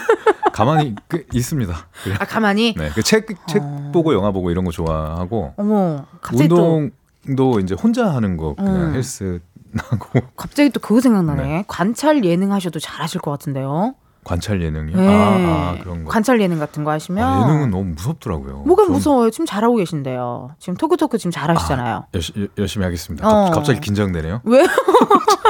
[0.53, 1.75] 가만히 그, 있습니다.
[2.19, 2.75] 아 가만히.
[2.79, 3.91] 네, 그 책, 책 어...
[3.93, 5.53] 보고 영화 보고 이런 거 좋아하고.
[5.59, 6.91] 어머, 운동
[7.35, 8.95] 도 이제 혼자 하는 거 그냥 음.
[8.95, 9.41] 헬스
[9.79, 11.43] 하고 갑자기 또 그거 생각나네.
[11.43, 11.65] 네.
[11.67, 13.95] 관찰 예능 하셔도 잘하실 것 같은데요.
[14.25, 14.97] 관찰 예능이요?
[14.97, 15.09] 네.
[15.09, 16.11] 아, 아, 그런 거.
[16.11, 18.65] 관찰 예능 같은 거 하시면 아, 예능은 너무 무섭더라고요.
[18.67, 18.93] 뭐가 전...
[18.93, 19.31] 무서워요?
[19.31, 20.51] 지금 잘하고 계신데요.
[20.59, 21.95] 지금 토크토크 지금 잘하시잖아요.
[21.97, 23.29] 아, 열시, 열심히 하겠습니다.
[23.29, 23.51] 어.
[23.53, 24.41] 갑자기 긴장되네요.
[24.45, 24.67] 왜요?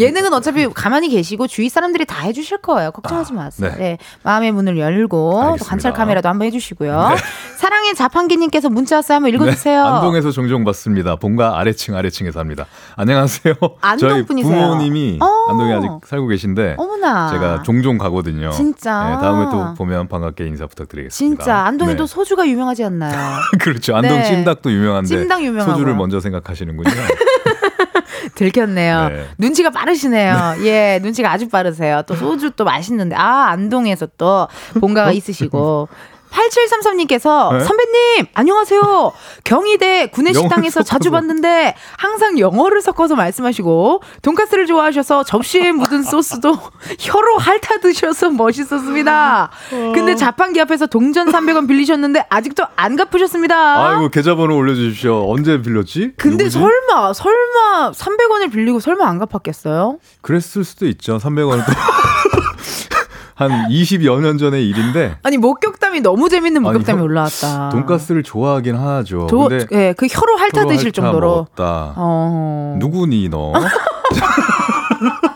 [0.00, 2.90] 예능은 어차피 가만히 계시고 주위 사람들이 다 해주실 거예요.
[2.90, 3.70] 걱정하지 아, 마세요.
[3.72, 3.78] 네.
[3.78, 3.98] 네.
[4.22, 7.08] 마음의 문을 열고 관찰 카메라도 한번 해주시고요.
[7.10, 7.16] 네.
[7.58, 9.16] 사랑의 자판기님께서 문자 왔어요.
[9.16, 9.82] 한번 읽어주세요.
[9.82, 9.88] 네.
[9.88, 11.16] 안동에서 종종 받습니다.
[11.16, 12.66] 본가 아래층 아래층에서 합니다.
[12.96, 13.54] 안녕하세요.
[13.82, 14.52] 안동 분이세요.
[14.52, 15.50] 부모님이 어.
[15.50, 17.30] 안동에 아직 살고 계신데 어머나.
[17.30, 18.50] 제가 종종 가거든요.
[18.50, 19.10] 진짜.
[19.10, 21.42] 네, 다음에 또 보면 반갑게 인사 부탁드리겠습니다.
[21.44, 22.12] 진짜 안동에 도 네.
[22.12, 23.12] 소주가 유명하지 않나요?
[23.60, 23.94] 그렇죠.
[23.96, 24.24] 안동 네.
[24.24, 25.72] 찜닭도 유명한데 찜닭 유명하고.
[25.72, 26.90] 소주를 먼저 생각하시는군요.
[28.34, 29.08] 들켰네요.
[29.08, 29.26] 네.
[29.38, 30.56] 눈치가 빠르시네요.
[30.58, 30.66] 네.
[30.66, 32.02] 예, 눈치가 아주 빠르세요.
[32.06, 34.48] 또 소주 또 맛있는데 아 안동에서 또
[34.80, 35.88] 본가가 있으시고
[36.30, 37.60] 8733님께서 네?
[37.64, 39.12] 선배님 안녕하세요.
[39.44, 46.52] 경희대 구내 식당에서 자주 봤는데 항상 영어를 섞어서 말씀하시고 돈까스를 좋아하셔서 접시에 묻은 소스도
[46.98, 49.50] 혀로 핥아 드셔서 멋있었습니다.
[49.70, 53.88] 근데 자판기 앞에서 동전 300원 빌리셨는데 아직도 안 갚으셨습니다.
[53.90, 55.30] 아이고 계좌번호 올려 주십시오.
[55.30, 56.12] 언제 빌렸지?
[56.16, 56.58] 근데 누구지?
[56.58, 59.98] 설마 설마 300원을 빌리고 설마 안 갚았겠어요?
[60.22, 61.18] 그랬을 수도 있죠.
[61.18, 61.72] 300원을 또.
[63.40, 65.16] 한 20여 년 전의 일인데.
[65.22, 67.70] 아니, 목격담이 너무 재밌는 목격담이 아니, 올라왔다.
[67.70, 69.26] 돈가스를 좋아하긴 하죠.
[69.28, 71.46] 도, 근데 예, 그 혀로 핥아 드실 정도로.
[71.56, 72.76] 어.
[72.78, 73.54] 누구니 너?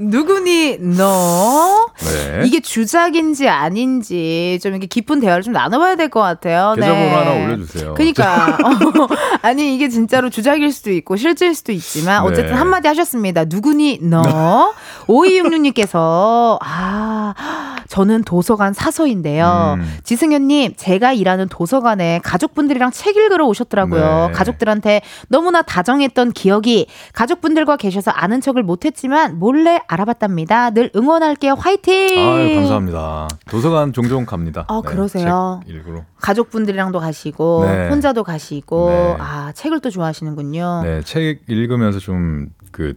[0.00, 1.86] 누구니 너?
[1.98, 2.42] 네.
[2.46, 6.74] 이게 주작인지 아닌지 좀 이렇게 깊은 대화를 좀 나눠봐야 될 것 같아요.
[6.74, 7.14] 계좌번호 네.
[7.14, 7.94] 하나 올려주세요.
[7.94, 9.08] 그러니까 어,
[9.42, 12.52] 아니 이게 진짜로 주작일 수도 있고 실제일 수도 있지만 어쨌든 네.
[12.58, 13.44] 한마디 하셨습니다.
[13.44, 14.72] 누구니 너?
[15.06, 17.34] 5266님께서 아
[17.88, 19.76] 저는 도서관 사서인데요.
[19.78, 19.98] 음.
[20.04, 24.26] 지승현님 제가 일하는 도서관에 가족분들이랑 책 읽으러 오셨더라고요.
[24.28, 24.32] 네.
[24.32, 30.70] 가족들한테 너무나 다정했던 기억이 가족분들과 계셔서 아는 척을 못했지만 몰래 알아봤답니다.
[30.70, 31.54] 늘 응원할게요.
[31.54, 32.18] 화이팅!
[32.18, 33.28] 아유, 감사합니다.
[33.48, 34.64] 도서관 종종 갑니다.
[34.68, 35.60] 아, 네, 그러세요?
[35.66, 36.02] 일부러.
[36.20, 37.88] 가족분들이랑도 가시고, 네.
[37.88, 39.16] 혼자도 가시고, 네.
[39.18, 40.82] 아, 책을 또 좋아하시는군요.
[40.84, 42.94] 네, 책 읽으면서 좀 그,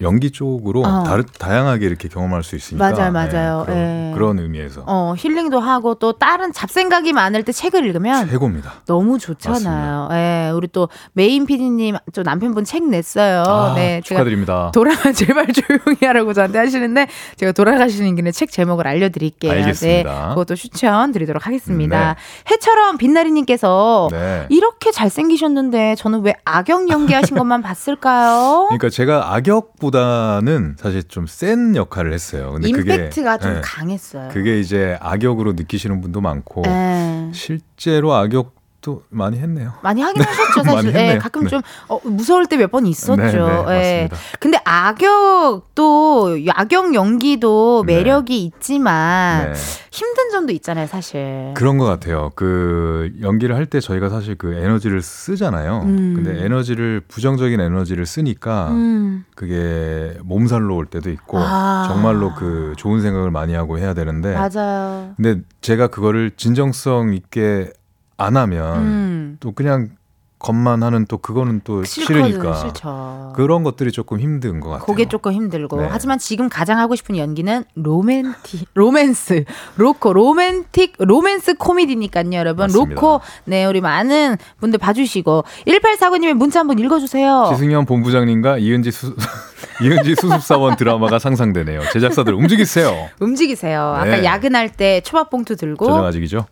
[0.00, 1.02] 연기 쪽으로 어.
[1.02, 3.64] 다르, 다양하게 이렇게 경험할 수 있으니까 맞아요, 맞아요.
[3.66, 4.12] 네, 그런, 네.
[4.14, 8.82] 그런, 의미에서 어, 힐링도 하고 또 다른 잡생각이 많을 때 책을 읽으면 최고입니다.
[8.86, 10.08] 너무 좋잖아요.
[10.12, 13.42] 예, 우리 또 메인 PD님 저 남편분 책 냈어요.
[13.46, 14.70] 아, 네, 축하드립니다.
[14.72, 19.50] 돌아 제발 조용히 하라고 저한테 하시는데 제가 돌아가시는 길에 책 제목을 알려드릴게요.
[19.52, 20.22] 알겠습니다.
[20.22, 22.14] 네, 그것도 추천드리도록 하겠습니다.
[22.14, 22.54] 네.
[22.54, 24.46] 해처럼 빛나리님께서 네.
[24.48, 28.66] 이렇게 잘생기셨는데 저는 왜 악역 연기하신 것만 봤을까요?
[28.68, 32.52] 그러니까 제가 악역 보다는 사실 좀 센 역할을 했어요.
[32.52, 34.28] 근데 임팩트가 그게, 좀 네, 강했어요.
[34.32, 36.68] 그게 이제 악역으로 느끼시는 분도 많고 에.
[36.68, 37.30] 네.
[37.32, 39.72] 실제로 악역 또 많이 했네요.
[39.82, 40.92] 많이 하긴 하셨죠, 사실.
[40.92, 41.48] 네, 가끔 네.
[41.48, 43.16] 좀 어, 무서울 때 몇 번 있었죠.
[43.16, 44.16] 네, 네, 네.
[44.38, 47.96] 근데 악역도 악역 연기도 네.
[47.96, 49.58] 매력이 있지만 네.
[49.90, 51.52] 힘든 점도 있잖아요, 사실.
[51.54, 52.30] 그런 것 같아요.
[52.36, 55.82] 그 연기를 할 때 저희가 사실 그 에너지를 쓰잖아요.
[55.84, 56.14] 음.
[56.14, 59.24] 근데 에너지를 부정적인 에너지를 쓰니까 음.
[59.34, 61.84] 그게 몸살로 올 때도 있고 아.
[61.88, 65.12] 정말로 그 좋은 생각을 많이 하고 해야 되는데 맞아요.
[65.16, 67.72] 근데 제가 그거를 진정성 있게
[68.18, 69.36] 안 하면 음.
[69.40, 69.90] 또 그냥
[70.38, 73.32] 겉만 하는 또 그거는 또 싫으니까 싫죠.
[73.34, 74.86] 그런 것들이 조금 힘든 것 같아요.
[74.86, 75.88] 그게 조금 힘들고 네.
[75.90, 79.44] 하지만 지금 가장 하고 싶은 연기는 로맨티 로맨스
[79.76, 83.00] 로코 로맨틱 로맨스 코미디니까요 여러분 맞습니다.
[83.00, 87.50] 로코 네 우리 많은 분들 봐주시고 1849님의 문자 한번 읽어주세요.
[87.52, 89.16] 지승현 본부장님과 이은지 수
[89.82, 91.80] 이은지 수습사원 드라마가 상상되네요.
[91.92, 93.08] 제작사들 움직이세요.
[93.18, 93.98] 움직이세요.
[94.04, 94.12] 네.
[94.12, 96.46] 아까 야근할 때 초밥 봉투 들고 저녁 아직이죠.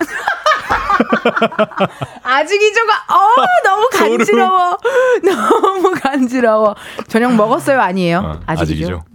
[2.23, 3.35] 아직 이조가 어
[3.65, 4.79] 너무 간지러워.
[5.25, 6.75] 너무 간지러워.
[7.09, 8.19] 저녁 먹었어요 아니에요?
[8.19, 9.05] 어, 아직이죠.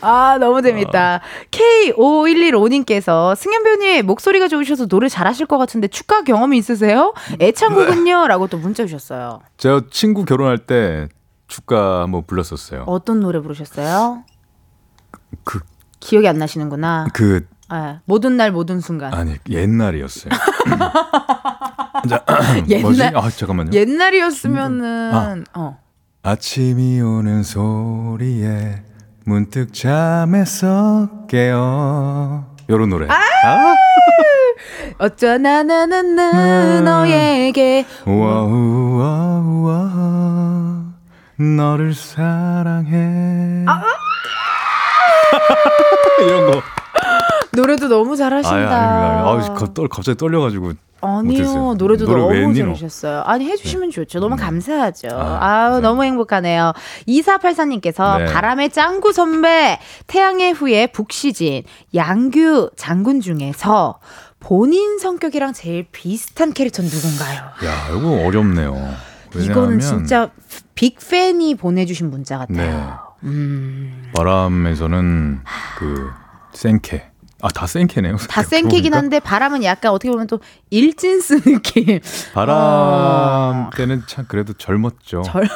[0.00, 1.20] 아, 너무 재밌다.
[1.50, 7.14] K5115님께서 승현 배우님 목소리가 좋으셔서 노래 잘하실 것 같은데 축가 경험이 있으세요?
[7.40, 8.22] 애창곡은요?
[8.22, 8.28] 네.
[8.28, 9.40] 라고 또 문자 주셨어요.
[9.56, 11.08] 제가 친구 결혼할 때
[11.48, 12.84] 축가 한번 불렀었어요.
[12.86, 14.24] 어떤 노래 부르셨어요?
[15.44, 15.60] 그
[16.00, 17.06] 기억이 안 나시는구나.
[17.14, 19.14] 그 네, 모든 날 모든 순간.
[19.14, 20.30] 아니 옛날이었어요.
[22.08, 22.24] 자,
[22.68, 23.72] 옛날 아 잠깐만요.
[23.72, 25.78] 옛날이었으면은 아, 어.
[26.22, 28.82] 아침이 오는 소리에
[29.24, 33.06] 문득 잠에서 깨어 요런 노래.
[33.08, 33.14] 아!
[33.14, 33.74] 아!
[34.98, 36.84] 어쩌나 나는 음.
[36.84, 39.72] 너에게 와우와우와
[41.56, 43.64] 너를 사랑해.
[43.66, 43.82] 아!
[46.24, 46.62] 이런 거.
[47.56, 48.56] 노래도 너무 잘하신다.
[48.56, 50.72] 아, 아, 아, 갑자기 떨려가지고
[51.04, 51.74] 아니요, 못했어요.
[51.74, 53.22] 노래도 노래 너무 잘하셨어요.
[53.26, 53.94] 아니, 해주시면 네.
[53.94, 54.20] 좋죠.
[54.20, 54.36] 너무 음.
[54.36, 55.08] 감사하죠.
[55.12, 56.72] 아, 우 너무 행복하네요.
[57.06, 58.24] 2484님께서 네.
[58.32, 61.64] 바람의 짱구 선배, 태양의 후예 북시진,
[61.94, 63.98] 양규 장군 중에서
[64.40, 67.38] 본인 성격이랑 제일 비슷한 캐릭터는 누군가요?
[67.64, 68.94] 야, 이거 어렵네요.
[69.36, 70.30] 이거는 진짜
[70.74, 72.56] 빅팬이 보내주신 문자 같아요.
[72.56, 73.28] 네.
[73.28, 74.10] 음.
[74.14, 75.40] 바람에서는
[75.78, 76.10] 그
[76.52, 77.13] 생캐.
[77.44, 78.16] 아, 다 생캐네요.
[78.16, 80.40] 다 생캐긴 한데 바람은 약간 어떻게 보면 또
[80.70, 82.00] 일진스 느낌.
[82.32, 83.70] 바람 어...
[83.76, 85.20] 때는 참 그래도 젊었죠.
[85.26, 85.46] 젊...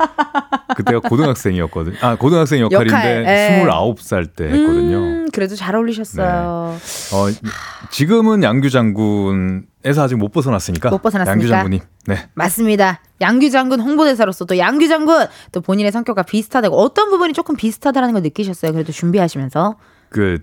[0.76, 1.96] 그때가 고등학생이었거든.
[2.00, 4.96] 아, 고등학생 역할인데 역할, 29살 때 했거든요.
[4.96, 6.78] 음, 그래도 잘 어울리셨어요.
[6.78, 7.16] 네.
[7.16, 7.50] 어,
[7.90, 10.88] 지금은 양규 장군에서 아직 못 벗어났으니까.
[10.88, 11.32] 못 벗어났으니까.
[11.32, 11.80] 양규 장군님.
[12.06, 12.28] 네.
[12.32, 13.02] 맞습니다.
[13.20, 18.22] 양규 장군 홍보대사로서 또 양규 장군 또 본인의 성격과 비슷하다고 어떤 부분이 조금 비슷하다라는 걸
[18.22, 18.72] 느끼셨어요.
[18.72, 19.76] 그래도 준비하시면서.
[20.08, 20.38] 그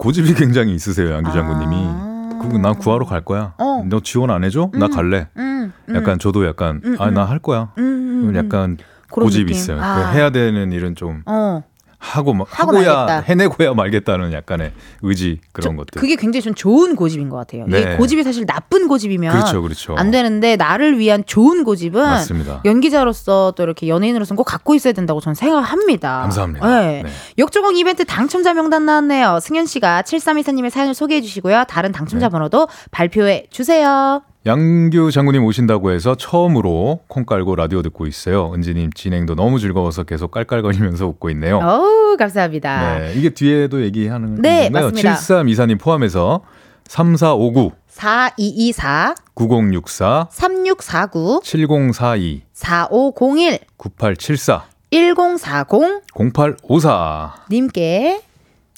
[0.00, 1.76] 고집이 굉장히 있으세요, 양규 장군님이.
[1.76, 3.52] 아~ 난 구하러 갈 거야.
[3.58, 3.84] 어.
[3.86, 4.70] 너 지원 안 해줘?
[4.74, 5.28] 음, 나 갈래.
[5.36, 5.94] 음, 음.
[5.94, 7.72] 약간 저도 약간 음, 아나 할 거야.
[7.76, 8.78] 음, 음, 약간
[9.10, 9.78] 고집이 있어요.
[9.78, 10.10] 아.
[10.10, 11.62] 해야 되는 일은 좀 어.
[12.00, 13.20] 하고 막 하고 말겠다.
[13.20, 14.72] 해내고야 말겠다는 약간의
[15.02, 16.00] 의지 그런 저, 것들.
[16.00, 17.66] 그게 굉장히 좀 좋은 고집인 것 같아요.
[17.68, 17.78] 네.
[17.78, 19.94] 이게 고집이 사실 나쁜 고집이면 그렇죠, 그렇죠.
[19.96, 22.62] 안 되는데 나를 위한 좋은 고집은 맞습니다.
[22.64, 26.22] 연기자로서 또 이렇게 연예인으로서는 꼭 갖고 있어야 된다고 저는 생각합니다.
[26.22, 26.80] 감사합니다.
[26.80, 27.02] 네.
[27.04, 27.10] 네.
[27.36, 29.38] 역조공 이벤트 당첨자 명단 나왔네요.
[29.40, 31.64] 승현 씨가 7324님의 사연을 소개해 주시고요.
[31.68, 32.30] 다른 당첨자 네.
[32.30, 34.22] 번호도 발표해 주세요.
[34.46, 38.52] 양규 장군님 오신다고 해서 처음으로 콩 깔고 라디오 듣고 있어요.
[38.54, 41.58] 은지님 진행도 너무 즐거워서 계속 깔깔거리면서 웃고 있네요.
[41.58, 42.98] 오, 감사합니다.
[43.00, 44.86] 네, 이게 뒤에도 얘기하는 네, 건가요?
[44.86, 45.14] 맞습니다.
[45.14, 46.40] 7324님 포함해서
[46.88, 58.22] 3459 4224 9064 3649 7042 4501 9874 1040 0854 님께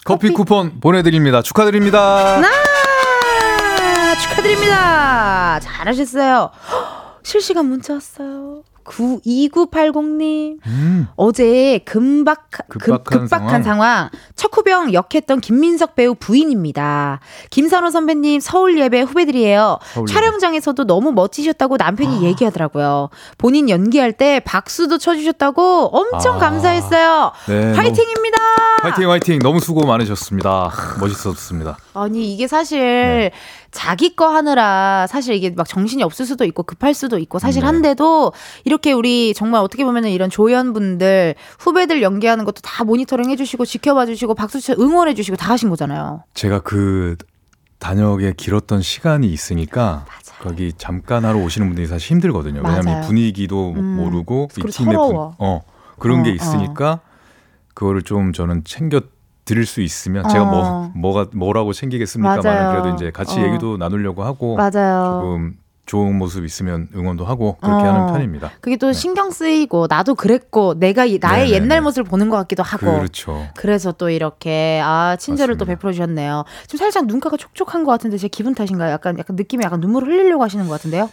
[0.04, 1.40] 커피, 커피 쿠폰 보내드립니다.
[1.42, 2.40] 축하드립니다.
[2.40, 2.71] 나!
[4.22, 5.60] 축하드립니다.
[5.60, 6.50] 잘하셨어요.
[7.22, 8.62] 실시간 문자 왔어요.
[8.84, 10.58] 9 2980님.
[10.66, 11.06] 음.
[11.14, 12.68] 어제 금박, 급박한,
[12.98, 13.62] 급, 급박한 상황.
[13.62, 14.10] 상황.
[14.34, 17.20] 척후병 역했던 김민석 배우 부인입니다.
[17.50, 19.78] 김선호 선배님 서울 예배 후배들이에요.
[19.94, 22.22] 서울 촬영장에서도 너무 멋지셨다고 남편이 아.
[22.22, 23.10] 얘기하더라고요.
[23.38, 26.38] 본인 연기할 때 박수도 쳐주셨다고 엄청 아.
[26.38, 27.30] 감사했어요.
[27.46, 28.38] 네, 화이팅입니다.
[28.82, 29.38] 화이팅, 화이팅.
[29.38, 30.72] 너무 수고 많으셨습니다.
[30.98, 31.76] 멋있었습니다.
[31.94, 33.30] 아니, 이게 사실 네.
[33.70, 37.66] 자기 거 하느라 사실 이게 막 정신이 없을 수도 있고 급할 수도 있고 사실 네.
[37.66, 38.32] 한데도
[38.64, 44.34] 이렇게 우리 정말 어떻게 보면은 이런 조연분들 후배들 연기하는 것도 다 모니터링 해주시고 지켜봐 주시고
[44.34, 46.24] 박수 쳐 응원해 주시고 다 하신 거잖아요.
[46.34, 47.16] 제가 그
[47.78, 50.34] 단역에 길었던 시간이 있으니까 맞아.
[50.40, 52.62] 거기 잠깐 하러 오시는 분들이 사실 힘들거든요.
[52.64, 53.96] 왜냐하면 분위기도 음.
[53.96, 55.62] 모르고 이 팀의 분, 어
[55.98, 57.00] 그런 어, 게 있으니까 어.
[57.74, 59.00] 그거를 좀 저는 챙겨
[59.44, 60.92] 드릴 수 있으면 제가 뭐 어.
[60.94, 62.42] 뭐가 뭐라고 챙기겠습니까만
[62.72, 63.44] 그래도 이제 같이 어.
[63.44, 65.20] 얘기도 나누려고 하고 맞아요.
[65.22, 67.92] 조금 좋은 모습 있으면 응원도 하고 그렇게 어.
[67.92, 68.52] 하는 편입니다.
[68.60, 68.92] 그게 또 네.
[68.92, 71.50] 신경 쓰이고 나도 그랬고 내가 나의 네네네.
[71.52, 72.98] 옛날 모습을 보는 것 같기도 하고.
[72.98, 73.48] 그렇죠.
[73.56, 75.64] 그래서 또 이렇게 아 친절을 맞습니다.
[75.64, 76.44] 또 베풀어 주셨네요.
[76.66, 78.92] 지금 살짝 눈가가 촉촉한 것 같은데 제 기분 탓인가요?
[78.92, 81.10] 약간 약간 느낌이 약간 눈물 흘리려고 하시는 것 같은데요?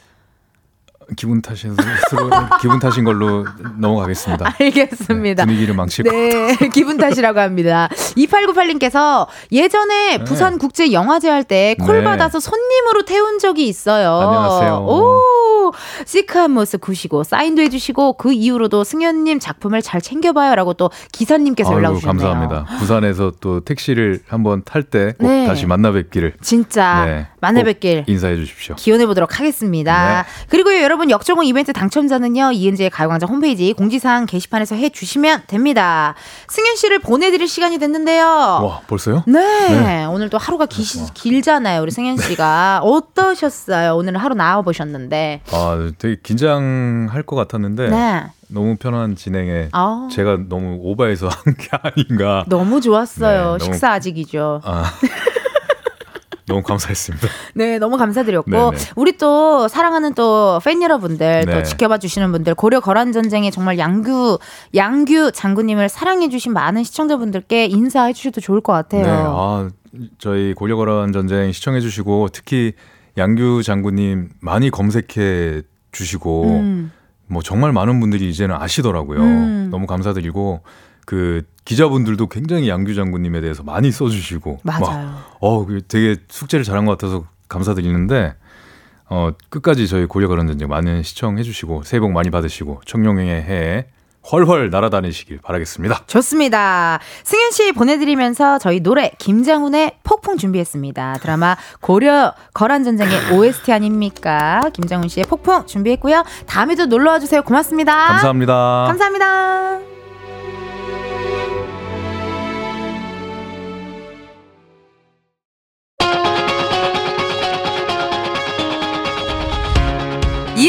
[1.15, 2.29] 기분 스스로
[2.61, 3.45] 기분 탓인 걸로
[3.77, 4.55] 넘어가겠습니다.
[4.59, 5.43] 알겠습니다.
[5.43, 6.09] 네, 분위기를 망치고.
[6.09, 7.89] 네, 기분 탓이라고 합니다.
[8.17, 10.23] 2898님께서 예전에 네.
[10.23, 12.03] 부산 국제 영화제 할 때콜 네.
[12.03, 14.13] 받아서 손님으로 태운 적이 있어요.
[14.13, 14.85] 안녕하세요.
[14.85, 15.71] 오,
[16.05, 22.27] 시크한 모습 구시고 사인도 해주시고 그 이후로도 승현님 작품을 잘 챙겨봐요라고 또 기사님께서 연락 주셨네요.
[22.27, 22.79] 감사합니다.
[22.79, 25.47] 부산에서 또 택시를 한번 탈 때꼭 네.
[25.47, 26.33] 다시 만나 뵙기를.
[26.41, 28.75] 진짜 네, 만나 뵙길 인사해 주십시오.
[28.75, 30.23] 기원해 보도록 하겠습니다.
[30.23, 30.29] 네.
[30.49, 30.98] 그리고 여러분.
[30.99, 32.51] 여러분 역조공 이벤트 당첨자는요.
[32.51, 36.13] 이은지의 가요광장 홈페이지 공지사항 게시판에서 해주시면 됩니다.
[36.49, 38.25] 승현 씨를 보내드릴 시간이 됐는데요.
[38.27, 39.23] 와 벌써요?
[39.25, 39.39] 네.
[39.69, 40.03] 네.
[40.03, 41.81] 오늘 또 하루가 기, 길잖아요.
[41.81, 43.95] 우리 승현 씨가 어떠셨어요?
[43.95, 45.39] 오늘 하루 나와 보셨는데.
[45.53, 47.87] 아 되게 긴장할 것 같았는데.
[47.91, 48.23] 네.
[48.49, 50.09] 너무 편한 진행에 아.
[50.11, 52.43] 제가 너무 오버해서 한 게 아닌가.
[52.49, 53.57] 너무 좋았어요.
[53.57, 54.59] 네, 식사 아직이죠.
[54.65, 54.83] 아.
[56.49, 57.27] 너무 감사했습니다.
[57.55, 58.71] 네, 너무 감사드렸고 네네.
[58.71, 58.77] 네.
[58.97, 61.53] 우리 또 사랑하는 또 팬 여러분들 네.
[61.53, 64.39] 또 지켜봐 주시는 분들 고려 거란 전쟁에 정말 양규
[64.75, 69.03] 양규 장군님을 사랑해 주신 많은 시청자분들께 인사해 주셔도 좋을 것 같아요.
[69.03, 69.69] 네, 아
[70.17, 72.73] 저희 고려 거란 전쟁 시청해 주시고 특히
[73.17, 75.61] 양규 장군님 많이 검색해
[75.91, 76.91] 주시고 음.
[77.27, 79.19] 뭐 정말 많은 분들이 이제는 아시더라고요.
[79.19, 79.67] 음.
[79.71, 80.61] 너무 감사드리고
[81.09, 84.81] 그 기자분들도 굉장히 양규 장군님에 대해서 많이 써주시고 맞아요.
[84.81, 88.35] 막, 어, 그 되게 숙제를 잘한 것 같아서 감사드리는데
[89.09, 93.85] 어, 끝까지 저희 고려 그런 전쟁 많은 시청해주시고 새해 복 많이 받으시고 청룡의 해에
[94.31, 96.03] 훨훨 날아다니시길 바라겠습니다.
[96.05, 96.99] 좋습니다.
[97.23, 101.15] 승현 씨 보내드리면서 저희 노래 김장훈의 폭풍 준비했습니다.
[101.23, 104.61] 드라마 고려 거란 전쟁의 OST 아닙니까?
[104.73, 106.23] 김장훈 씨의 폭풍 준비했고요.
[106.45, 107.41] 다음에도 놀러와 주세요.
[107.41, 108.09] 고맙습니다.
[108.09, 108.85] 감사합니다.
[108.89, 109.98] 감사합니다.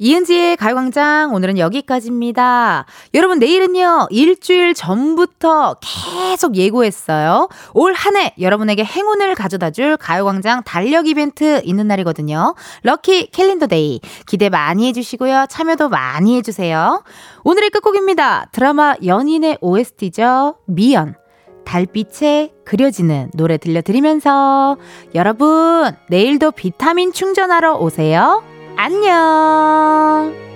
[0.00, 2.86] 이은지의 가요광장 오늘은 여기까지입니다.
[3.14, 7.48] 여러분 내일은요 일주일 전부터 계속 예고했어요.
[7.74, 12.54] 올 한 해 여러분에게 행운을 가져다줄 가요광장 달력 이벤트 있는 날이거든요.
[12.84, 15.46] lucky calendar day 기대 많이 해주시고요.
[15.48, 17.02] 참여도 많이 해주세요.
[17.42, 18.46] 오늘의 끝곡입니다.
[18.52, 20.56] 드라마 연인의 OST죠.
[20.66, 21.16] 미연.
[21.64, 24.76] 달빛에 그려지는 노래 들려드리면서
[25.14, 28.42] 여러분 내일도 비타민 충전하러 오세요.
[28.80, 30.47] 안녕!